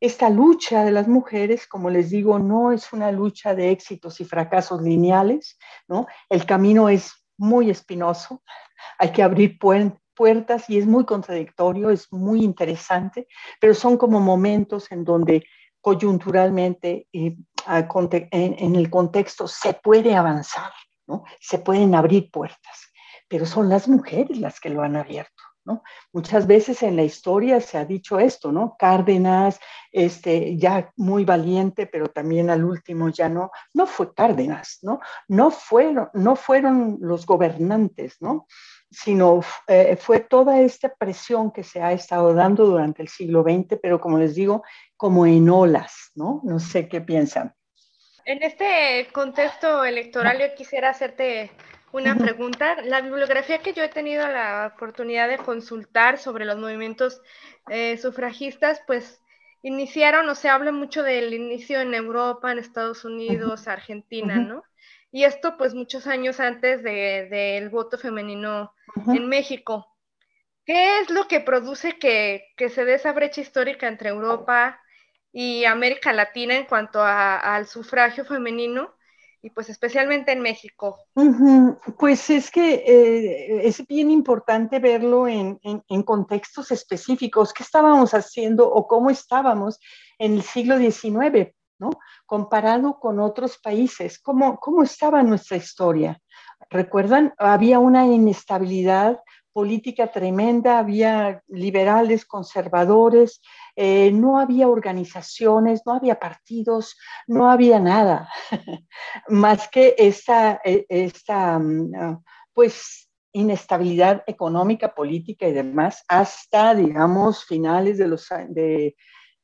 esta 0.00 0.28
lucha 0.28 0.84
de 0.84 0.90
las 0.90 1.08
mujeres, 1.08 1.66
como 1.66 1.88
les 1.88 2.10
digo, 2.10 2.38
no 2.38 2.72
es 2.72 2.92
una 2.92 3.10
lucha 3.10 3.54
de 3.54 3.70
éxitos 3.70 4.20
y 4.20 4.24
fracasos 4.24 4.82
lineales, 4.82 5.58
¿no? 5.88 6.06
El 6.28 6.44
camino 6.44 6.88
es 6.88 7.12
muy 7.38 7.70
espinoso, 7.70 8.42
hay 8.98 9.12
que 9.12 9.22
abrir 9.22 9.58
puertas 9.58 10.68
y 10.68 10.78
es 10.78 10.86
muy 10.86 11.04
contradictorio, 11.04 11.90
es 11.90 12.12
muy 12.12 12.42
interesante, 12.42 13.26
pero 13.60 13.74
son 13.74 13.96
como 13.96 14.20
momentos 14.20 14.92
en 14.92 15.04
donde 15.04 15.44
coyunturalmente 15.84 17.08
y 17.12 17.36
en, 18.30 18.74
el 18.74 18.88
contexto 18.88 19.46
se 19.46 19.74
puede 19.74 20.14
avanzar, 20.16 20.72
¿no? 21.06 21.24
Se 21.40 21.58
pueden 21.58 21.94
abrir 21.94 22.30
puertas, 22.30 22.90
pero 23.28 23.44
son 23.44 23.68
las 23.68 23.86
mujeres 23.86 24.38
las 24.38 24.60
que 24.60 24.70
lo 24.70 24.82
han 24.82 24.96
abierto. 24.96 25.42
¿No? 25.66 25.82
Muchas 26.12 26.46
veces 26.46 26.82
en 26.82 26.94
la 26.94 27.04
historia 27.04 27.58
se 27.58 27.78
ha 27.78 27.86
dicho 27.86 28.18
esto, 28.18 28.52
¿no? 28.52 28.76
Cárdenas, 28.78 29.58
este, 29.90 30.58
ya 30.58 30.92
muy 30.96 31.24
valiente, 31.24 31.86
pero 31.86 32.08
también 32.08 32.50
al 32.50 32.64
último 32.64 33.08
ya 33.08 33.30
no, 33.30 33.50
no 33.72 33.86
fue 33.86 34.12
Cárdenas, 34.12 34.80
¿no? 34.82 35.00
No 35.26 35.50
fueron, 35.50 36.10
no 36.12 36.36
fueron 36.36 36.98
los 37.00 37.24
gobernantes, 37.24 38.20
¿no? 38.20 38.46
Sino 38.94 39.40
eh, 39.66 39.96
fue 39.96 40.20
toda 40.20 40.60
esta 40.60 40.94
presión 40.94 41.50
que 41.50 41.64
se 41.64 41.82
ha 41.82 41.92
estado 41.92 42.32
dando 42.32 42.64
durante 42.66 43.02
el 43.02 43.08
siglo 43.08 43.42
XX, 43.42 43.78
pero 43.82 44.00
como 44.00 44.18
les 44.18 44.34
digo, 44.34 44.62
como 44.96 45.26
en 45.26 45.48
olas, 45.50 46.12
¿no? 46.14 46.40
No 46.44 46.60
sé 46.60 46.88
qué 46.88 47.00
piensan. 47.00 47.54
En 48.24 48.42
este 48.42 49.08
contexto 49.12 49.84
electoral 49.84 50.38
yo 50.38 50.54
quisiera 50.54 50.90
hacerte 50.90 51.50
una 51.92 52.16
pregunta. 52.16 52.80
La 52.82 53.00
bibliografía 53.00 53.58
que 53.58 53.72
yo 53.72 53.82
he 53.82 53.88
tenido 53.88 54.26
la 54.26 54.72
oportunidad 54.74 55.28
de 55.28 55.38
consultar 55.38 56.18
sobre 56.18 56.44
los 56.44 56.56
movimientos 56.56 57.20
eh, 57.68 57.98
sufragistas, 57.98 58.80
pues 58.86 59.20
iniciaron 59.64 60.28
o 60.28 60.34
se 60.34 60.50
habla 60.50 60.72
mucho 60.72 61.02
del 61.02 61.32
inicio 61.32 61.80
en 61.80 61.94
Europa, 61.94 62.52
en 62.52 62.58
Estados 62.58 63.06
Unidos, 63.06 63.66
Argentina, 63.66 64.38
¿no? 64.38 64.62
Y 65.10 65.24
esto 65.24 65.56
pues 65.56 65.74
muchos 65.74 66.06
años 66.06 66.38
antes 66.38 66.82
del 66.82 67.70
voto 67.70 67.96
femenino 67.96 68.74
en 69.06 69.26
México. 69.26 69.86
¿Qué 70.66 71.00
es 71.00 71.08
lo 71.08 71.28
que 71.28 71.40
produce 71.40 71.98
que, 71.98 72.52
se 72.58 72.84
dé 72.84 72.94
esa 72.94 73.12
brecha 73.12 73.40
histórica 73.40 73.88
entre 73.88 74.10
Europa 74.10 74.78
y 75.32 75.64
América 75.64 76.12
Latina 76.12 76.56
en 76.56 76.66
cuanto 76.66 77.02
al 77.02 77.66
sufragio 77.66 78.26
femenino? 78.26 78.94
Y 79.44 79.50
pues 79.50 79.68
especialmente 79.68 80.32
en 80.32 80.40
México. 80.40 80.98
Pues 81.98 82.30
es 82.30 82.50
que 82.50 82.82
eh, 82.86 83.68
es 83.68 83.86
bien 83.86 84.10
importante 84.10 84.78
verlo 84.78 85.28
en, 85.28 85.60
en, 85.62 86.02
contextos 86.02 86.70
específicos, 86.70 87.52
qué 87.52 87.62
estábamos 87.62 88.14
haciendo 88.14 88.66
o 88.66 88.88
cómo 88.88 89.10
estábamos 89.10 89.78
en 90.18 90.32
el 90.32 90.42
siglo 90.42 90.78
XIX, 90.78 91.54
¿no? 91.78 91.90
Comparado 92.24 92.98
con 92.98 93.20
otros 93.20 93.58
países, 93.58 94.18
¿cómo, 94.18 94.58
cómo 94.58 94.82
estaba 94.82 95.22
nuestra 95.22 95.58
historia? 95.58 96.18
¿Recuerdan? 96.70 97.34
Había 97.36 97.80
una 97.80 98.06
inestabilidad 98.06 99.20
política 99.54 100.08
tremenda, 100.10 100.80
había 100.80 101.40
liberales, 101.46 102.26
conservadores, 102.26 103.40
eh, 103.76 104.10
no 104.10 104.40
había 104.40 104.68
organizaciones, 104.68 105.82
no 105.86 105.94
había 105.94 106.18
partidos, 106.18 106.96
no 107.28 107.48
había 107.48 107.78
nada, 107.78 108.28
más 109.28 109.68
que 109.68 109.94
esta, 109.96 110.60
e, 110.64 110.84
esta 110.88 111.60
mm, 111.60 112.20
pues, 112.52 113.08
inestabilidad 113.32 114.24
económica, 114.26 114.92
política 114.92 115.46
y 115.46 115.52
demás, 115.52 116.04
hasta, 116.08 116.74
digamos, 116.74 117.44
finales 117.44 117.96
de 117.96 118.08
los, 118.08 118.28
de, 118.48 118.96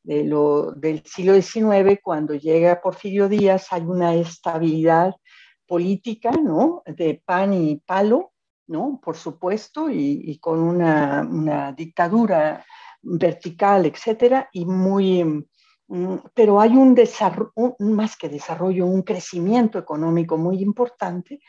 del 0.02 1.02
siglo 1.04 1.40
XIX, 1.40 2.00
cuando 2.02 2.34
llega 2.34 2.80
Porfirio 2.80 3.28
Díaz, 3.28 3.68
hay 3.70 3.82
una 3.82 4.16
estabilidad 4.16 5.14
política, 5.66 6.32
¿no? 6.32 6.82
De 6.84 7.22
pan 7.24 7.54
y 7.54 7.76
palo, 7.76 8.32
¿no? 8.70 9.00
Por 9.02 9.16
supuesto, 9.16 9.90
y, 9.90 10.38
con 10.38 10.60
una, 10.60 11.26
una, 11.28 11.72
dictadura 11.72 12.64
vertical, 13.02 13.86
etcétera, 13.86 14.48
y 14.52 14.64
muy, 14.64 15.24
mm, 15.88 16.14
pero 16.32 16.60
hay 16.60 16.76
un 16.76 16.94
desarrollo, 16.94 17.74
más 17.80 18.16
que 18.16 18.28
desarrollo, 18.28 18.86
un 18.86 19.02
crecimiento 19.02 19.78
económico 19.78 20.38
muy 20.38 20.62
importante 20.62 21.40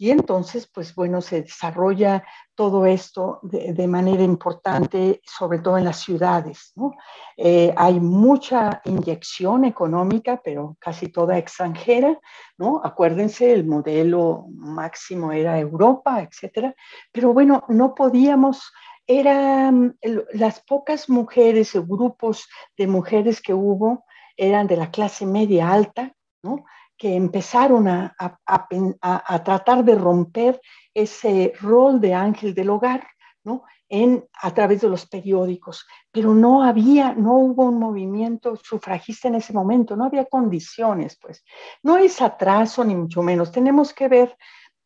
y 0.00 0.12
entonces, 0.12 0.70
pues 0.72 0.94
bueno, 0.94 1.20
se 1.20 1.42
desarrolla 1.42 2.24
todo 2.54 2.86
esto 2.86 3.40
de, 3.42 3.86
manera 3.88 4.22
importante, 4.22 5.20
sobre 5.24 5.58
todo 5.58 5.76
en 5.76 5.84
las 5.84 5.98
ciudades. 5.98 6.72
¿no? 6.76 6.92
Eh, 7.36 7.74
hay 7.76 7.98
mucha 7.98 8.80
inyección 8.84 9.64
económica, 9.64 10.40
pero 10.42 10.76
casi 10.78 11.08
toda 11.08 11.36
extranjera. 11.36 12.16
¿no? 12.56 12.80
Acuérdense, 12.84 13.52
el 13.52 13.66
modelo 13.66 14.46
máximo 14.54 15.32
era 15.32 15.58
Europa, 15.58 16.22
etcétera. 16.22 16.72
Pero 17.10 17.32
bueno, 17.32 17.64
no 17.68 17.94
podíamos 17.94 18.72
eran 19.10 19.96
las 20.34 20.60
pocas 20.60 21.08
mujeres 21.08 21.74
o 21.74 21.84
grupos 21.84 22.46
de 22.76 22.86
mujeres 22.86 23.40
que 23.40 23.54
hubo 23.54 24.04
eran 24.36 24.66
de 24.66 24.76
la 24.76 24.90
clase 24.90 25.24
media 25.24 25.72
alta, 25.72 26.12
¿no? 26.42 26.64
Que 26.98 27.14
empezaron 27.14 27.86
a, 27.86 28.14
a, 28.18 29.44
tratar 29.44 29.84
de 29.84 29.94
romper 29.94 30.60
ese 30.92 31.52
rol 31.60 32.00
de 32.00 32.12
ángel 32.12 32.54
del 32.54 32.70
hogar, 32.70 33.06
¿no? 33.44 33.62
En, 33.88 34.26
a 34.42 34.52
través 34.52 34.82
de 34.82 34.88
los 34.88 35.06
periódicos, 35.06 35.86
pero 36.10 36.34
no 36.34 36.62
había, 36.62 37.14
no 37.14 37.36
hubo 37.36 37.64
un 37.64 37.78
movimiento 37.78 38.56
sufragista 38.56 39.28
en 39.28 39.36
ese 39.36 39.54
momento, 39.54 39.96
no 39.96 40.04
había 40.04 40.26
condiciones, 40.26 41.16
pues. 41.18 41.42
No 41.82 41.96
es 41.96 42.20
atraso, 42.20 42.84
ni 42.84 42.94
mucho 42.94 43.22
menos. 43.22 43.50
Tenemos 43.50 43.94
que 43.94 44.08
ver 44.08 44.36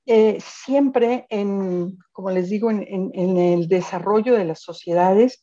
eh, 0.07 0.39
siempre 0.41 1.27
en, 1.31 1.99
como 2.13 2.31
les 2.31 2.51
digo, 2.51 2.71
en, 2.71 2.87
en, 2.89 3.37
el 3.39 3.69
desarrollo 3.69 4.35
de 4.35 4.45
las 4.45 4.61
sociedades, 4.61 5.43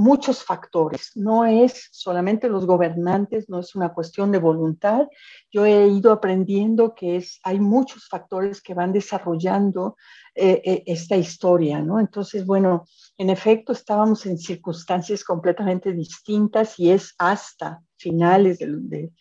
muchos 0.00 0.42
factores. 0.42 1.10
No 1.14 1.44
es 1.44 1.88
solamente 1.92 2.48
los 2.48 2.64
gobernantes, 2.64 3.50
no 3.50 3.58
es 3.60 3.74
una 3.74 3.92
cuestión 3.92 4.32
de 4.32 4.38
voluntad. 4.38 5.06
Yo 5.52 5.66
he 5.66 5.88
ido 5.88 6.10
aprendiendo 6.10 6.94
que 6.94 7.16
es, 7.16 7.38
hay 7.42 7.60
muchos 7.60 8.08
factores 8.08 8.62
que 8.62 8.72
van 8.72 8.94
desarrollando 8.94 9.96
eh, 10.34 10.62
eh, 10.64 10.82
esta 10.86 11.16
historia, 11.16 11.82
¿no? 11.82 12.00
Entonces, 12.00 12.46
bueno, 12.46 12.86
en 13.18 13.28
efecto, 13.28 13.72
estábamos 13.72 14.24
en 14.24 14.38
circunstancias 14.38 15.22
completamente 15.22 15.92
distintas 15.92 16.78
y 16.78 16.90
es 16.90 17.14
hasta 17.18 17.82
finales 17.98 18.58
del, 18.58 19.12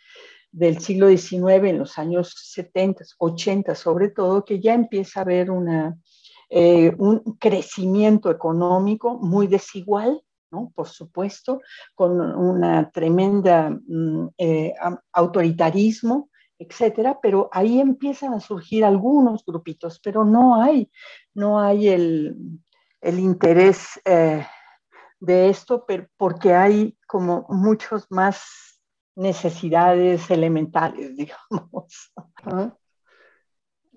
del 0.50 0.80
siglo 0.80 1.10
XIX, 1.10 1.66
en 1.66 1.80
los 1.80 1.98
años 1.98 2.34
70, 2.38 3.04
80 3.18 3.76
sobre 3.76 4.12
todo, 4.12 4.46
que 4.46 4.62
ya 4.62 4.74
empieza 4.74 5.20
a 5.20 5.24
haber 5.24 5.52
una, 5.52 5.98
eh, 6.50 6.96
un 6.98 7.20
crecimiento 7.38 8.32
económico 8.32 9.20
muy 9.20 9.48
desigual 9.48 10.24
por 10.74 10.88
supuesto, 10.88 11.62
con 11.96 12.20
una 12.20 12.90
tremenda 12.90 13.70
mm, 13.70 14.28
eh, 14.38 14.74
autoritarismo, 15.14 16.30
etcétera, 16.58 17.20
pero 17.22 17.50
ahí 17.52 17.80
empiezan 17.80 18.34
a 18.34 18.40
surgir 18.40 18.84
algunos 18.84 19.46
grupitos, 19.46 20.00
pero 20.04 20.26
no 20.26 20.62
hay, 20.62 20.92
no 21.34 21.60
hay 21.60 21.88
el, 21.88 22.58
interés 23.02 24.00
eh, 24.04 24.46
de 25.20 25.50
esto, 25.50 25.86
porque 26.18 26.54
hay 26.54 26.98
como 27.08 27.46
muchos 27.50 28.08
más 28.10 28.42
necesidades 29.16 30.30
elementales, 30.30 31.16
digamos. 31.16 32.14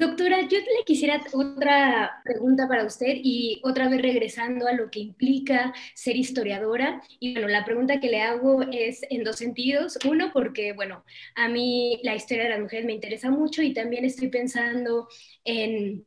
Doctora, 0.03 0.41
yo 0.49 0.59
le 0.59 0.85
quisiera 0.85 1.23
otra 1.33 2.21
pregunta 2.25 2.67
para 2.67 2.85
usted 2.85 3.15
y 3.23 3.61
otra 3.63 3.89
vez 3.89 4.03
regresando 4.03 4.67
a 4.67 4.73
lo 4.73 4.91
que 4.91 4.99
implica 4.99 5.73
ser 5.95 6.17
historiadora. 6.17 7.01
Y 7.21 7.35
bueno, 7.35 7.47
la 7.47 7.65
pregunta 7.65 8.01
que 8.01 8.09
le 8.09 8.21
hago 8.21 8.63
es 8.73 9.03
en 9.11 9.23
dos 9.23 9.37
sentidos. 9.37 9.99
Uno, 10.09 10.33
porque 10.33 10.73
bueno, 10.73 11.05
a 11.37 11.49
mí 11.49 12.01
la 12.03 12.17
historia 12.17 12.45
de 12.45 12.51
las 12.51 12.61
mujeres 12.61 12.85
me 12.85 12.95
interesa 12.95 13.31
mucho 13.31 13.63
y 13.63 13.75
también 13.75 14.05
estoy 14.05 14.27
pensando 14.29 15.07
en, 15.45 16.05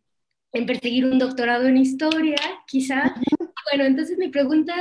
en 0.51 0.65
perseguir 0.65 1.05
un 1.05 1.17
doctorado 1.19 1.67
en 1.67 1.77
historia, 1.77 2.35
quizá. 2.67 3.15
Bueno, 3.71 3.85
entonces 3.85 4.17
mi 4.17 4.29
pregunta 4.29 4.75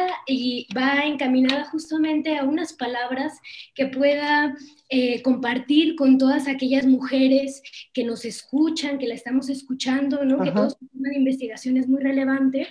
va 0.77 1.05
encaminada 1.07 1.65
justamente 1.65 2.37
a 2.37 2.45
unas 2.45 2.75
palabras 2.75 3.41
que 3.75 3.87
pueda 3.87 4.55
eh, 4.91 5.23
compartir 5.23 5.97
con 5.97 6.19
todas 6.19 6.49
aquellas 6.49 6.85
mujeres 6.85 7.63
que 7.95 8.05
nos 8.05 8.25
escuchan, 8.25 8.99
que 8.99 9.07
la 9.07 9.15
estamos 9.15 9.49
escuchando, 9.49 10.25
¿no? 10.25 10.43
que 10.43 10.51
todo 10.51 10.71
su 10.71 10.87
tema 10.93 11.09
de 11.09 11.17
investigación 11.17 11.79
es 11.79 11.89
muy 11.89 12.03
relevante. 12.03 12.69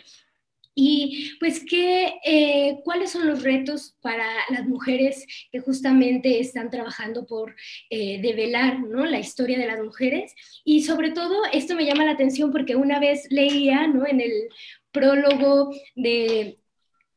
Y 0.76 1.32
pues, 1.40 1.64
¿qué, 1.68 2.16
eh, 2.26 2.80
¿cuáles 2.84 3.12
son 3.12 3.28
los 3.28 3.44
retos 3.44 3.96
para 4.02 4.26
las 4.50 4.68
mujeres 4.68 5.26
que 5.52 5.60
justamente 5.60 6.40
están 6.40 6.72
trabajando 6.72 7.26
por 7.26 7.56
eh, 7.90 8.20
develar 8.22 8.80
¿no? 8.80 9.06
la 9.06 9.20
historia 9.20 9.60
de 9.60 9.68
las 9.68 9.84
mujeres? 9.84 10.34
Y 10.64 10.84
sobre 10.84 11.12
todo, 11.12 11.44
esto 11.52 11.76
me 11.76 11.86
llama 11.86 12.06
la 12.06 12.12
atención 12.12 12.52
porque 12.52 12.76
una 12.76 13.00
vez 13.00 13.28
leía 13.30 13.88
¿no? 13.88 14.08
en 14.08 14.22
el 14.22 14.32
prólogo 14.94 15.74
de 15.96 16.58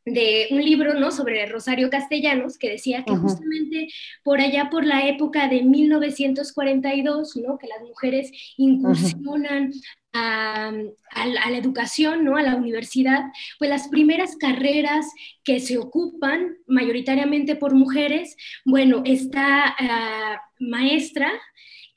de 0.07 0.47
un 0.53 0.65
libro 0.65 0.95
¿no? 0.95 1.11
sobre 1.11 1.45
Rosario 1.47 1.91
Castellanos 1.91 2.59
que 2.59 2.71
decía 2.71 3.05
que 3.05 3.17
justamente 3.17 3.89
por 4.23 4.41
allá 4.41 4.71
por 4.71 4.87
la 4.87 5.07
época 5.09 5.49
de 5.49 5.63
1942, 5.63 7.37
¿no? 7.37 7.59
que 7.59 7.67
las 7.67 7.83
mujeres 7.83 8.31
incursionan 8.57 9.73
a, 10.13 10.73
la 11.27 11.59
educación, 11.59 12.25
¿no? 12.25 12.37
a 12.37 12.43
la 12.43 12.55
universidad, 12.55 13.25
pues 13.59 13.69
las 13.69 13.89
primeras 13.89 14.37
carreras 14.37 15.07
que 15.43 15.59
se 15.59 15.77
ocupan 15.77 16.57
mayoritariamente 16.67 17.57
por 17.57 17.75
mujeres, 17.75 18.37
bueno, 18.65 19.03
está 19.05 19.75
ah, 19.79 20.41
maestra, 20.61 21.33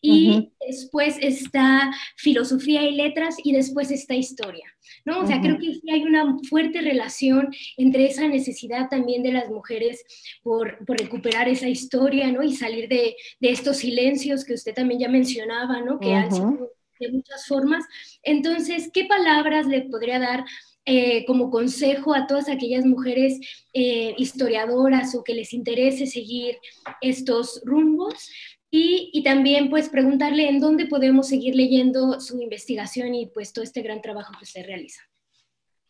y 0.02 0.52
después 0.66 1.18
está 1.22 1.92
filosofía 2.16 2.84
y 2.84 2.96
letras 2.96 3.36
y 3.44 3.52
después 3.52 3.92
está 3.92 4.16
historia, 4.16 4.66
¿no? 5.06 5.22
O 5.22 5.28
sea, 5.28 5.42
creo 5.42 5.58
que 5.58 5.74
sí 5.74 5.90
hay 5.92 6.04
una 6.04 6.38
fuerte 6.50 6.82
relación 6.82 7.50
entre 7.78 8.06
esa 8.06 8.28
necesidad 8.28 8.88
también 8.90 9.24
de 9.24 9.34
las 9.34 9.50
mujeres 9.50 10.04
por, 10.42 10.78
recuperar 10.88 11.50
esa 11.50 11.68
historia, 11.68 12.32
¿no? 12.32 12.44
Y 12.44 12.56
salir 12.56 12.88
de, 12.88 13.16
estos 13.42 13.78
silencios 13.78 14.46
que 14.46 14.54
usted 14.54 14.74
también 14.74 15.02
ya 15.02 15.10
mencionaba, 15.10 15.82
¿no? 15.82 16.00
Que 16.00 16.14
han 16.14 16.32
sido 16.32 16.72
de 17.00 17.12
muchas 17.12 17.48
formas. 17.48 17.86
Entonces, 18.24 18.90
¿qué 18.94 19.06
palabras 19.06 19.68
le 19.68 19.82
podría 19.84 20.20
dar 20.20 20.44
eh, 20.86 21.24
como 21.26 21.52
consejo 21.52 22.16
a 22.16 22.26
todas 22.26 22.50
aquellas 22.50 22.84
mujeres 22.84 23.40
eh, 23.74 24.16
historiadoras 24.18 25.14
o 25.14 25.24
que 25.24 25.36
les 25.36 25.54
interese 25.54 26.08
seguir 26.08 26.58
estos 27.02 27.62
rumbos 27.64 28.32
y, 28.72 29.24
también 29.24 29.70
pues 29.70 29.90
preguntarle 29.90 30.48
en 30.48 30.60
dónde 30.60 30.86
podemos 30.86 31.28
seguir 31.28 31.56
leyendo 31.56 32.20
su 32.20 32.40
investigación 32.40 33.16
y 33.16 33.26
pues 33.28 33.52
todo 33.52 33.64
este 33.64 33.82
gran 33.82 34.02
trabajo 34.02 34.34
que 34.38 34.44
usted 34.44 34.66
realiza. 34.66 35.02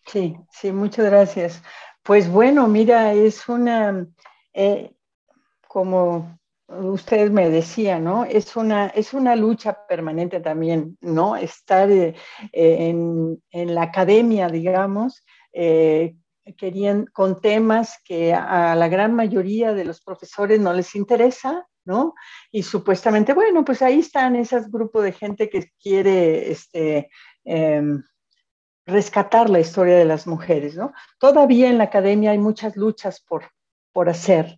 Sí, 0.05 0.36
sí, 0.51 0.71
muchas 0.71 1.05
gracias. 1.05 1.61
Pues 2.03 2.30
bueno, 2.30 2.67
mira, 2.67 3.13
es 3.13 3.47
una, 3.49 4.07
eh, 4.53 4.91
como 5.67 6.39
ustedes 6.67 7.32
me 7.32 7.49
decían, 7.49 8.05
¿no? 8.05 8.23
Es 8.25 8.55
una, 8.55 8.88
es 8.88 9.13
una 9.13 9.36
lucha 9.36 9.86
permanente 9.88 10.39
también, 10.39 10.97
¿no? 11.01 11.36
Estar 11.36 11.91
eh, 11.91 12.15
en, 12.53 13.43
en, 13.51 13.75
la 13.75 13.84
academia, 13.84 14.47
digamos, 14.47 15.23
eh, 15.51 16.15
querían, 16.57 17.05
con 17.07 17.41
temas 17.41 17.99
que 18.03 18.34
a 18.34 18.75
la 18.75 18.88
gran 18.88 19.13
mayoría 19.13 19.73
de 19.73 19.86
los 19.86 20.01
profesores 20.01 20.59
no 20.59 20.73
les 20.73 20.95
interesa, 20.95 21.67
Y 22.52 22.64
supuestamente, 22.64 23.34
bueno, 23.34 23.64
pues 23.66 23.82
ahí 23.82 24.00
están 24.00 24.36
esos 24.36 24.70
grupos 24.70 25.04
de 25.04 25.12
gente 25.12 25.50
que 25.50 25.72
quiere 25.82 26.52
este, 26.52 27.10
em, 27.46 28.04
rescatar 28.86 29.50
la 29.50 29.60
historia 29.60 29.98
de 29.98 30.06
las 30.06 30.28
mujeres. 30.28 30.78
Todavía 31.20 31.70
en 31.70 31.78
la 31.78 31.86
academia 31.86 32.32
hay 32.32 32.38
muchas 32.38 32.76
luchas 32.76 33.22
por, 33.22 33.44
por 33.92 34.10
hacer. 34.10 34.58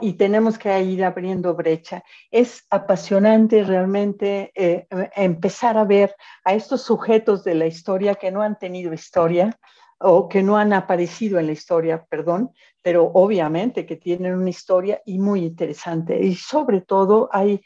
Y 0.00 0.14
tenemos 0.14 0.58
que 0.58 0.82
ir 0.82 1.04
abriendo 1.04 1.54
brecha. 1.54 2.02
Es 2.30 2.66
apasionante 2.70 3.62
realmente 3.64 4.52
eh, 4.54 4.86
empezar 5.16 5.78
a 5.78 5.84
ver 5.84 6.14
a 6.44 6.54
estos 6.54 6.82
sujetos 6.82 7.44
de 7.44 7.54
la 7.54 7.66
historia 7.66 8.14
que 8.14 8.30
no 8.30 8.42
han 8.42 8.58
tenido 8.58 8.92
historia, 8.92 9.58
o 10.00 10.28
que 10.28 10.42
no 10.42 10.56
han 10.56 10.72
aparecido 10.72 11.38
en 11.38 11.46
la 11.46 11.52
historia, 11.52 12.04
perdón, 12.08 12.52
pero 12.82 13.04
obviamente 13.14 13.84
que 13.84 13.96
tienen 13.96 14.34
una 14.34 14.50
historia 14.50 15.02
y 15.04 15.18
muy 15.18 15.44
interesante. 15.44 16.18
Y 16.20 16.34
sobre 16.34 16.80
todo 16.80 17.28
hay, 17.32 17.62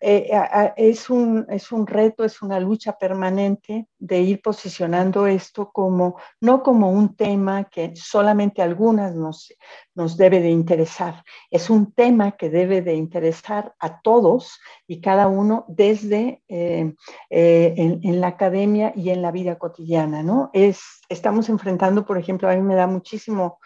eh, 0.00 0.30
es, 0.76 1.10
un, 1.10 1.46
es 1.48 1.72
un 1.72 1.86
reto, 1.86 2.24
es 2.24 2.42
una 2.42 2.60
lucha 2.60 2.96
permanente 2.96 3.88
de 3.98 4.20
ir 4.20 4.42
posicionando 4.42 5.26
esto 5.26 5.70
como, 5.72 6.16
no 6.40 6.62
como 6.62 6.90
un 6.90 7.16
tema 7.16 7.64
que 7.64 7.94
solamente 7.96 8.62
algunas 8.62 9.14
nos, 9.14 9.52
nos 9.94 10.16
debe 10.16 10.40
de 10.40 10.50
interesar, 10.50 11.24
es 11.50 11.70
un 11.70 11.92
tema 11.92 12.32
que 12.32 12.50
debe 12.50 12.82
de 12.82 12.94
interesar 12.94 13.74
a 13.78 14.00
todos 14.00 14.60
y 14.86 15.00
cada 15.00 15.26
uno 15.26 15.64
desde 15.68 16.42
eh, 16.48 16.94
eh, 17.30 17.74
en, 17.76 18.20
la 18.20 18.28
academia 18.28 18.92
y 18.94 19.10
en 19.10 19.22
la 19.22 19.32
vida 19.32 19.58
cotidiana, 19.58 20.22
¿no? 20.22 20.50
Es, 20.52 20.80
estamos 21.08 21.48
enfrentando, 21.48 22.04
por 22.04 22.18
ejemplo, 22.18 22.48
a 22.48 22.54
mí 22.54 22.62
me 22.62 22.74
da 22.74 22.86
muchísimo 22.86 23.58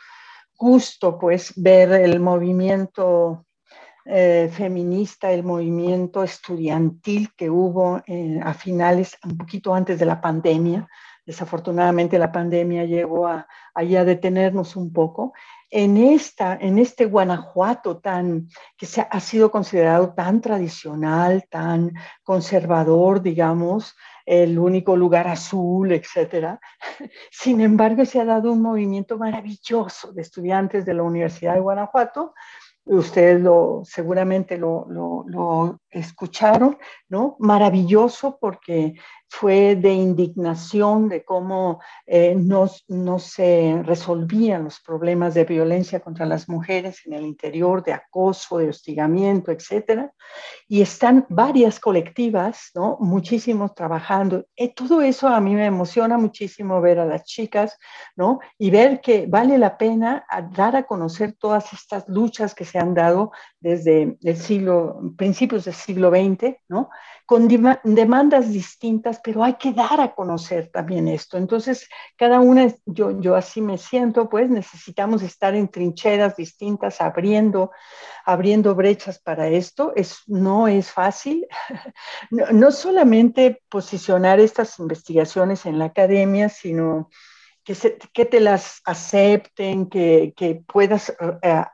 gusto 0.56 1.18
pues 1.18 1.52
ver 1.56 1.92
el 1.92 2.20
movimiento 2.20 3.44
eh, 4.04 4.50
feminista, 4.52 5.30
el 5.30 5.44
movimiento 5.44 6.24
estudiantil 6.24 7.30
que 7.36 7.48
hubo 7.50 8.02
eh, 8.06 8.40
a 8.42 8.52
finales, 8.52 9.16
un 9.24 9.36
poquito 9.36 9.74
antes 9.74 9.98
de 9.98 10.06
la 10.06 10.20
pandemia. 10.20 10.88
Desafortunadamente 11.24 12.18
la 12.18 12.32
pandemia 12.32 12.84
llegó 12.84 13.28
a, 13.28 13.46
a 13.74 13.82
detenernos 13.82 14.74
un 14.74 14.92
poco. 14.92 15.32
En, 15.70 15.96
esta, 15.96 16.58
en 16.60 16.78
este 16.78 17.06
Guanajuato 17.06 17.98
tan, 17.98 18.48
que 18.76 18.86
se 18.86 19.06
ha 19.08 19.20
sido 19.20 19.50
considerado 19.50 20.12
tan 20.14 20.40
tradicional, 20.40 21.46
tan 21.48 21.92
conservador, 22.24 23.22
digamos, 23.22 23.96
el 24.26 24.58
único 24.58 24.96
lugar 24.96 25.28
azul, 25.28 25.92
etcétera. 25.92 26.60
Sin 27.30 27.60
embargo, 27.60 28.04
se 28.04 28.20
ha 28.20 28.24
dado 28.24 28.52
un 28.52 28.60
movimiento 28.60 29.16
maravilloso 29.16 30.12
de 30.12 30.22
estudiantes 30.22 30.84
de 30.84 30.94
la 30.94 31.04
Universidad 31.04 31.54
de 31.54 31.60
Guanajuato 31.60 32.34
ustedes 32.84 33.40
lo, 33.40 33.82
seguramente 33.84 34.58
lo, 34.58 34.86
lo, 34.88 35.80
escucharon, 35.92 36.78
¿no? 37.08 37.36
Maravilloso 37.38 38.38
porque 38.40 38.94
fue 39.32 39.76
de 39.76 39.94
indignación 39.94 41.08
de 41.08 41.24
cómo 41.24 41.80
eh, 42.06 42.34
no, 42.36 42.68
se 43.18 43.82
resolvían 43.82 44.64
los 44.64 44.78
problemas 44.80 45.32
de 45.32 45.46
violencia 45.46 46.00
contra 46.00 46.26
las 46.26 46.50
mujeres 46.50 47.00
en 47.06 47.14
el 47.14 47.24
interior, 47.24 47.82
de 47.82 47.94
acoso, 47.94 48.58
de 48.58 48.68
hostigamiento, 48.68 49.50
etcétera. 49.50 50.12
Y 50.68 50.82
están 50.82 51.24
varias 51.30 51.80
colectivas, 51.80 52.72
¿no? 52.74 52.98
Muchísimos 53.00 53.74
trabajando. 53.74 54.44
Eh, 54.54 54.74
todo 54.74 55.00
eso 55.00 55.28
a 55.28 55.40
mí 55.40 55.54
me 55.54 55.64
emociona 55.64 56.18
muchísimo 56.18 56.82
ver 56.82 56.98
a 56.98 57.06
las 57.06 57.24
chicas, 57.24 57.78
¿no? 58.14 58.38
Y 58.58 58.70
ver 58.70 59.00
que 59.00 59.26
vale 59.26 59.56
la 59.56 59.78
pena 59.78 60.26
dar 60.54 60.76
a 60.76 60.82
conocer 60.82 61.32
todas 61.38 61.72
estas 61.72 62.06
luchas 62.06 62.54
que 62.54 62.66
se 62.66 62.78
han 62.78 62.92
dado 62.92 63.32
desde 63.60 64.18
el 64.22 64.36
siglo, 64.36 65.00
principios 65.16 65.64
del 65.64 65.74
siglo 65.82 66.10
XX, 66.10 66.56
¿no? 66.68 66.88
con 67.32 67.48
demandas 67.48 68.52
distintas, 68.52 69.18
pero 69.24 69.42
hay 69.42 69.54
que 69.54 69.72
dar 69.72 70.00
a 70.02 70.14
conocer 70.14 70.68
también 70.70 71.08
esto. 71.08 71.38
Entonces, 71.38 71.88
cada 72.16 72.40
una, 72.40 72.66
yo, 72.84 73.34
así 73.34 73.62
me 73.62 73.78
siento, 73.78 74.28
pues 74.28 74.50
necesitamos 74.50 75.22
estar 75.22 75.54
en 75.54 75.68
trincheras 75.68 76.36
distintas, 76.36 77.00
abriendo, 77.00 77.70
abriendo 78.26 78.74
brechas 78.74 79.18
para 79.18 79.48
esto. 79.48 79.94
Es, 79.96 80.18
no 80.26 80.68
es 80.68 80.90
fácil. 80.90 81.46
no 82.30 82.70
solamente 82.70 83.62
posicionar 83.70 84.38
estas 84.38 84.78
investigaciones 84.78 85.64
en 85.64 85.78
la 85.78 85.86
academia, 85.86 86.50
sino 86.50 87.08
que, 87.64 88.24
te 88.24 88.40
las 88.40 88.80
acepten, 88.84 89.88
que, 89.88 90.62
puedas 90.66 91.14
eh, 91.42 91.64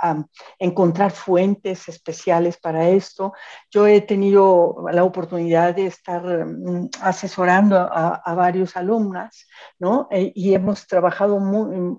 encontrar 0.59 1.11
fuentes 1.13 1.89
especiales 1.89 2.59
para 2.59 2.89
esto. 2.91 3.33
Yo 3.71 3.87
he 3.87 4.03
tenido 4.03 4.85
la 4.93 5.05
oportunidad 5.05 5.75
de 5.75 5.87
estar 5.87 6.47
mm, 6.47 6.91
asesorando 7.01 7.77
a, 7.79 8.35
varios 8.35 8.77
alumnas, 8.77 9.47
¿no? 9.79 10.09
Eh, 10.11 10.31
y 10.35 10.55
hemos 10.55 10.87
trabajado 10.87 11.41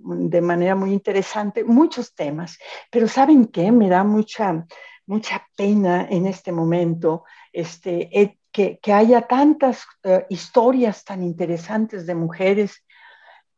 de 0.04 0.42
manera 0.42 0.76
muy 0.76 0.94
interesante 0.94 1.64
muchos 1.64 2.14
temas, 2.14 2.58
pero 2.92 3.08
¿saben 3.08 3.48
qué? 3.48 3.72
Me 3.72 3.90
da 3.90 4.04
mucha, 4.04 4.66
mucha 5.08 5.46
pena 5.56 6.08
en 6.10 6.28
este 6.28 6.52
momento 6.52 7.24
este, 7.52 8.10
eh, 8.22 8.38
que, 8.52 8.80
haya 8.94 9.22
tantas 9.22 9.84
historias 10.30 11.04
tan 11.04 11.24
interesantes 11.24 12.06
de 12.06 12.16
mujeres 12.16 12.84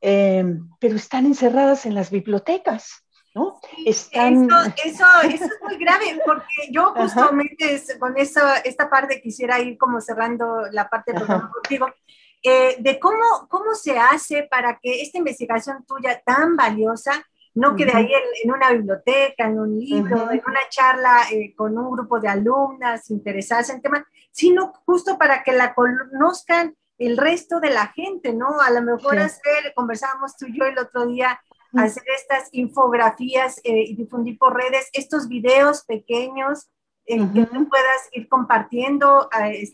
Em, 0.01 0.67
pero 0.79 0.95
están 0.95 1.27
encerradas 1.27 1.85
en 1.85 1.95
las 1.95 2.09
bibliotecas. 2.09 3.05
¿No? 3.33 3.61
Están... 3.85 4.49
Eso, 4.83 5.05
eso, 5.23 5.45
es 5.45 5.51
muy 5.63 5.77
grave, 5.77 6.19
porque 6.25 6.67
yo 6.69 6.93
justamente 6.93 7.81
con 7.97 8.17
esa, 8.17 8.57
esta 8.57 8.89
parte 8.89 9.21
quisiera 9.21 9.57
ir 9.61 9.77
como 9.77 10.01
cerrando 10.01 10.63
la 10.71 10.89
parte 10.89 11.13
del 11.13 11.21
programa 11.21 11.49
contigo, 11.49 11.87
eh, 12.43 12.75
de 12.79 12.99
cómo, 12.99 13.47
cómo 13.47 13.73
se 13.73 13.97
hace 13.97 14.43
para 14.51 14.79
que 14.79 15.01
esta 15.01 15.17
investigación 15.17 15.85
tuya 15.85 16.21
tan 16.25 16.57
valiosa 16.57 17.25
no 17.53 17.75
quede 17.75 17.91
ahí 17.93 18.09
en, 18.43 18.51
una 18.51 18.71
biblioteca, 18.71 19.45
en 19.45 19.59
un 19.59 19.77
libro, 19.77 20.31
en 20.31 20.41
una 20.45 20.61
charla 20.69 21.23
eh, 21.31 21.53
con 21.55 21.77
un 21.77 21.91
grupo 21.91 22.19
de 22.19 22.29
alumnas 22.29 23.09
interesadas 23.11 23.69
en 23.69 23.81
tema, 23.81 24.05
sino 24.31 24.73
justo 24.85 25.17
para 25.17 25.43
que 25.43 25.51
la 25.51 25.73
conozcan 25.73 26.75
el 27.01 27.17
resto 27.17 27.59
de 27.59 27.71
la 27.71 27.87
gente, 27.87 28.31
¿no? 28.31 28.61
A 28.61 28.69
lo 28.69 28.81
mejor 28.83 29.17
hacer, 29.17 29.73
conversábamos 29.75 30.37
tú 30.37 30.45
y 30.45 30.57
yo 30.57 30.65
el 30.65 30.77
otro 30.77 31.07
día, 31.07 31.41
hacer 31.73 32.03
estas 32.15 32.49
infografías 32.51 33.59
eh, 33.63 33.85
y 33.87 33.95
difundir 33.95 34.37
por 34.37 34.55
redes 34.55 34.87
estos 34.93 35.27
videos 35.27 35.83
pequeños 35.85 36.69
en 37.05 37.33
que 37.33 37.45
tú 37.47 37.67
puedas 37.67 38.09
ir 38.11 38.29
compartiendo 38.29 39.27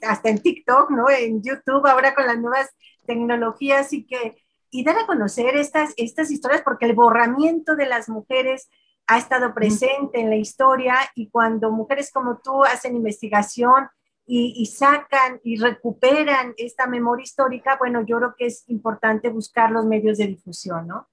hasta 0.07 0.29
en 0.29 0.41
TikTok, 0.41 0.89
¿no? 0.91 1.09
En 1.09 1.43
YouTube, 1.43 1.85
ahora 1.85 2.15
con 2.15 2.25
las 2.25 2.39
nuevas 2.39 2.69
tecnologías 3.05 3.91
y 3.91 4.05
que 4.05 4.37
y 4.69 4.83
dar 4.83 4.97
a 4.97 5.05
conocer 5.05 5.55
estas, 5.57 5.93
estas 5.97 6.31
historias 6.31 6.61
porque 6.61 6.85
el 6.85 6.93
borramiento 6.93 7.75
de 7.75 7.87
las 7.87 8.09
mujeres 8.09 8.69
ha 9.07 9.17
estado 9.17 9.53
presente 9.53 10.19
en 10.19 10.29
la 10.29 10.35
historia 10.35 10.95
y 11.15 11.29
cuando 11.29 11.71
mujeres 11.71 12.11
como 12.11 12.39
tú 12.39 12.63
hacen 12.63 12.95
investigación 12.95 13.89
y, 14.27 14.53
y, 14.57 14.65
sacan 14.67 15.39
y 15.43 15.57
recuperan 15.57 16.53
esta 16.57 16.85
memoria 16.85 17.23
histórica, 17.23 17.77
bueno, 17.79 18.05
yo 18.05 18.17
creo 18.17 18.35
que 18.37 18.45
es 18.47 18.63
importante 18.67 19.29
buscar 19.29 19.71
los 19.71 19.85
medios 19.85 20.17
de 20.17 20.27
difusión, 20.27 20.87
¿no? 20.87 21.07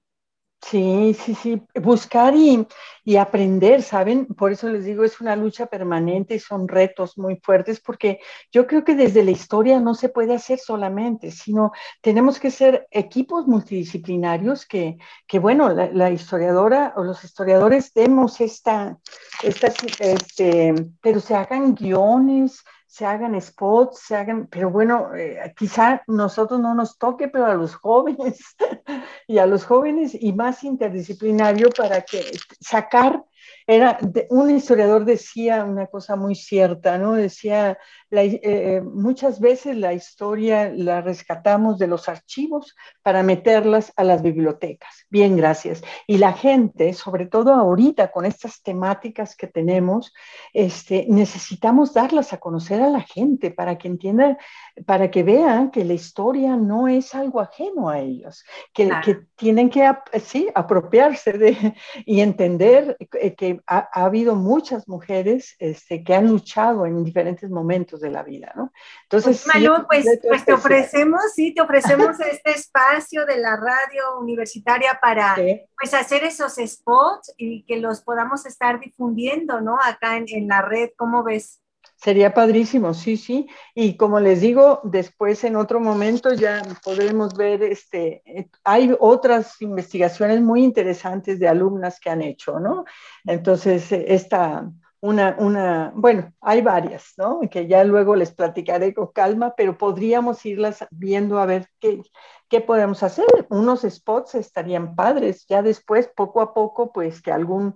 Sí, 0.61 1.15
sí, 1.23 1.35
sí, 1.35 1.61
buscar 1.75 2.33
y, 2.35 2.67
y, 3.03 3.17
aprender, 3.17 3.83
¿saben? 3.83 4.25
Por 4.25 4.51
eso 4.51 4.67
les 4.67 4.83
digo, 4.83 5.03
es 5.03 5.21
una 5.21 5.35
lucha 5.35 5.67
permanente 5.67 6.33
y 6.33 6.39
son 6.39 6.67
retos 6.67 7.19
muy 7.19 7.35
fuertes, 7.35 7.79
porque 7.79 8.19
yo 8.51 8.65
creo 8.65 8.83
que 8.83 8.95
desde 8.95 9.23
la 9.23 9.29
historia 9.29 9.79
no 9.79 9.93
se 9.93 10.09
puede 10.09 10.33
hacer 10.33 10.57
solamente, 10.57 11.29
sino 11.29 11.71
tenemos 12.01 12.39
que 12.39 12.49
ser 12.49 12.87
equipos 12.89 13.45
multidisciplinarios 13.45 14.65
que, 14.65 14.97
que 15.27 15.37
bueno, 15.37 15.69
la, 15.69 15.91
la 15.91 16.09
historiadora 16.09 16.93
o 16.95 17.03
los 17.03 17.23
historiadores 17.23 17.93
demos 17.93 18.41
esta, 18.41 18.97
esta 19.43 19.67
este, 19.99 20.73
pero 20.99 21.19
se 21.19 21.35
hagan 21.35 21.75
guiones, 21.75 22.63
se 22.95 23.05
hagan 23.05 23.39
spots, 23.41 23.99
se 24.07 24.15
hagan, 24.15 24.47
pero 24.47 24.69
bueno, 24.69 25.13
eh, 25.13 25.53
quizá 25.57 26.01
nosotros 26.07 26.61
no 26.61 26.73
nos 26.73 26.97
toque, 26.97 27.27
pero 27.27 27.45
a 27.45 27.53
los 27.53 27.75
jóvenes 27.75 28.39
y 29.27 29.37
a 29.37 29.45
los 29.45 29.65
jóvenes 29.65 30.15
y 30.17 30.31
más 30.31 30.63
interdisciplinario 30.63 31.71
para 31.71 32.03
que 32.03 32.31
sacar 32.61 33.21
era, 33.67 33.97
un 34.29 34.49
historiador 34.51 35.05
decía 35.05 35.63
una 35.63 35.87
cosa 35.87 36.15
muy 36.15 36.35
cierta, 36.35 36.97
¿no? 36.97 37.13
Decía, 37.13 37.77
eh, 38.11 38.39
eh, 38.43 38.81
muchas 38.81 39.39
veces 39.39 39.75
la 39.75 39.93
historia 39.93 40.71
la 40.73 41.01
rescatamos 41.01 41.79
de 41.79 41.87
los 41.87 42.07
archivos 42.07 42.75
para 43.01 43.23
meterlas 43.23 43.91
a 43.95 44.03
las 44.03 44.21
bibliotecas. 44.21 45.05
Bien, 45.09 45.35
gracias. 45.35 45.81
Y 46.07 46.17
la 46.17 46.33
gente, 46.33 46.93
sobre 46.93 47.25
todo 47.25 47.53
ahorita 47.53 48.11
con 48.11 48.25
estas 48.25 48.61
temáticas 48.61 49.35
que 49.35 49.47
tenemos, 49.47 50.13
este, 50.53 51.07
necesitamos 51.09 51.93
darlas 51.93 52.33
a 52.33 52.37
conocer 52.37 52.81
a 52.81 52.89
la 52.89 53.01
gente 53.01 53.51
para 53.51 53.77
que 53.77 53.87
entiendan, 53.87 54.37
para 54.85 55.09
que 55.09 55.23
vean 55.23 55.71
que 55.71 55.83
la 55.83 55.93
historia 55.93 56.55
no 56.55 56.87
es 56.87 57.15
algo 57.15 57.41
ajeno 57.41 57.89
a 57.89 57.99
ellos, 57.99 58.43
que, 58.73 58.91
que 59.03 59.15
tienen 59.35 59.69
que 59.69 59.89
sí, 60.23 60.49
apropiarse 60.53 61.33
de, 61.33 61.75
y 62.05 62.21
entender 62.21 62.97
eh, 62.99 63.34
que 63.35 63.61
ha, 63.67 63.89
habido 63.93 64.35
muchas 64.35 64.87
mujeres 64.87 65.55
este, 65.59 66.03
que 66.03 66.13
han 66.13 66.27
luchado 66.27 66.85
en 66.85 67.03
diferentes 67.03 67.49
momentos 67.49 68.01
de 68.01 68.11
la 68.11 68.23
vida, 68.23 68.53
¿no? 68.55 68.71
Entonces, 69.03 69.45
pues, 69.45 70.05
pues, 70.05 70.19
pues 70.27 70.45
te 70.45 70.53
ofrecemos, 70.53 71.21
sí, 71.33 71.53
te 71.53 71.61
ofrecemos 71.61 72.19
este 72.19 72.51
espacio 72.51 73.25
de 73.25 73.37
la 73.37 73.55
radio 73.55 74.19
universitaria 74.19 74.99
para 75.01 75.35
pues 75.35 75.93
hacer 75.93 76.23
esos 76.23 76.55
spots 76.55 77.33
y 77.37 77.63
que 77.65 77.77
los 77.77 78.01
podamos 78.01 78.45
estar 78.45 78.79
difundiendo, 78.79 79.61
¿no? 79.61 79.77
Acá 79.83 80.17
en, 80.17 80.25
en 80.29 80.47
la 80.47 80.61
red, 80.61 80.89
¿cómo 80.95 81.23
ves? 81.23 81.61
Sería 82.05 82.35
padrísimo, 82.35 82.93
sí, 82.93 83.17
sí. 83.17 83.47
Y 83.73 83.97
como 83.97 84.19
les 84.19 84.39
digo, 84.39 84.79
después 84.83 85.43
en 85.43 85.55
otro 85.55 85.79
momento 85.79 86.35
ya 86.35 86.61
podremos 86.83 87.33
ver, 87.33 87.63
este, 87.63 88.21
hay 88.63 88.95
otras 88.99 89.59
investigaciones 89.59 90.39
muy 90.39 90.63
interesantes 90.63 91.39
de 91.39 91.47
alumnas 91.47 91.99
que 91.99 92.11
han 92.11 92.21
hecho, 92.21 92.59
¿no? 92.59 92.85
Entonces, 93.25 93.91
esta, 93.91 94.71
una, 95.01 95.35
una, 95.39 95.93
bueno, 95.95 96.31
hay 96.41 96.61
varias, 96.61 97.13
¿no? 97.17 97.39
Que 97.49 97.65
ya 97.65 97.83
luego 97.83 98.15
les 98.15 98.31
platicaré 98.31 98.93
con 98.93 99.07
calma, 99.07 99.55
pero 99.57 99.75
podríamos 99.75 100.45
irlas 100.45 100.85
viendo 100.91 101.39
a 101.39 101.47
ver 101.47 101.69
qué, 101.79 102.03
qué 102.49 102.61
podemos 102.61 103.01
hacer. 103.01 103.25
Unos 103.49 103.81
spots 103.81 104.35
estarían 104.35 104.95
padres, 104.95 105.47
ya 105.49 105.63
después, 105.63 106.07
poco 106.15 106.41
a 106.41 106.53
poco, 106.53 106.93
pues 106.93 107.19
que 107.23 107.31
algún 107.31 107.73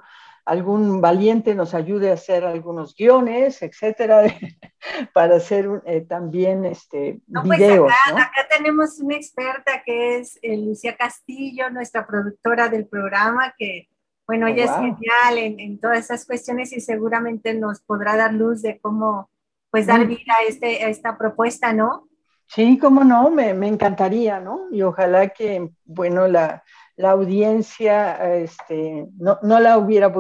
algún 0.50 1.00
valiente 1.00 1.54
nos 1.54 1.76
ayude 1.76 2.10
a 2.10 2.16
hacer 2.16 2.44
algunos 2.44 2.96
guiones, 2.96 3.62
etcétera, 3.62 4.24
para 5.14 5.36
hacer 5.36 5.70
eh, 5.86 6.02
también 6.02 6.66
este, 6.66 7.20
no, 7.28 7.44
pues 7.44 7.60
videos. 7.60 7.92
acá, 8.08 8.48
tenemos 8.50 9.00
una 9.00 9.16
experta 9.16 9.84
que 9.86 10.18
es 10.18 10.40
eh, 10.42 10.58
Lucía 10.58 10.98
Castillo, 10.98 11.70
nuestra 11.70 12.08
productora 12.08 12.68
del 12.68 12.88
programa, 12.88 13.54
que, 13.60 13.90
bueno, 14.26 14.48
oh, 14.48 14.50
ella 14.50 14.66
es 14.66 14.72
genial 14.72 15.38
en, 15.38 15.80
todas 15.80 16.00
esas 16.00 16.26
cuestiones 16.26 16.74
y 16.74 16.82
seguramente 16.82 17.54
nos 17.54 17.82
podrá 17.82 18.16
dar 18.16 18.34
luz 18.34 18.64
de 18.64 18.80
cómo, 18.80 19.30
pues, 19.70 19.86
dar 19.86 20.08
vida 20.08 20.34
a, 20.40 20.48
este, 20.48 20.84
a 20.84 20.90
esta 20.90 21.16
propuesta, 21.16 21.74
¿no? 21.74 22.08
Sí, 22.48 22.80
cómo 22.80 23.04
no, 23.04 23.30
me, 23.30 23.54
me 23.54 23.68
encantaría, 23.68 24.40
¿no? 24.40 24.62
Y 24.72 24.82
ojalá 24.82 25.30
que, 25.30 25.70
bueno, 25.86 26.28
la 26.28 26.64
la 27.00 27.12
audiencia 27.12 28.36
este, 28.36 29.08
no, 29.18 29.40
no, 29.42 29.58
la 29.62 29.78
hubiera 29.78 30.12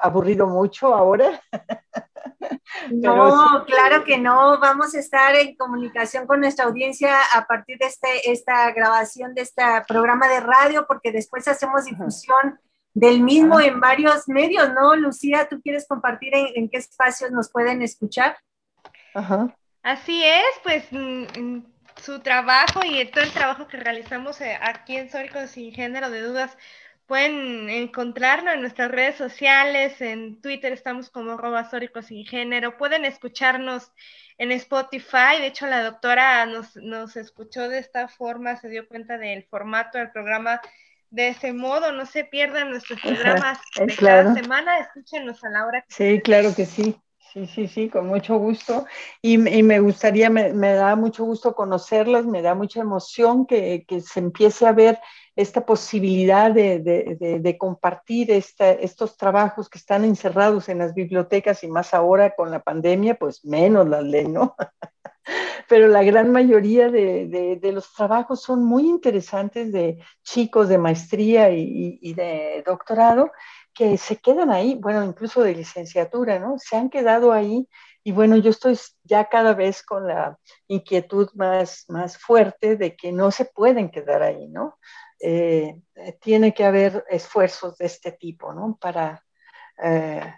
aburrido 0.00 0.46
mucho 0.46 0.94
ahora. 0.94 1.42
No, 2.90 3.64
claro 3.66 4.04
que 4.04 4.16
no. 4.16 4.58
Vamos 4.60 4.94
a 4.94 4.98
estar 4.98 5.34
en 5.34 5.56
comunicación 5.56 6.26
con 6.26 6.40
nuestra 6.40 6.64
audiencia 6.64 7.14
a 7.34 7.44
partir 7.46 7.78
de 7.78 7.86
este, 7.86 8.30
esta 8.30 8.70
grabación 8.72 9.34
de 9.34 9.42
este 9.42 9.62
programa 9.86 10.26
de 10.28 10.40
radio, 10.40 10.86
porque 10.86 11.12
después 11.12 11.46
hacemos 11.48 11.84
difusión 11.84 12.58
del 12.94 13.22
mismo 13.22 13.60
en 13.60 13.78
varios 13.78 14.26
medios, 14.28 14.72
¿no? 14.72 14.96
Lucía, 14.96 15.48
¿tú 15.48 15.60
quieres 15.60 15.86
compartir 15.86 16.32
en, 16.34 16.68
qué 16.70 16.78
espacios 16.78 17.30
nos 17.30 17.50
pueden 17.50 17.82
escuchar? 17.82 18.36
Ajá. 19.14 19.54
Así 19.82 20.24
es, 20.24 20.60
pues 20.62 20.84
mm, 20.90 21.24
mm, 21.38 21.66
su 22.00 22.20
trabajo 22.20 22.80
y 22.84 23.04
todo 23.06 23.24
el 23.24 23.30
trabajo 23.30 23.68
que 23.68 23.76
realizamos 23.76 24.40
eh, 24.40 24.58
aquí 24.60 24.96
en 24.96 25.10
Sóricos 25.10 25.50
Sin 25.50 25.72
Género 25.72 26.10
de 26.10 26.22
Dudas 26.22 26.56
pueden 27.06 27.68
encontrarlo 27.68 28.52
en 28.52 28.60
nuestras 28.60 28.88
redes 28.88 29.16
sociales, 29.16 30.00
en 30.00 30.40
Twitter 30.40 30.72
estamos 30.72 31.10
como 31.10 31.32
arroba 31.32 31.68
sin 32.02 32.24
género, 32.24 32.76
pueden 32.76 33.04
escucharnos 33.04 33.92
en 34.38 34.52
Spotify, 34.52 35.40
de 35.40 35.48
hecho 35.48 35.66
la 35.66 35.82
doctora 35.82 36.46
nos, 36.46 36.76
nos 36.76 37.16
escuchó 37.16 37.68
de 37.68 37.78
esta 37.78 38.06
forma, 38.06 38.56
se 38.56 38.68
dio 38.68 38.86
cuenta 38.86 39.18
del 39.18 39.42
formato 39.42 39.98
del 39.98 40.12
programa 40.12 40.60
de 41.10 41.30
ese 41.30 41.52
modo, 41.52 41.90
no 41.90 42.06
se 42.06 42.24
pierdan 42.24 42.70
nuestros 42.70 43.00
programas 43.02 43.58
de 43.74 43.96
cada 43.96 44.32
semana, 44.32 44.78
escúchenos 44.78 45.42
a 45.42 45.50
la 45.50 45.66
hora 45.66 45.80
que 45.82 45.92
Sí, 45.92 46.20
claro 46.20 46.54
que 46.54 46.64
sí. 46.64 46.96
Sí, 47.32 47.46
sí, 47.46 47.68
sí, 47.68 47.88
con 47.88 48.08
mucho 48.08 48.38
gusto. 48.38 48.86
Y, 49.22 49.38
me 49.38 49.78
gustaría, 49.78 50.30
me, 50.30 50.50
da 50.72 50.96
mucho 50.96 51.24
gusto 51.24 51.54
conocerlas, 51.54 52.26
me 52.26 52.42
da 52.42 52.56
mucha 52.56 52.80
emoción 52.80 53.46
que, 53.46 53.84
se 54.04 54.18
empiece 54.18 54.66
a 54.66 54.72
ver 54.72 54.98
esta 55.36 55.64
posibilidad 55.64 56.50
de, 56.50 57.56
compartir 57.56 58.32
estos 58.32 59.16
trabajos 59.16 59.68
que 59.68 59.78
están 59.78 60.04
encerrados 60.04 60.68
en 60.68 60.78
las 60.78 60.92
bibliotecas 60.92 61.62
y 61.62 61.68
más 61.68 61.94
ahora 61.94 62.34
con 62.34 62.50
la 62.50 62.60
pandemia, 62.60 63.14
pues 63.14 63.44
menos 63.44 63.88
las 63.88 64.02
leen, 64.02 64.32
¿no? 64.32 64.56
Pero 65.68 65.86
la 65.86 66.02
gran 66.02 66.32
mayoría 66.32 66.90
de, 66.90 67.60
los 67.72 67.92
trabajos 67.94 68.42
son 68.42 68.64
muy 68.64 68.88
interesantes 68.88 69.70
de 69.70 69.98
chicos 70.24 70.68
de 70.68 70.78
maestría 70.78 71.50
y 71.52 72.12
de 72.12 72.64
doctorado 72.66 73.30
que 73.74 73.96
se 73.96 74.16
quedan 74.16 74.50
ahí, 74.50 74.74
bueno, 74.74 75.04
incluso 75.04 75.42
de 75.42 75.54
licenciatura, 75.54 76.38
¿no? 76.38 76.56
Se 76.58 76.76
han 76.76 76.90
quedado 76.90 77.32
ahí 77.32 77.68
y 78.02 78.12
bueno, 78.12 78.36
yo 78.36 78.50
estoy 78.50 78.78
ya 79.04 79.28
cada 79.28 79.54
vez 79.54 79.82
con 79.82 80.06
la 80.06 80.38
inquietud 80.68 81.28
más, 81.34 81.84
más 81.88 82.16
fuerte 82.18 82.76
de 82.76 82.96
que 82.96 83.12
no 83.12 83.30
se 83.30 83.44
pueden 83.44 83.90
quedar 83.90 84.22
ahí, 84.22 84.48
¿no? 84.48 84.78
Eh, 85.20 85.76
tiene 86.20 86.54
que 86.54 86.64
haber 86.64 87.04
esfuerzos 87.10 87.76
de 87.76 87.86
este 87.86 88.12
tipo, 88.12 88.54
¿no? 88.54 88.78
Para 88.80 89.22
eh, 89.82 90.34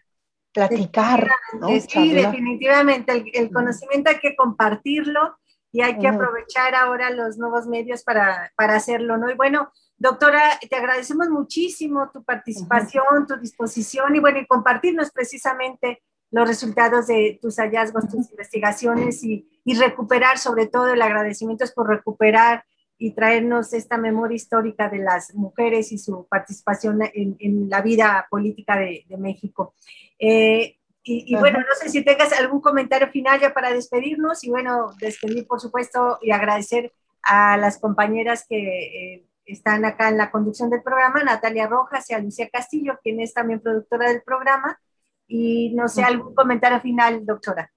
platicar, 0.53 1.28
¿no? 1.61 1.68
Sí, 1.68 2.12
definitivamente, 2.12 3.24
el, 3.33 3.53
conocimiento 3.53 4.11
hay 4.11 4.18
que 4.18 4.35
compartirlo 4.35 5.39
y 5.73 5.81
hay 5.81 5.99
que 5.99 6.07
aprovechar 6.07 6.75
ahora 6.75 7.11
los 7.11 7.39
nuevos 7.39 7.66
medios 7.66 8.05
para, 8.05 8.53
para 8.57 8.77
hacerlo, 8.77 9.16
¿no? 9.16 9.31
Y 9.31 9.35
bueno, 9.35 9.73
Doctora, 10.03 10.59
te 10.68 10.75
agradecemos 10.75 11.29
muchísimo 11.29 12.11
tu 12.12 12.25
participación, 12.25 13.25
tu 13.29 13.37
disposición 13.37 14.16
y 14.16 14.18
bueno, 14.18 14.41
y 14.41 14.47
compartirnos 14.49 15.12
precisamente 15.12 16.03
los 16.33 16.49
resultados 16.49 17.07
de 17.07 17.39
tus 17.41 17.59
hallazgos, 17.59 18.09
tus 18.09 18.29
investigaciones 18.33 19.23
y, 19.23 19.47
recuperar, 19.79 20.39
sobre 20.39 20.66
todo 20.66 20.93
el 20.93 21.03
agradecimiento 21.03 21.62
es 21.62 21.70
por 21.70 21.89
recuperar 21.89 22.64
y 22.99 23.12
traernos 23.12 23.73
esta 23.75 23.97
memoria 23.97 24.35
histórica 24.35 24.89
de 24.89 24.99
las 24.99 25.37
mujeres 25.37 25.93
y 25.93 25.99
su 25.99 26.27
participación 26.29 26.99
en, 27.14 27.70
la 27.70 27.81
vida 27.81 28.27
política 28.29 28.77
de, 28.77 29.05
México. 29.18 29.73
Eh, 30.18 30.79
y, 31.05 31.35
y 31.35 31.37
bueno, 31.37 31.59
no 31.59 31.75
sé 31.81 31.89
si 31.89 32.05
tengas 32.05 32.33
algún 32.33 32.61
comentario 32.61 33.09
final 33.09 33.41
ya 33.41 33.53
para 33.53 33.73
despedirnos 33.73 34.45
y 34.45 34.51
bueno, 34.51 34.93
despedir 35.01 35.47
por 35.47 35.61
supuesto 35.61 36.19
y 36.23 36.31
agradecer 36.31 36.93
a 37.23 37.57
las 37.57 37.79
compañeras 37.79 38.47
que 38.49 39.15
eh, 39.15 39.27
están 39.45 39.85
acá 39.85 40.09
en 40.09 40.19
la 40.19 40.31
conducción 40.31 40.71
del 40.71 40.83
programa, 40.83 41.25
Natalia 41.25 41.67
Rojas 41.67 42.09
y 42.11 42.15
a 42.15 42.19
Lucía 42.19 42.49
Castillo, 42.51 42.99
quien 43.03 43.21
es 43.21 43.35
también 43.35 43.61
productora 43.61 44.09
del 44.09 44.23
programa. 44.23 44.79
Y 45.27 45.73
no 45.75 45.89
sé, 45.89 46.05
algún 46.05 46.35
comentario 46.35 46.81
final, 46.81 47.25
doctora. 47.25 47.71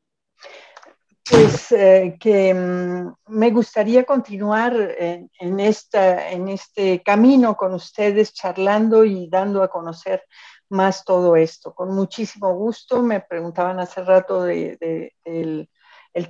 Pues 1.29 1.71
eh, 1.71 2.17
que 2.19 2.53
mm, 2.53 3.13
me 3.27 3.49
gustaría 3.51 4.03
continuar 4.03 4.75
en, 4.75 5.59
esta, 5.59 6.29
en 6.29 6.49
este 6.49 7.01
camino 7.01 7.55
con 7.55 7.73
ustedes, 7.73 8.33
charlando 8.33 9.05
y 9.05 9.29
dando 9.29 9.63
a 9.63 9.69
conocer 9.69 10.23
más 10.69 11.03
todo 11.05 11.35
esto. 11.35 11.73
Con 11.73 11.93
muchísimo 11.95 12.53
gusto. 12.53 13.01
Me 13.01 13.21
preguntaban 13.21 13.79
hace 13.79 14.03
rato 14.03 14.43
de, 14.43 15.13
el, 15.23 15.69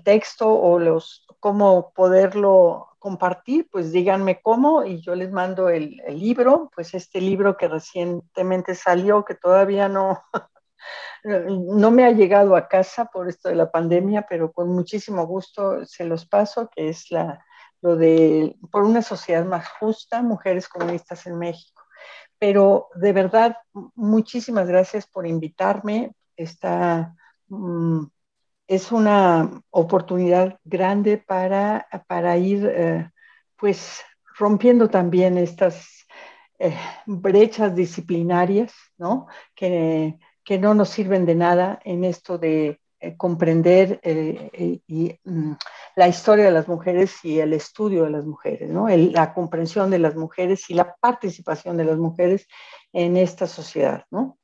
texto 0.04 0.50
o 0.52 0.80
los 0.80 1.26
cómo 1.40 1.94
poderlo 1.94 2.90
compartir, 3.00 3.68
pues 3.72 3.92
díganme 3.92 4.42
cómo 4.42 4.84
y 4.84 5.00
yo 5.02 5.14
les 5.14 5.32
mando 5.32 5.70
el, 5.70 6.02
el 6.08 6.20
libro, 6.20 6.72
pues 6.76 6.96
este 6.96 7.22
libro 7.22 7.56
que 7.56 7.68
recientemente 7.68 8.74
salió, 8.74 9.24
que 9.24 9.36
todavía 9.36 9.88
no, 9.88 10.24
no 11.24 11.92
me 11.92 12.06
ha 12.06 12.12
llegado 12.12 12.56
a 12.56 12.68
casa 12.68 13.06
por 13.06 13.30
esto 13.30 13.50
de 13.50 13.56
la 13.56 13.72
pandemia, 13.72 14.26
pero 14.28 14.52
con 14.52 14.70
muchísimo 14.70 15.26
gusto 15.26 15.86
se 15.86 16.06
los 16.06 16.26
paso, 16.26 16.70
que 16.76 16.90
es 16.90 17.12
la, 17.12 17.44
lo 17.82 17.96
de 17.96 18.56
por 18.72 18.84
una 18.84 19.02
sociedad 19.02 19.46
más 19.46 19.68
justa, 19.80 20.22
mujeres 20.22 20.68
comunistas 20.68 21.26
en 21.26 21.38
México. 21.38 21.75
Pero 22.40 22.90
de 22.96 23.14
verdad, 23.14 23.58
muchísimas 23.96 24.68
gracias 24.68 25.08
por 25.08 25.26
invitarme. 25.26 26.12
Esta, 26.36 27.16
mm, 27.48 28.06
es 28.68 28.92
una 28.92 29.62
oportunidad 29.70 30.60
grande 30.64 31.18
para, 31.18 31.88
para 32.08 32.38
ir 32.38 32.66
eh, 32.66 33.10
pues 33.58 34.02
rompiendo 34.38 34.90
también 34.90 35.38
estas 35.38 36.08
eh, 36.60 36.76
brechas 37.06 37.76
disciplinarias, 37.76 38.74
¿no? 38.98 39.28
Que, 39.54 40.18
que 40.44 40.58
no 40.58 40.74
nos 40.74 40.90
sirven 40.90 41.26
de 41.26 41.36
nada 41.36 41.80
en 41.84 42.04
esto 42.04 42.38
de 42.38 42.80
eh, 43.00 43.18
comprender 43.18 44.00
eh, 44.04 44.50
eh, 44.54 44.80
y, 44.88 45.20
mm, 45.26 45.54
la 45.98 46.08
historia 46.08 46.46
de 46.46 46.52
las 46.52 46.68
mujeres 46.68 47.24
y 47.24 47.40
el 47.40 47.52
estudio 47.52 48.06
de 48.06 48.10
las 48.10 48.26
mujeres, 48.26 48.70
¿no? 48.70 48.88
la 48.88 49.34
comprensión 49.34 49.92
de 49.92 50.00
las 50.00 50.16
mujeres 50.16 50.70
y 50.70 50.74
la 50.74 50.96
participación 50.96 51.76
de 51.76 51.86
las 51.86 51.98
mujeres 51.98 52.48
en 52.94 53.18
esta 53.18 53.48
sociedad, 53.48 54.06
¿no? 54.12 54.38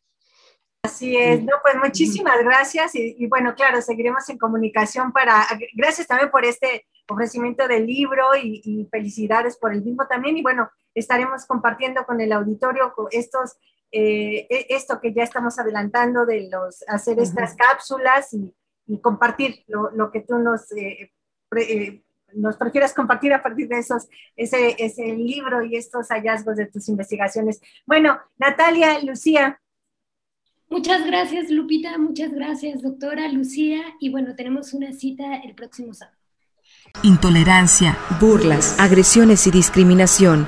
Así 0.84 1.16
es, 1.16 1.42
no, 1.44 1.54
pues 1.62 1.76
muchísimas 1.82 2.44
gracias 2.44 2.96
y, 2.96 3.26
bueno, 3.28 3.54
claro, 3.56 3.82
seguiremos 3.82 4.28
en 4.30 4.38
comunicación 4.38 5.12
para, 5.12 5.48
gracias 5.74 6.08
también 6.08 6.32
por 6.32 6.44
este 6.44 6.88
ofrecimiento 7.08 7.68
del 7.68 7.86
libro 7.86 8.36
y, 8.36 8.62
y, 8.66 8.86
felicidades 8.92 9.58
por 9.58 9.74
el 9.74 9.84
mismo 9.84 10.08
también 10.08 10.38
y 10.38 10.42
bueno, 10.42 10.70
estaremos 10.94 11.46
compartiendo 11.46 12.06
con 12.06 12.20
el 12.20 12.32
auditorio 12.32 12.94
estos 13.12 13.58
eh, 13.92 14.48
e, 14.50 14.68
esto 14.70 15.00
que 15.02 15.14
ya 15.14 15.24
estamos 15.24 15.60
adelantando 15.60 16.26
de 16.26 16.50
los 16.50 16.84
hacer 16.88 17.20
estas 17.20 17.56
cápsulas 17.56 18.34
y, 18.34 18.54
compartir 19.02 19.64
lo, 19.68 20.12
que 20.12 20.20
tú 20.20 20.38
nos, 20.38 20.70
eh, 20.74 21.14
eh, 21.56 22.04
nos 22.34 22.58
prefieras 22.58 22.94
compartir 22.94 23.34
a 23.34 23.42
partir 23.42 23.70
de 23.70 23.80
esos, 23.80 24.10
ese, 24.36 24.76
ese 24.80 25.16
libro 25.16 25.64
y 25.64 25.78
estos 25.78 26.10
hallazgos 26.10 26.58
de 26.58 26.66
tus 26.66 26.90
investigaciones. 26.90 27.62
Bueno, 27.86 28.20
Natalia, 28.38 29.00
Lucía. 29.02 29.62
Muchas 30.70 31.06
gracias, 31.06 31.50
Lupita. 31.50 31.98
Muchas 31.98 32.34
gracias, 32.34 32.82
doctora 32.82 33.30
Lucía. 33.30 33.82
Y 34.02 34.10
bueno, 34.10 34.36
tenemos 34.36 34.74
una 34.74 34.92
cita 34.92 35.36
el 35.36 35.56
próximo 35.56 35.94
sábado. 35.94 36.18
Intolerancia, 37.04 37.98
burlas, 38.20 38.78
agresiones 38.80 39.48
y 39.48 39.52
discriminación. 39.52 40.48